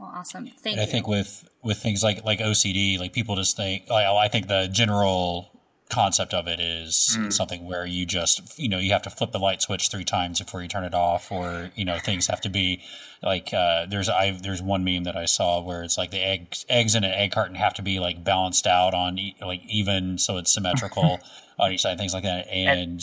well, 0.00 0.12
awesome 0.16 0.46
thank 0.46 0.76
and 0.76 0.76
you 0.78 0.82
i 0.82 0.86
think 0.86 1.06
with 1.06 1.48
with 1.62 1.78
things 1.78 2.02
like 2.02 2.24
like 2.24 2.40
ocd 2.40 2.98
like 2.98 3.12
people 3.12 3.36
just 3.36 3.56
think 3.56 3.88
like, 3.88 4.06
oh, 4.08 4.16
i 4.16 4.26
think 4.26 4.48
the 4.48 4.66
general 4.72 5.52
concept 5.90 6.34
of 6.34 6.48
it 6.48 6.60
is 6.60 7.16
mm. 7.18 7.32
something 7.32 7.66
where 7.66 7.86
you 7.86 8.04
just 8.04 8.58
you 8.58 8.68
know 8.68 8.78
you 8.78 8.92
have 8.92 9.02
to 9.02 9.10
flip 9.10 9.32
the 9.32 9.38
light 9.38 9.62
switch 9.62 9.88
three 9.88 10.04
times 10.04 10.38
before 10.38 10.60
you 10.62 10.68
turn 10.68 10.84
it 10.84 10.94
off 10.94 11.32
or 11.32 11.70
you 11.76 11.84
know 11.84 11.98
things 11.98 12.26
have 12.26 12.40
to 12.42 12.50
be 12.50 12.82
like 13.22 13.52
uh, 13.54 13.86
there's 13.86 14.08
I 14.08 14.32
there's 14.32 14.60
one 14.60 14.84
meme 14.84 15.04
that 15.04 15.16
I 15.16 15.24
saw 15.24 15.62
where 15.62 15.82
it's 15.82 15.96
like 15.96 16.10
the 16.10 16.18
eggs 16.20 16.66
eggs 16.68 16.94
in 16.94 17.04
an 17.04 17.12
egg 17.12 17.32
carton 17.32 17.54
have 17.54 17.74
to 17.74 17.82
be 17.82 18.00
like 18.00 18.22
balanced 18.22 18.66
out 18.66 18.92
on 18.92 19.18
like 19.40 19.62
even 19.66 20.18
so 20.18 20.36
it's 20.36 20.52
symmetrical 20.52 21.20
on 21.58 21.72
each 21.72 21.82
side 21.82 21.98
things 21.98 22.12
like 22.12 22.24
that 22.24 22.48
and, 22.48 22.80
and 22.80 23.02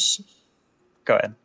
go 1.06 1.16
ahead 1.16 1.36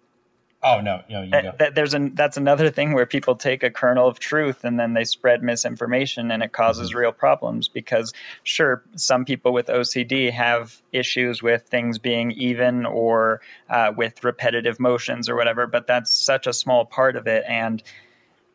Oh 0.62 0.82
no, 0.82 1.02
no, 1.08 1.22
you 1.22 1.30
go. 1.30 1.52
There's 1.74 1.94
an 1.94 2.14
that's 2.14 2.36
another 2.36 2.68
thing 2.68 2.92
where 2.92 3.06
people 3.06 3.36
take 3.36 3.62
a 3.62 3.70
kernel 3.70 4.06
of 4.06 4.18
truth 4.18 4.64
and 4.64 4.78
then 4.78 4.92
they 4.92 5.04
spread 5.04 5.42
misinformation 5.42 6.30
and 6.30 6.42
it 6.42 6.52
causes 6.52 6.90
mm-hmm. 6.90 6.98
real 6.98 7.12
problems 7.12 7.68
because 7.68 8.12
sure, 8.42 8.82
some 8.94 9.24
people 9.24 9.54
with 9.54 9.68
OCD 9.68 10.30
have 10.30 10.78
issues 10.92 11.42
with 11.42 11.62
things 11.62 11.98
being 11.98 12.32
even 12.32 12.84
or 12.84 13.40
uh, 13.70 13.92
with 13.96 14.22
repetitive 14.22 14.78
motions 14.78 15.30
or 15.30 15.36
whatever, 15.36 15.66
but 15.66 15.86
that's 15.86 16.12
such 16.12 16.46
a 16.46 16.52
small 16.52 16.84
part 16.84 17.16
of 17.16 17.26
it 17.26 17.44
and 17.48 17.82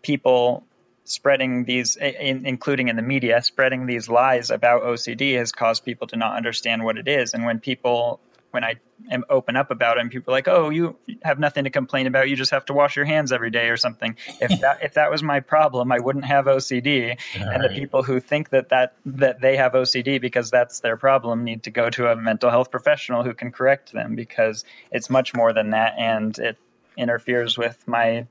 people 0.03 0.63
spreading 1.05 1.65
these 1.65 1.95
in, 1.95 2.45
including 2.45 2.87
in 2.87 2.95
the 2.95 3.01
media 3.01 3.41
spreading 3.41 3.87
these 3.87 4.09
lies 4.09 4.51
about 4.51 4.83
OCD 4.83 5.37
has 5.37 5.51
caused 5.51 5.83
people 5.83 6.07
to 6.07 6.17
not 6.17 6.35
understand 6.35 6.83
what 6.83 6.97
it 6.97 7.07
is 7.07 7.33
and 7.33 7.45
when 7.45 7.59
people 7.59 8.19
when 8.55 8.63
I 8.63 8.75
am 9.11 9.23
open 9.29 9.55
up 9.55 9.69
about 9.69 9.97
it, 9.97 10.01
and 10.01 10.09
people 10.09 10.33
are 10.33 10.37
like, 10.37 10.47
"Oh, 10.47 10.71
you 10.71 10.97
have 11.23 11.37
nothing 11.37 11.65
to 11.65 11.69
complain 11.69 12.07
about. 12.07 12.29
You 12.29 12.35
just 12.35 12.51
have 12.51 12.65
to 12.65 12.73
wash 12.73 12.95
your 12.95 13.05
hands 13.05 13.31
every 13.31 13.51
day 13.51 13.69
or 13.69 13.77
something." 13.77 14.15
If 14.41 14.49
that 14.61 14.83
if 14.83 14.93
that 14.95 15.11
was 15.11 15.21
my 15.21 15.41
problem, 15.41 15.91
I 15.91 15.99
wouldn't 15.99 16.25
have 16.25 16.45
OCD. 16.45 17.17
All 17.35 17.41
and 17.41 17.61
right. 17.61 17.69
the 17.69 17.75
people 17.79 18.01
who 18.01 18.19
think 18.19 18.49
that 18.49 18.69
that 18.69 18.95
that 19.05 19.41
they 19.41 19.57
have 19.57 19.73
OCD 19.73 20.19
because 20.19 20.49
that's 20.49 20.79
their 20.79 20.97
problem 20.97 21.43
need 21.43 21.63
to 21.63 21.71
go 21.71 21.91
to 21.91 22.11
a 22.11 22.15
mental 22.15 22.49
health 22.49 22.71
professional 22.71 23.21
who 23.21 23.35
can 23.35 23.51
correct 23.51 23.91
them 23.91 24.15
because 24.15 24.63
it's 24.89 25.09
much 25.11 25.35
more 25.35 25.53
than 25.53 25.71
that, 25.71 25.93
and 25.99 26.39
it 26.39 26.57
interferes 26.97 27.57
with 27.57 27.87
my 27.87 28.25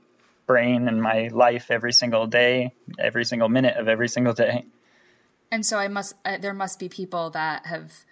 brain 0.47 0.87
and 0.87 1.01
my 1.01 1.29
life 1.31 1.71
every 1.71 1.93
single 1.93 2.27
day, 2.27 2.73
every 2.99 3.25
single 3.25 3.49
minute 3.49 3.77
of 3.77 3.87
every 3.87 4.09
single 4.09 4.33
day. 4.33 4.65
And 5.51 5.65
so 5.65 5.77
I 5.77 5.87
must 5.87 6.15
uh, 6.25 6.37
there 6.37 6.53
must 6.53 6.79
be 6.79 6.89
people 6.89 7.29
that 7.31 7.65
have 7.67 8.05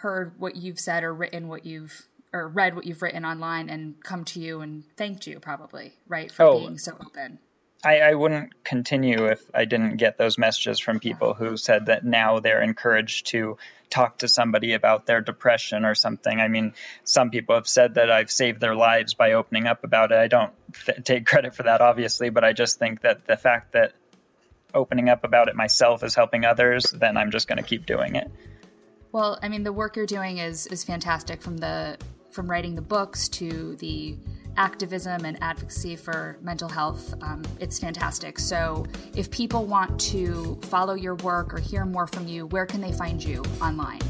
heard 0.00 0.32
what 0.38 0.56
you've 0.56 0.80
said 0.80 1.04
or 1.04 1.12
written 1.12 1.46
what 1.48 1.66
you've 1.66 2.06
or 2.32 2.48
read 2.48 2.74
what 2.74 2.86
you've 2.86 3.02
written 3.02 3.24
online 3.24 3.68
and 3.68 4.02
come 4.02 4.24
to 4.24 4.40
you 4.40 4.60
and 4.60 4.84
thanked 4.96 5.26
you 5.26 5.38
probably 5.40 5.92
right 6.08 6.32
for 6.32 6.44
oh, 6.44 6.58
being 6.60 6.78
so 6.78 6.92
open. 7.04 7.38
I, 7.84 8.00
I, 8.00 8.14
wouldn't 8.14 8.62
continue 8.62 9.26
if 9.26 9.42
i 9.54 9.64
didn't 9.64 9.96
get 9.96 10.16
those 10.16 10.38
messages 10.38 10.78
from 10.78 11.00
people 11.00 11.34
who 11.34 11.56
said 11.56 11.86
that 11.86 12.04
now 12.04 12.40
they're 12.40 12.62
encouraged 12.62 13.26
to 13.28 13.58
talk 13.90 14.18
to 14.18 14.28
somebody 14.28 14.74
about 14.74 15.06
their 15.06 15.20
depression 15.20 15.84
or 15.84 15.94
something. 15.94 16.40
I 16.40 16.48
mean 16.48 16.74
some 17.04 17.30
people 17.30 17.54
have 17.56 17.68
said 17.68 17.94
that 17.94 18.10
i've 18.10 18.30
saved 18.30 18.60
their 18.60 18.74
lives 18.74 19.14
by 19.14 19.32
opening 19.32 19.66
up 19.66 19.84
about 19.84 20.12
it. 20.12 20.18
I 20.18 20.28
don't 20.28 20.52
th- 20.86 21.04
take 21.04 21.26
credit 21.26 21.54
for 21.54 21.64
that 21.64 21.80
obviously 21.82 22.30
but 22.30 22.44
i 22.44 22.52
just 22.54 22.78
think 22.78 23.02
that 23.02 23.26
the 23.26 23.36
fact 23.36 23.72
that 23.72 23.92
opening 24.72 25.08
up 25.08 25.24
about 25.24 25.48
it 25.48 25.56
myself 25.56 26.04
is 26.04 26.14
helping 26.14 26.44
others 26.44 26.90
then 26.90 27.16
i'm 27.16 27.32
just 27.32 27.48
going 27.48 27.58
to 27.58 27.64
keep 27.64 27.86
doing 27.86 28.14
it 28.14 28.30
well, 29.12 29.38
I 29.42 29.48
mean, 29.48 29.62
the 29.62 29.72
work 29.72 29.96
you're 29.96 30.06
doing 30.06 30.38
is 30.38 30.66
is 30.68 30.84
fantastic 30.84 31.42
from 31.42 31.58
the 31.58 31.98
from 32.30 32.50
writing 32.50 32.74
the 32.74 32.82
books 32.82 33.28
to 33.28 33.76
the 33.76 34.16
activism 34.56 35.24
and 35.24 35.38
advocacy 35.42 35.96
for 35.96 36.38
mental 36.42 36.68
health. 36.68 37.14
Um, 37.22 37.42
it's 37.60 37.78
fantastic. 37.78 38.38
So, 38.38 38.86
if 39.14 39.30
people 39.30 39.64
want 39.64 40.00
to 40.12 40.58
follow 40.62 40.94
your 40.94 41.14
work 41.16 41.54
or 41.54 41.58
hear 41.58 41.84
more 41.84 42.06
from 42.06 42.26
you, 42.26 42.46
where 42.46 42.66
can 42.66 42.80
they 42.80 42.92
find 42.92 43.22
you 43.22 43.42
online? 43.60 44.00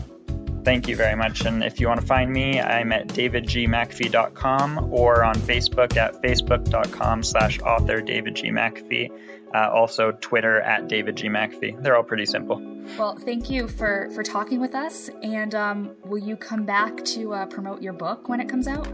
Thank 0.64 0.88
you 0.88 0.96
very 0.96 1.16
much. 1.16 1.44
And 1.46 1.64
if 1.64 1.80
you 1.80 1.88
want 1.88 2.00
to 2.00 2.06
find 2.06 2.30
me, 2.30 2.60
I'm 2.60 2.92
at 2.92 3.08
davidgmcafee.com 3.08 4.92
or 4.92 5.24
on 5.24 5.34
Facebook 5.36 5.96
at 5.96 6.22
facebook.com 6.22 7.22
slash 7.22 7.60
author 7.60 8.02
David 8.02 8.36
G. 8.36 8.50
McAfee. 8.50 9.10
Uh, 9.54 9.70
also, 9.72 10.12
Twitter 10.12 10.60
at 10.60 10.88
David 10.88 11.16
G. 11.16 11.28
McAfee. 11.28 11.82
They're 11.82 11.96
all 11.96 12.02
pretty 12.02 12.26
simple. 12.26 12.60
Well, 12.98 13.16
thank 13.16 13.50
you 13.50 13.68
for, 13.68 14.08
for 14.10 14.22
talking 14.22 14.60
with 14.60 14.74
us. 14.74 15.10
And 15.22 15.54
um, 15.54 15.96
will 16.04 16.18
you 16.18 16.36
come 16.36 16.64
back 16.64 17.04
to 17.06 17.34
uh, 17.34 17.46
promote 17.46 17.82
your 17.82 17.92
book 17.92 18.28
when 18.28 18.40
it 18.40 18.48
comes 18.48 18.68
out? 18.68 18.86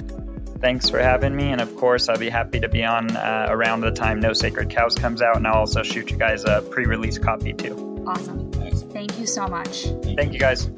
Thanks 0.60 0.88
for 0.88 0.98
having 0.98 1.36
me. 1.36 1.50
And 1.50 1.60
of 1.60 1.76
course, 1.76 2.08
I'll 2.08 2.18
be 2.18 2.30
happy 2.30 2.60
to 2.60 2.68
be 2.68 2.84
on 2.84 3.14
uh, 3.16 3.46
around 3.50 3.82
the 3.82 3.90
time 3.90 4.20
No 4.20 4.32
Sacred 4.32 4.70
Cows 4.70 4.94
comes 4.94 5.20
out. 5.20 5.36
And 5.36 5.46
I'll 5.46 5.60
also 5.60 5.82
shoot 5.82 6.10
you 6.10 6.16
guys 6.16 6.44
a 6.44 6.62
pre 6.62 6.86
release 6.86 7.18
copy 7.18 7.52
too. 7.52 8.04
Awesome. 8.06 8.50
Thank 8.96 9.18
you 9.18 9.26
so 9.26 9.46
much. 9.46 9.84
Thank, 9.84 10.18
Thank 10.18 10.32
you 10.32 10.38
guys. 10.38 10.70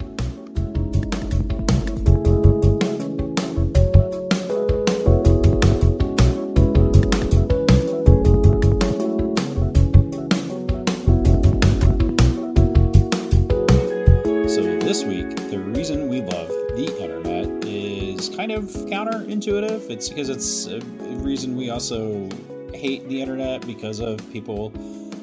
Counterintuitive. 18.64 19.90
It's 19.90 20.08
because 20.08 20.28
it's 20.28 20.66
a 20.66 20.80
reason 21.18 21.56
we 21.56 21.70
also 21.70 22.28
hate 22.74 23.08
the 23.08 23.20
internet 23.20 23.66
because 23.66 24.00
of 24.00 24.18
people 24.32 24.72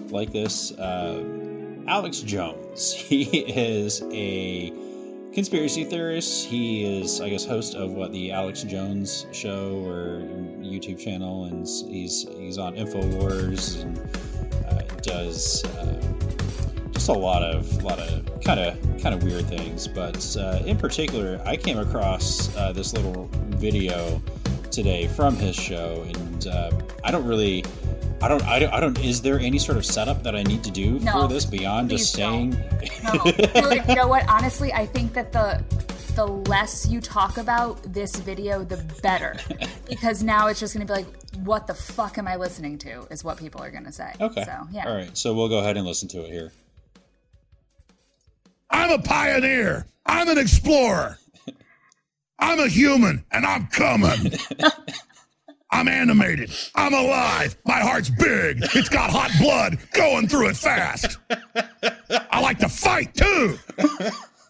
like 0.09 0.31
this. 0.31 0.71
Uh, 0.73 1.23
Alex 1.87 2.19
Jones. 2.21 2.93
He 3.07 3.23
is 3.23 4.01
a 4.11 4.71
conspiracy 5.33 5.83
theorist. 5.85 6.47
He 6.47 7.01
is, 7.01 7.21
I 7.21 7.29
guess, 7.29 7.45
host 7.45 7.75
of 7.75 7.91
what 7.91 8.11
the 8.11 8.31
Alex 8.31 8.63
Jones 8.63 9.27
Show 9.31 9.85
or 9.85 10.21
YouTube 10.61 10.99
channel, 10.99 11.45
and 11.45 11.65
he's 11.65 12.27
he's 12.37 12.57
on 12.57 12.75
Infowars 12.75 13.81
and 13.81 13.97
uh, 14.67 14.81
does 15.01 15.63
uh, 15.65 16.01
a 17.07 17.13
lot 17.13 17.43
of 17.43 17.83
lot 17.83 17.99
of 17.99 18.41
kind 18.41 18.59
of 18.59 19.01
kind 19.01 19.15
of 19.15 19.23
weird 19.23 19.45
things. 19.45 19.87
But 19.87 20.35
uh, 20.37 20.61
in 20.65 20.77
particular, 20.77 21.41
I 21.45 21.57
came 21.57 21.77
across 21.77 22.55
uh, 22.55 22.71
this 22.71 22.93
little 22.93 23.29
video 23.57 24.21
today 24.71 25.07
from 25.07 25.35
his 25.35 25.55
show, 25.55 26.05
and 26.07 26.47
uh, 26.47 26.71
I 27.03 27.11
don't 27.11 27.25
really. 27.25 27.63
I 28.21 28.27
don't, 28.29 28.43
I 28.43 28.59
don't. 28.59 28.73
I 28.73 28.79
don't. 28.79 28.99
Is 29.03 29.21
there 29.21 29.39
any 29.39 29.59
sort 29.59 29.77
of 29.77 29.85
setup 29.85 30.23
that 30.23 30.35
I 30.35 30.43
need 30.43 30.63
to 30.63 30.71
do 30.71 30.99
no, 30.99 31.21
for 31.21 31.27
this 31.27 31.45
beyond 31.45 31.89
just 31.89 32.13
saying? 32.13 32.51
No. 33.03 33.13
no. 33.13 33.71
You 33.71 33.95
know 33.95 34.07
what? 34.07 34.27
Honestly, 34.29 34.73
I 34.73 34.85
think 34.85 35.13
that 35.13 35.31
the 35.31 35.63
the 36.15 36.25
less 36.25 36.87
you 36.87 37.01
talk 37.01 37.37
about 37.37 37.81
this 37.93 38.15
video, 38.15 38.63
the 38.63 38.77
better, 39.03 39.35
because 39.87 40.23
now 40.23 40.47
it's 40.47 40.59
just 40.59 40.73
going 40.73 40.87
to 40.87 40.91
be 40.91 40.97
like, 40.99 41.35
"What 41.43 41.67
the 41.67 41.73
fuck 41.73 42.17
am 42.17 42.27
I 42.27 42.37
listening 42.37 42.77
to?" 42.79 43.05
Is 43.11 43.23
what 43.23 43.37
people 43.37 43.61
are 43.61 43.69
going 43.69 43.85
to 43.85 43.91
say. 43.91 44.13
Okay. 44.19 44.43
So 44.43 44.67
yeah. 44.71 44.87
All 44.87 44.95
right. 44.95 45.15
So 45.15 45.33
we'll 45.33 45.49
go 45.49 45.59
ahead 45.59 45.77
and 45.77 45.85
listen 45.85 46.07
to 46.09 46.23
it 46.23 46.31
here. 46.31 46.51
I'm 48.75 48.91
a 48.91 48.99
pioneer. 49.01 49.87
I'm 50.05 50.27
an 50.27 50.37
explorer. 50.37 51.17
I'm 52.37 52.59
a 52.59 52.67
human 52.67 53.23
and 53.31 53.45
I'm 53.45 53.67
coming. 53.67 54.33
I'm 55.71 55.87
animated. 55.87 56.51
I'm 56.75 56.93
alive. 56.93 57.55
My 57.65 57.79
heart's 57.79 58.09
big. 58.09 58.59
It's 58.75 58.89
got 58.89 59.11
hot 59.11 59.31
blood 59.39 59.79
going 59.93 60.27
through 60.27 60.49
it 60.49 60.57
fast. 60.57 61.17
I 62.29 62.41
like 62.41 62.59
to 62.59 62.67
fight 62.67 63.13
too. 63.13 63.57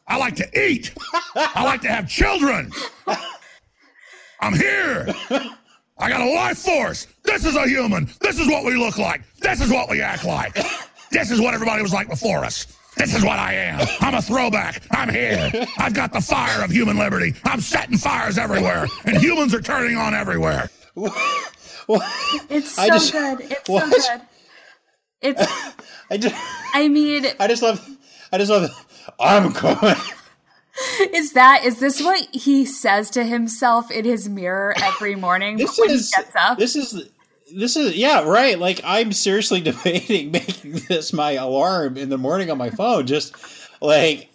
I 0.07 0.17
like 0.17 0.35
to 0.37 0.59
eat. 0.59 0.91
I 1.35 1.63
like 1.63 1.81
to 1.81 1.89
have 1.89 2.09
children. 2.09 2.71
I'm 4.41 4.55
here. 4.55 5.05
I 5.99 6.09
got 6.09 6.21
a 6.21 6.31
life 6.33 6.57
force. 6.57 7.05
This 7.23 7.45
is 7.45 7.55
a 7.55 7.67
human. 7.67 8.09
This 8.21 8.39
is 8.39 8.47
what 8.47 8.65
we 8.65 8.75
look 8.75 8.97
like. 8.97 9.21
This 9.37 9.61
is 9.61 9.71
what 9.71 9.87
we 9.87 10.01
act 10.01 10.25
like. 10.25 10.57
This 11.11 11.29
is 11.29 11.39
what 11.39 11.53
everybody 11.53 11.83
was 11.83 11.93
like 11.93 12.09
before 12.09 12.43
us. 12.43 12.65
This 12.97 13.15
is 13.15 13.23
what 13.23 13.39
I 13.39 13.53
am. 13.53 13.87
I'm 14.01 14.15
a 14.15 14.21
throwback. 14.21 14.81
I'm 14.91 15.09
here. 15.09 15.51
I've 15.77 15.93
got 15.93 16.13
the 16.13 16.21
fire 16.21 16.63
of 16.63 16.71
human 16.71 16.97
liberty. 16.97 17.33
I'm 17.43 17.59
setting 17.61 17.97
fires 17.97 18.37
everywhere, 18.37 18.87
and 19.05 19.17
humans 19.17 19.53
are 19.53 19.61
turning 19.61 19.97
on 19.97 20.13
everywhere. 20.13 20.69
it's 22.49 22.71
so 22.75 22.87
just, 22.87 23.11
good. 23.11 23.41
It's 23.41 23.69
what? 23.69 24.01
so 24.01 24.17
good. 24.17 24.21
It's. 25.21 25.75
I 26.11 26.17
just. 26.17 26.35
I 26.73 26.87
mean. 26.87 27.25
I 27.39 27.47
just 27.47 27.61
love. 27.61 27.85
I 28.31 28.37
just 28.37 28.51
love. 28.51 28.69
I'm 29.19 29.51
coming. 29.53 29.95
is 31.13 31.33
that 31.33 31.63
is 31.63 31.79
this 31.79 32.01
what 32.01 32.27
he 32.33 32.65
says 32.65 33.09
to 33.09 33.23
himself 33.23 33.91
in 33.91 34.03
his 34.03 34.27
mirror 34.27 34.73
every 34.83 35.15
morning 35.15 35.55
this 35.57 35.77
when 35.79 35.89
is 35.89 36.13
he 36.13 36.21
gets 36.21 36.35
up? 36.35 36.57
this 36.57 36.75
is 36.75 37.09
this 37.53 37.75
is 37.75 37.95
yeah 37.95 38.23
right 38.23 38.57
like 38.59 38.79
i'm 38.83 39.11
seriously 39.11 39.61
debating 39.61 40.31
making 40.31 40.73
this 40.89 41.13
my 41.13 41.33
alarm 41.33 41.97
in 41.97 42.09
the 42.09 42.17
morning 42.17 42.49
on 42.49 42.57
my 42.57 42.69
phone 42.69 43.05
just 43.05 43.35
like 43.81 44.29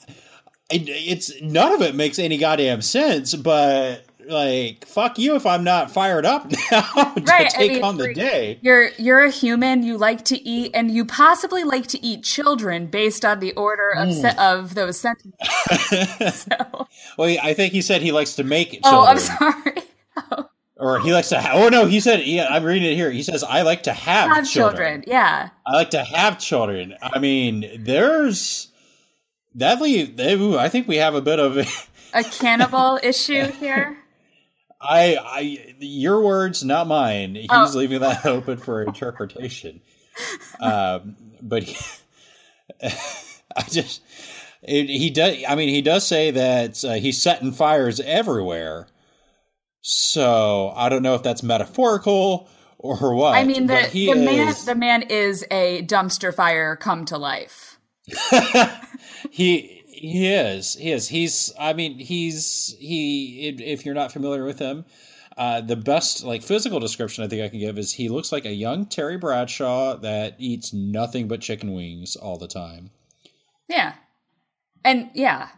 it, 0.71 0.83
it's 0.89 1.33
none 1.43 1.73
of 1.73 1.83
it 1.83 1.95
makes 1.95 2.19
any 2.19 2.39
goddamn 2.39 2.81
sense 2.83 3.35
but 3.35 4.05
like 4.29 4.85
fuck 4.87 5.19
you 5.19 5.35
if 5.35 5.45
i'm 5.45 5.65
not 5.65 5.91
fired 5.91 6.25
up 6.25 6.45
now 6.71 6.83
to 7.15 7.23
Right, 7.25 7.47
I 7.47 7.49
take 7.49 7.73
mean, 7.73 7.83
on 7.85 7.97
the 7.97 8.15
day 8.15 8.59
You're 8.63 8.91
you're 8.99 9.25
a 9.25 9.31
human. 9.31 9.83
You 9.83 9.97
like 9.99 10.25
to 10.27 10.41
eat, 10.49 10.71
and 10.75 10.91
you 10.91 11.05
possibly 11.05 11.65
like 11.65 11.87
to 11.89 12.05
eat 12.05 12.23
children 12.23 12.87
based 12.87 13.25
on 13.25 13.41
the 13.41 13.53
order 13.55 13.91
of 13.91 14.09
Mm. 14.09 14.21
se- 14.21 14.37
of 14.39 14.75
those 14.75 15.01
sentences. 15.01 16.47
so, 16.47 16.87
well 17.19 17.37
i 17.43 17.55
think 17.55 17.73
he 17.73 17.83
said 17.83 18.03
he 18.03 18.13
likes 18.13 18.35
to 18.37 18.45
make 18.45 18.71
children 18.83 18.95
oh, 18.95 19.05
I'm 19.07 19.19
sorry. 19.19 19.83
Or 20.81 20.99
he 21.01 21.13
likes 21.13 21.29
to 21.29 21.41
ha- 21.41 21.53
oh 21.55 21.69
no 21.69 21.87
he 21.87 22.01
said 22.01 22.25
yeah 22.27 22.47
i'm 22.51 22.65
reading 22.65 22.91
it 22.91 22.95
here 22.97 23.11
he 23.11 23.23
says 23.23 23.45
i 23.45 23.63
like 23.63 23.83
to 23.85 23.93
have, 23.93 24.31
Have 24.31 24.49
children. 24.51 25.05
Yeah. 25.07 25.51
I 25.67 25.73
like 25.75 25.91
to 25.91 26.03
have 26.03 26.39
children. 26.41 26.95
I 27.03 27.19
mean, 27.21 27.71
there's 27.85 28.69
that 29.55 29.81
leave. 29.81 30.19
ooh, 30.19 30.57
I 30.59 30.69
think 30.69 30.89
we 30.89 30.97
have 30.97 31.15
a 31.15 31.21
bit 31.23 31.39
of. 31.39 31.57
A 32.15 32.25
cannibal 32.25 32.99
issue 33.03 33.45
here. 33.61 33.97
I, 34.81 35.17
I, 35.23 35.75
your 35.79 36.21
words, 36.23 36.65
not 36.65 36.89
mine. 36.89 37.35
He's 37.37 37.47
Oh. 37.51 37.71
leaving 37.75 38.01
that 38.01 38.25
open 38.27 38.57
for 38.59 38.83
interpretation. 38.83 39.81
Um, 40.61 41.15
but 41.41 41.63
he, 41.63 41.77
I 42.83 43.63
just, 43.69 44.03
it, 44.63 44.89
he 44.89 45.11
does. 45.11 45.37
I 45.49 45.55
mean, 45.55 45.69
he 45.69 45.83
does 45.83 46.07
say 46.07 46.31
that 46.33 46.85
uh, 46.85 46.95
he's 46.95 47.21
setting 47.23 47.53
fires 47.53 48.01
everywhere. 48.01 48.89
So 49.83 50.73
I 50.77 50.89
don't 50.89 51.03
know 51.03 51.15
if 51.15 51.23
that's 51.23 51.43
metaphorical 51.43 52.49
or 52.79 53.15
what. 53.15 53.35
I 53.35 53.45
mean, 53.45 53.67
the, 53.67 53.89
the 53.93 54.15
man 54.15 54.49
is- 54.49 54.65
the 54.65 54.75
man 54.75 55.03
is 55.03 55.45
a 55.51 55.83
dumpster 55.83 56.35
fire 56.35 56.77
come 56.77 57.05
to 57.07 57.19
life. 57.19 57.79
he 59.31 59.83
he 59.87 60.29
is 60.33 60.75
he 60.75 60.91
is 60.91 61.07
he's 61.09 61.53
i 61.61 61.73
mean 61.73 61.99
he's 61.99 62.75
he 62.79 63.49
if- 63.49 63.61
if 63.61 63.85
you're 63.87 63.95
not 63.95 64.11
familiar 64.11 64.45
with 64.45 64.59
him 64.59 64.85
uh, 65.37 65.61
the 65.61 65.77
best 65.77 66.25
like 66.25 66.43
physical 66.43 66.81
description 66.81 67.23
i 67.23 67.29
think 67.29 67.43
i 67.43 67.49
can 67.49 67.61
give 67.61 67.79
is 67.79 67.93
he 67.93 68.09
looks 68.09 68.33
like 68.33 68.47
a 68.47 68.53
young 68.53 68.87
terry 68.87 69.17
bradshaw 69.19 69.95
that 69.97 70.35
eats 70.39 70.73
nothing 70.73 71.29
but 71.29 71.41
chicken 71.41 71.73
wings 71.73 72.17
all 72.17 72.39
the 72.39 72.49
time 72.49 72.91
Yeah. 73.69 73.93
And 74.85 75.11
yeah. 75.15 75.51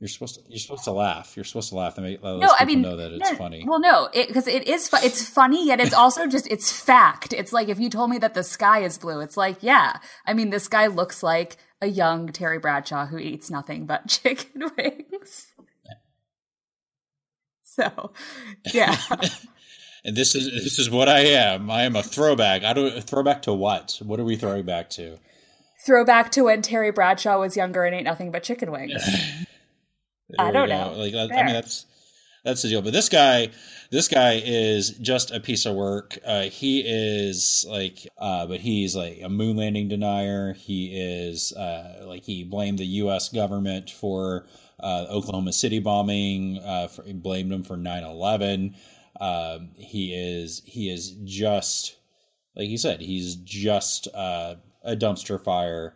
You're 0.00 0.08
supposed 0.08 0.34
to 0.34 0.42
you're 0.48 0.58
supposed 0.58 0.84
to 0.84 0.92
laugh 0.92 1.36
you're 1.36 1.44
supposed 1.44 1.70
to 1.70 1.74
laugh 1.74 1.96
make 1.98 2.22
No, 2.22 2.54
I 2.58 2.64
mean, 2.64 2.82
know 2.82 2.96
that 2.96 3.12
it's 3.12 3.30
no, 3.30 3.36
funny 3.36 3.64
Well, 3.66 3.80
no, 3.80 4.08
because 4.12 4.46
it, 4.46 4.68
is. 4.68 4.88
Fu- 4.88 5.04
it's 5.04 5.26
funny, 5.26 5.66
yet 5.66 5.80
it's 5.80 5.94
also 5.94 6.26
just 6.36 6.46
it's 6.48 6.70
fact. 6.70 7.32
It's 7.32 7.52
like 7.52 7.68
if 7.68 7.80
you 7.80 7.88
told 7.88 8.10
me 8.10 8.18
that 8.18 8.34
the 8.34 8.42
sky 8.42 8.80
is 8.80 8.98
blue, 8.98 9.20
it's 9.20 9.36
like, 9.36 9.62
yeah. 9.62 9.98
I 10.26 10.34
mean, 10.34 10.50
this 10.50 10.68
guy 10.68 10.86
looks 10.86 11.22
like 11.22 11.56
a 11.80 11.86
young 11.86 12.28
Terry 12.28 12.58
Bradshaw 12.58 13.06
who 13.06 13.18
eats 13.18 13.50
nothing 13.50 13.86
but 13.86 14.08
chicken 14.08 14.70
wings. 14.76 15.46
So, 17.78 18.14
yeah, 18.72 18.96
and 20.02 20.16
this 20.16 20.34
is 20.34 20.46
this 20.64 20.78
is 20.78 20.88
what 20.88 21.10
i 21.10 21.18
am 21.18 21.70
i 21.70 21.82
am 21.82 21.94
a 21.94 22.02
throwback 22.02 22.64
i 22.64 22.72
don't 22.72 23.04
throwback 23.04 23.42
to 23.42 23.52
what 23.52 24.00
what 24.02 24.18
are 24.18 24.24
we 24.24 24.34
throwing 24.34 24.64
back 24.64 24.88
to 24.88 25.18
throwback 25.86 26.32
to 26.32 26.42
when 26.42 26.62
Terry 26.62 26.90
Bradshaw 26.90 27.38
was 27.38 27.56
younger 27.56 27.84
and 27.84 27.94
ate 27.94 28.02
nothing 28.02 28.30
but 28.30 28.42
chicken 28.42 28.72
wings. 28.72 28.92
I 30.38 30.50
There 30.50 30.52
don't 30.52 30.62
we 30.64 30.68
go. 30.68 30.90
know. 30.92 30.98
Like 30.98 31.12
that- 31.12 31.32
I 31.32 31.42
mean, 31.44 31.54
that's 31.54 31.86
that's 32.44 32.62
the 32.62 32.68
deal. 32.68 32.82
But 32.82 32.92
this 32.92 33.08
guy, 33.08 33.48
this 33.90 34.06
guy 34.08 34.40
is 34.44 34.90
just 34.90 35.30
a 35.32 35.40
piece 35.40 35.66
of 35.66 35.74
work. 35.74 36.16
Uh, 36.24 36.42
he 36.42 36.80
is 36.86 37.64
like, 37.68 38.06
uh, 38.18 38.46
but 38.46 38.60
he's 38.60 38.94
like 38.94 39.20
a 39.22 39.28
moon 39.28 39.56
landing 39.56 39.88
denier. 39.88 40.52
He 40.52 40.96
is 40.96 41.52
uh, 41.52 42.04
like 42.06 42.22
he 42.24 42.44
blamed 42.44 42.78
the 42.78 42.86
U.S. 42.86 43.28
government 43.30 43.90
for 43.90 44.46
uh, 44.80 45.06
Oklahoma 45.10 45.52
City 45.52 45.80
bombing. 45.80 46.58
Uh, 46.58 46.86
for, 46.88 47.02
he 47.04 47.12
blamed 47.14 47.50
them 47.50 47.64
for 47.64 47.76
9-11. 47.76 48.74
Um, 49.20 49.70
he 49.76 50.14
is 50.14 50.62
he 50.66 50.90
is 50.90 51.10
just 51.24 51.96
like 52.54 52.68
you 52.68 52.78
said. 52.78 53.00
He's 53.00 53.34
just 53.36 54.08
uh, 54.14 54.56
a 54.84 54.94
dumpster 54.94 55.42
fire. 55.42 55.94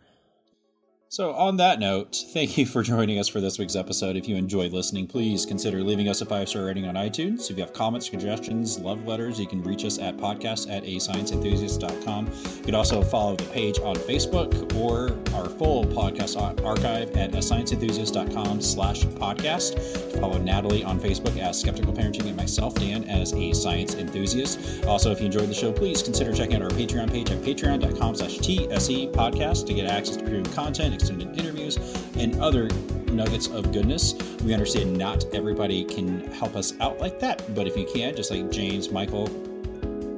So, 1.11 1.33
on 1.33 1.57
that 1.57 1.81
note, 1.81 2.23
thank 2.29 2.57
you 2.57 2.65
for 2.65 2.81
joining 2.81 3.19
us 3.19 3.27
for 3.27 3.41
this 3.41 3.59
week's 3.59 3.75
episode. 3.75 4.15
If 4.15 4.29
you 4.29 4.37
enjoyed 4.37 4.71
listening, 4.71 5.07
please 5.07 5.45
consider 5.45 5.83
leaving 5.83 6.07
us 6.07 6.21
a 6.21 6.25
five 6.25 6.47
star 6.47 6.63
rating 6.63 6.87
on 6.87 6.95
iTunes. 6.95 7.51
If 7.51 7.57
you 7.57 7.63
have 7.65 7.73
comments, 7.73 8.09
suggestions, 8.09 8.79
love 8.79 9.05
letters, 9.05 9.37
you 9.37 9.45
can 9.45 9.61
reach 9.61 9.83
us 9.83 9.99
at 9.99 10.15
podcast 10.15 10.71
at 10.71 10.85
ascienceenthusiast.com. 10.85 12.31
You 12.55 12.63
can 12.63 12.75
also 12.75 13.01
follow 13.01 13.35
the 13.35 13.43
page 13.47 13.77
on 13.79 13.97
Facebook 13.97 14.73
or 14.77 15.09
our 15.35 15.49
full 15.49 15.83
podcast 15.83 16.37
archive 16.65 17.11
at 17.17 17.31
ascienceenthusiast.com 17.33 18.61
slash 18.61 19.01
podcast. 19.03 20.01
Follow 20.21 20.37
Natalie 20.37 20.85
on 20.85 20.97
Facebook 20.97 21.37
as 21.39 21.59
Skeptical 21.59 21.91
Parenting 21.91 22.27
and 22.27 22.37
myself, 22.37 22.75
Dan, 22.75 23.03
as 23.09 23.33
a 23.33 23.51
science 23.51 23.95
enthusiast. 23.95 24.85
Also, 24.85 25.11
if 25.11 25.19
you 25.19 25.25
enjoyed 25.25 25.49
the 25.49 25.53
show, 25.53 25.73
please 25.73 26.01
consider 26.01 26.31
checking 26.31 26.55
out 26.55 26.61
our 26.61 26.69
Patreon 26.69 27.11
page 27.11 27.31
at 27.31 27.41
patreon.com 27.41 28.15
slash 28.15 28.37
TSE 28.37 29.07
podcast 29.07 29.65
to 29.65 29.73
get 29.73 29.87
access 29.87 30.15
to 30.15 30.23
premium 30.23 30.45
content, 30.53 31.00
extended 31.01 31.37
interviews, 31.37 31.77
and 32.17 32.39
other 32.41 32.69
nuggets 33.11 33.47
of 33.47 33.71
goodness. 33.71 34.13
We 34.43 34.53
understand 34.53 34.97
not 34.97 35.25
everybody 35.33 35.83
can 35.83 36.21
help 36.31 36.55
us 36.55 36.73
out 36.79 36.99
like 36.99 37.19
that, 37.19 37.53
but 37.53 37.67
if 37.67 37.75
you 37.75 37.85
can, 37.93 38.15
just 38.15 38.31
like 38.31 38.49
James, 38.51 38.89
Michael, 38.91 39.27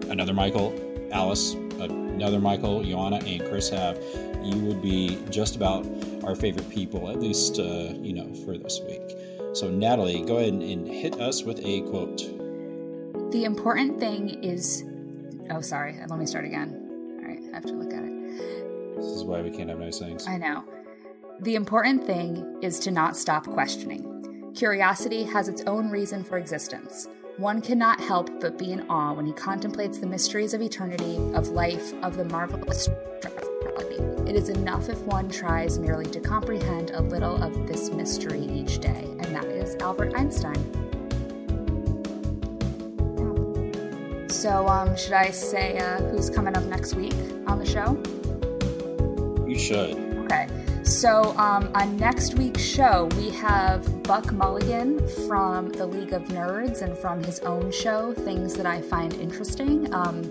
another 0.10 0.34
Michael, 0.34 0.74
Alice, 1.12 1.54
another 1.80 2.40
Michael, 2.40 2.84
Joanna, 2.84 3.18
and 3.26 3.44
Chris 3.46 3.70
have, 3.70 3.98
you 4.44 4.58
would 4.60 4.82
be 4.82 5.18
just 5.30 5.56
about 5.56 5.86
our 6.24 6.36
favorite 6.36 6.70
people, 6.70 7.10
at 7.10 7.20
least, 7.20 7.60
uh, 7.60 7.94
you 8.02 8.14
know, 8.14 8.34
for 8.46 8.58
this 8.58 8.80
week. 8.82 9.02
So, 9.54 9.70
Natalie, 9.70 10.24
go 10.24 10.38
ahead 10.38 10.54
and 10.54 10.88
hit 10.88 11.20
us 11.20 11.44
with 11.44 11.60
a 11.64 11.82
quote. 11.82 12.18
the 13.32 13.46
important 13.46 14.00
thing 14.00 14.44
is. 14.44 14.84
Oh, 15.50 15.62
sorry. 15.62 15.96
Let 16.08 16.18
me 16.20 16.26
start 16.26 16.46
again. 16.46 17.20
All 17.20 17.28
right, 17.28 17.40
I 17.52 17.56
have 17.56 17.66
to 17.66 17.74
look 17.74 17.94
at 17.94 18.04
it. 18.04 18.96
This 18.96 19.06
is 19.06 19.24
why 19.24 19.42
we 19.42 19.52
can't 19.52 19.70
have 19.70 19.80
nice 19.80 20.00
things. 20.00 20.28
I 20.28 20.38
know. 20.38 20.64
The 21.44 21.56
important 21.56 22.06
thing 22.06 22.60
is 22.62 22.80
to 22.80 22.90
not 22.90 23.18
stop 23.18 23.46
questioning. 23.46 24.54
Curiosity 24.56 25.24
has 25.26 25.50
its 25.50 25.62
own 25.68 25.90
reason 25.90 26.24
for 26.24 26.38
existence. 26.38 27.10
One 27.36 27.62
cannot 27.62 28.00
help 28.00 28.40
but 28.40 28.58
be 28.58 28.72
in 28.72 28.90
awe 28.90 29.12
when 29.12 29.26
he 29.26 29.34
contemplates 29.34 29.98
the 29.98 30.08
mysteries 30.08 30.54
of 30.54 30.62
eternity, 30.62 31.18
of 31.36 31.50
life, 31.50 31.94
of 32.02 32.16
the 32.16 32.24
marvelous. 32.24 32.88
It 34.26 34.38
is 34.38 34.48
enough 34.48 34.88
if 34.88 35.00
one 35.00 35.30
tries 35.30 35.78
merely 35.80 36.06
to 36.12 36.22
comprehend 36.22 36.92
a 36.92 37.02
little 37.02 37.36
of 37.44 37.68
this 37.68 37.92
mystery 37.92 38.40
each 38.40 38.80
day, 38.80 39.04
and 39.20 39.36
that 39.36 39.44
is 39.44 39.76
Albert 39.82 40.14
Einstein. 40.16 40.56
So, 44.30 44.66
um, 44.70 44.96
should 44.96 45.12
I 45.12 45.32
say 45.32 45.78
uh, 45.78 46.02
who's 46.04 46.30
coming 46.30 46.56
up 46.56 46.64
next 46.64 46.94
week 46.94 47.16
on 47.48 47.60
the 47.60 47.66
show? 47.66 48.02
You 49.46 49.60
should. 49.60 50.13
So 50.84 51.34
um, 51.38 51.72
on 51.76 51.96
next 51.96 52.36
week's 52.36 52.62
show, 52.62 53.08
we 53.16 53.30
have 53.30 54.04
Buck 54.04 54.34
Mulligan 54.34 55.08
from 55.28 55.70
the 55.70 55.86
League 55.86 56.12
of 56.12 56.24
Nerds 56.26 56.82
and 56.82 56.98
from 56.98 57.24
his 57.24 57.40
own 57.40 57.72
show, 57.72 58.14
Things 58.14 58.54
That 58.56 58.66
I 58.66 58.82
Find 58.82 59.14
Interesting. 59.14 59.94
Um, 59.94 60.24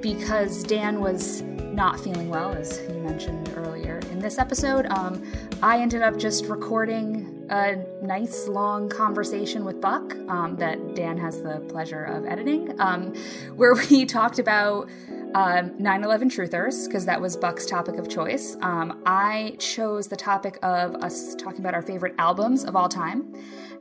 because 0.00 0.62
Dan 0.62 1.00
was 1.00 1.42
not 1.42 1.98
feeling 1.98 2.28
well, 2.28 2.52
as 2.52 2.78
he 2.78 2.92
mentioned 2.92 3.52
earlier 3.56 3.98
in 4.12 4.20
this 4.20 4.38
episode, 4.38 4.86
um, 4.90 5.20
I 5.60 5.80
ended 5.80 6.02
up 6.02 6.18
just 6.18 6.44
recording 6.44 7.33
a 7.50 7.76
nice 8.02 8.48
long 8.48 8.88
conversation 8.88 9.64
with 9.64 9.80
Buck 9.80 10.14
um, 10.28 10.56
that 10.56 10.94
Dan 10.94 11.16
has 11.18 11.42
the 11.42 11.60
pleasure 11.68 12.04
of 12.04 12.24
editing, 12.26 12.78
um, 12.80 13.14
where 13.54 13.74
we 13.90 14.04
talked 14.04 14.38
about 14.38 14.88
um, 15.34 15.70
9/11 15.70 16.24
truthers 16.24 16.86
because 16.86 17.06
that 17.06 17.20
was 17.20 17.36
Buck's 17.36 17.66
topic 17.66 17.96
of 17.96 18.08
choice. 18.08 18.56
Um, 18.60 19.02
I 19.04 19.56
chose 19.58 20.08
the 20.08 20.16
topic 20.16 20.58
of 20.62 20.94
us 20.96 21.34
talking 21.34 21.60
about 21.60 21.74
our 21.74 21.82
favorite 21.82 22.14
albums 22.18 22.64
of 22.64 22.76
all 22.76 22.88
time, 22.88 23.34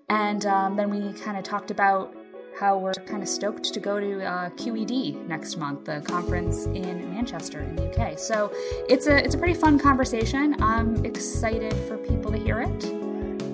and 0.10 0.46
um, 0.46 0.76
then 0.76 0.90
we 0.90 1.14
kind 1.20 1.38
of 1.38 1.44
talked 1.44 1.72
about 1.72 2.16
how 2.60 2.78
we're 2.78 2.94
kind 2.94 3.24
of 3.24 3.30
stoked 3.30 3.74
to 3.74 3.80
go 3.80 4.00
to 4.00 4.24
uh, 4.24 4.50
QED 4.52 5.28
next 5.28 5.58
month, 5.58 5.86
the 5.86 6.02
conference 6.02 6.66
in 6.68 7.10
Manchester 7.10 7.62
in 7.62 7.76
the 7.76 7.90
UK. 7.90 8.20
So 8.20 8.52
it's 8.88 9.08
a 9.08 9.24
it's 9.24 9.36
a 9.36 9.38
pretty 9.38 9.56
fun 9.56 9.80
conversation. 9.80 10.62
I'm 10.62 11.04
excited 11.06 11.74
for 11.88 11.98
people 11.98 12.32
to 12.32 12.38
hear 12.38 12.62
it. 12.62 13.03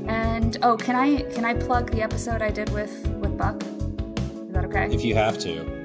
And 0.10 0.58
oh, 0.64 0.76
can 0.76 0.96
I 0.96 1.22
can 1.34 1.46
I 1.46 1.54
plug 1.54 1.92
the 1.92 2.02
episode 2.02 2.42
I 2.42 2.50
did 2.50 2.70
with 2.72 3.08
with 3.22 3.38
Buck? 3.38 3.62
Is 3.64 4.54
that 4.54 4.66
okay? 4.66 4.88
If 4.92 5.06
you 5.06 5.14
have 5.14 5.38
to. 5.40 5.78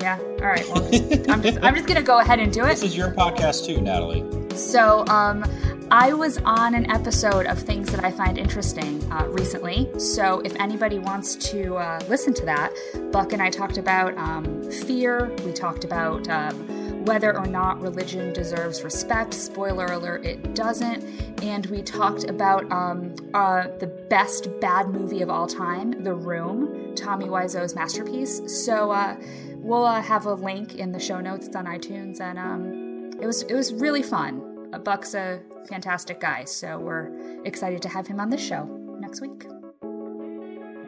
Yeah. 0.00 0.18
All 0.18 0.46
right. 0.46 0.68
Well, 0.68 0.84
I'm 1.30 1.40
just 1.40 1.58
I'm 1.62 1.74
just 1.76 1.86
gonna 1.86 2.02
go 2.02 2.18
ahead 2.18 2.40
and 2.40 2.52
do 2.52 2.64
it. 2.64 2.70
This 2.70 2.82
is 2.82 2.96
your 2.96 3.12
podcast 3.12 3.66
too, 3.66 3.80
Natalie. 3.80 4.26
So, 4.56 5.06
um, 5.06 5.44
I 5.92 6.12
was 6.12 6.38
on 6.38 6.74
an 6.74 6.90
episode 6.90 7.46
of 7.46 7.58
Things 7.58 7.90
That 7.92 8.04
I 8.04 8.10
Find 8.10 8.36
Interesting 8.36 9.00
uh, 9.12 9.26
recently. 9.28 9.88
So 9.98 10.40
if 10.40 10.54
anybody 10.56 10.98
wants 10.98 11.36
to 11.50 11.76
uh, 11.76 12.00
listen 12.08 12.34
to 12.34 12.44
that, 12.46 12.72
Buck 13.12 13.32
and 13.32 13.40
I 13.40 13.50
talked 13.50 13.78
about 13.78 14.16
um, 14.18 14.68
fear. 14.70 15.32
We 15.44 15.52
talked 15.52 15.84
about 15.84 16.28
um, 16.28 16.79
whether 17.04 17.36
or 17.36 17.46
not 17.46 17.80
religion 17.80 18.32
deserves 18.32 18.82
respect. 18.82 19.34
Spoiler 19.34 19.86
alert, 19.86 20.24
it 20.24 20.54
doesn't. 20.54 21.02
And 21.42 21.66
we 21.66 21.82
talked 21.82 22.24
about 22.24 22.70
um, 22.70 23.14
uh, 23.34 23.68
the 23.78 23.86
best 23.86 24.48
bad 24.60 24.88
movie 24.88 25.22
of 25.22 25.30
all 25.30 25.46
time, 25.46 26.02
The 26.02 26.14
Room, 26.14 26.94
Tommy 26.94 27.28
Wiseau's 27.28 27.74
masterpiece. 27.74 28.40
So 28.64 28.90
uh, 28.90 29.16
we'll 29.56 29.84
uh, 29.84 30.02
have 30.02 30.26
a 30.26 30.34
link 30.34 30.74
in 30.74 30.92
the 30.92 31.00
show 31.00 31.20
notes. 31.20 31.46
It's 31.46 31.56
on 31.56 31.66
iTunes, 31.66 32.20
and 32.20 32.38
um, 32.38 33.10
it 33.20 33.26
was 33.26 33.42
it 33.42 33.54
was 33.54 33.72
really 33.72 34.02
fun. 34.02 34.46
Buck's 34.84 35.14
a 35.14 35.40
fantastic 35.68 36.20
guy, 36.20 36.44
so 36.44 36.78
we're 36.78 37.10
excited 37.44 37.82
to 37.82 37.88
have 37.88 38.06
him 38.06 38.20
on 38.20 38.30
this 38.30 38.40
show 38.40 38.64
next 39.00 39.20
week. 39.20 39.46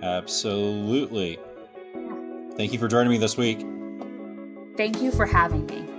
Absolutely. 0.02 1.38
Thank 2.56 2.72
you 2.72 2.78
for 2.78 2.88
joining 2.88 3.10
me 3.10 3.18
this 3.18 3.36
week. 3.36 3.60
Thank 4.76 5.00
you 5.00 5.10
for 5.10 5.26
having 5.26 5.66
me. 5.66 5.91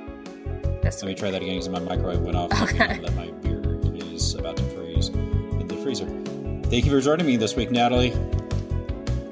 Let 0.83 1.03
me 1.03 1.15
try 1.15 1.31
that 1.31 1.41
again 1.41 1.55
because 1.55 1.69
my 1.69 1.79
microwave 1.79 2.19
went 2.21 2.37
off. 2.37 2.51
Okay. 2.61 2.99
That 2.99 3.13
my 3.15 3.31
beer 3.41 3.61
is 4.13 4.35
about 4.35 4.57
to 4.57 4.63
freeze 4.63 5.09
in 5.09 5.67
the 5.67 5.75
freezer. 5.77 6.05
Thank 6.69 6.85
you 6.85 6.91
for 6.91 7.01
joining 7.01 7.25
me 7.25 7.35
this 7.37 7.55
week, 7.55 7.71
Natalie. 7.71 8.11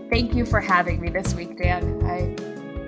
Thank 0.09 0.33
you 0.33 0.45
for 0.45 0.59
having 0.59 0.99
me 0.99 1.09
this 1.09 1.33
week, 1.33 1.57
Dan. 1.57 2.03
I, 2.05 2.35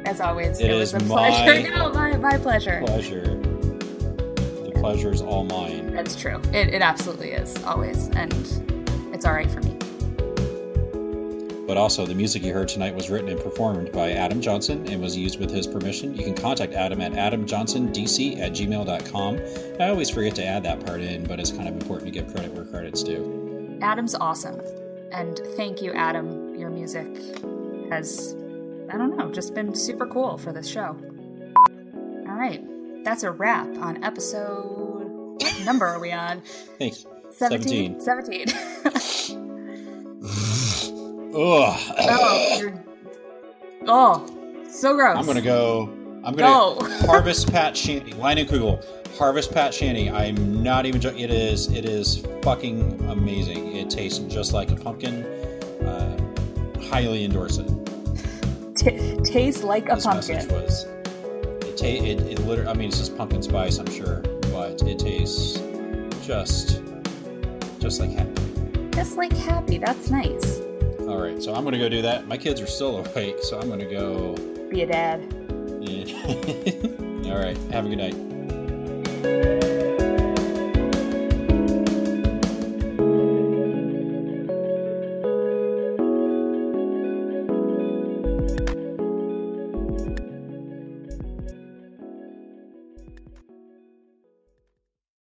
as 0.09 0.19
always, 0.19 0.59
It 0.59 0.71
it, 0.71 0.75
was 0.75 0.93
a 0.93 0.99
my- 1.03 1.29
pleasure. 1.29 1.69
No, 1.77 1.91
my, 1.91 2.17
my 2.17 2.37
pleasure. 2.37 2.81
Pleasure. 2.85 3.21
The 3.37 4.71
pleasure 4.75 5.11
is 5.11 5.21
all 5.21 5.43
mine. 5.45 5.93
That's 5.93 6.15
true. 6.15 6.41
It, 6.53 6.73
it 6.73 6.81
absolutely 6.81 7.31
is, 7.31 7.55
always. 7.63 8.09
And 8.09 8.33
it's 9.13 9.25
all 9.25 9.33
right 9.33 9.49
for 9.49 9.61
me. 9.61 9.77
But 11.73 11.79
also, 11.79 12.05
the 12.05 12.13
music 12.13 12.43
you 12.43 12.53
heard 12.53 12.67
tonight 12.67 12.93
was 12.93 13.09
written 13.09 13.29
and 13.29 13.41
performed 13.41 13.91
by 13.91 14.11
Adam 14.11 14.41
Johnson 14.41 14.85
and 14.89 15.01
was 15.01 15.17
used 15.17 15.39
with 15.39 15.49
his 15.49 15.65
permission. 15.65 16.15
You 16.15 16.23
can 16.23 16.35
contact 16.35 16.73
Adam 16.73 17.01
at 17.01 17.13
adamjohnsondc 17.13 18.39
at 18.39 18.51
gmail.com. 18.51 19.39
I 19.79 19.89
always 19.89 20.07
forget 20.11 20.35
to 20.35 20.45
add 20.45 20.61
that 20.65 20.85
part 20.85 21.01
in, 21.01 21.23
but 21.23 21.39
it's 21.39 21.49
kind 21.49 21.67
of 21.67 21.73
important 21.73 22.05
to 22.05 22.11
give 22.11 22.31
credit 22.31 22.53
where 22.53 22.65
credit's 22.65 23.01
due. 23.01 23.79
Adam's 23.81 24.13
awesome. 24.13 24.61
And 25.11 25.39
thank 25.57 25.81
you, 25.81 25.93
Adam. 25.93 26.53
Your 26.53 26.69
music 26.69 27.07
has, 27.89 28.35
I 28.91 28.97
don't 28.97 29.17
know, 29.17 29.31
just 29.31 29.55
been 29.55 29.73
super 29.73 30.05
cool 30.05 30.37
for 30.37 30.53
this 30.53 30.67
show. 30.67 30.95
All 32.29 32.35
right. 32.35 32.63
That's 33.03 33.23
a 33.23 33.31
wrap 33.31 33.65
on 33.79 34.03
episode. 34.03 35.39
What 35.41 35.65
number 35.65 35.87
are 35.87 35.99
we 35.99 36.11
on? 36.11 36.43
Thanks. 36.77 37.07
17? 37.31 37.99
17. 37.99 38.45
Ugh. 38.49 38.69
oh, 41.33 42.57
you're. 42.59 42.83
Oh, 43.85 44.63
so 44.69 44.95
gross. 44.95 45.17
I'm 45.17 45.25
gonna 45.25 45.41
go. 45.41 45.89
I'm 46.23 46.35
gonna 46.35 46.79
Go. 46.79 46.89
harvest 47.05 47.51
Patch 47.51 47.77
Shandy. 47.77 48.13
Leinenkugel. 48.13 48.83
Harvest 49.17 49.51
Patch 49.53 49.75
Shandy. 49.75 50.09
I'm 50.09 50.63
not 50.63 50.85
even 50.85 51.01
joking. 51.01 51.19
It 51.19 51.31
is. 51.31 51.71
It 51.71 51.85
is 51.85 52.25
fucking 52.41 53.09
amazing. 53.09 53.75
It 53.75 53.89
tastes 53.89 54.19
just 54.19 54.53
like 54.53 54.71
a 54.71 54.75
pumpkin. 54.75 55.23
Uh, 55.83 56.17
highly 56.89 57.25
endorse 57.25 57.57
it. 57.57 57.69
T- 58.75 59.17
tastes 59.23 59.63
like 59.63 59.89
a 59.91 59.95
this 59.95 60.05
pumpkin. 60.05 60.47
was. 60.49 60.85
It, 61.65 61.77
ta- 61.77 61.85
it, 61.85 62.21
it 62.21 62.39
literally. 62.45 62.69
I 62.69 62.73
mean, 62.73 62.87
it's 62.87 62.97
just 62.97 63.17
pumpkin 63.17 63.41
spice, 63.43 63.77
I'm 63.77 63.91
sure, 63.91 64.21
but 64.51 64.81
it 64.83 64.97
tastes 64.99 65.59
just, 66.25 66.81
just 67.79 67.99
like 67.99 68.11
happy. 68.11 68.89
Just 68.91 69.17
like 69.17 69.33
happy. 69.33 69.77
That's 69.77 70.09
nice. 70.09 70.61
All 71.13 71.21
right, 71.21 71.43
so 71.43 71.53
I'm 71.53 71.63
gonna 71.63 71.77
go 71.77 71.89
do 71.89 72.01
that. 72.01 72.27
My 72.27 72.37
kids 72.37 72.59
are 72.59 72.65
still 72.65 72.97
awake, 72.97 73.35
so 73.43 73.59
I'm 73.59 73.69
gonna 73.69 73.85
go. 73.85 74.33
Be 74.71 74.81
a 74.81 74.87
dad. 74.87 75.21
Yeah. 75.79 77.31
All 77.31 77.37
right, 77.37 77.55
have 77.71 77.85
a 77.85 77.89
good 77.89 77.99
night. 77.99 79.82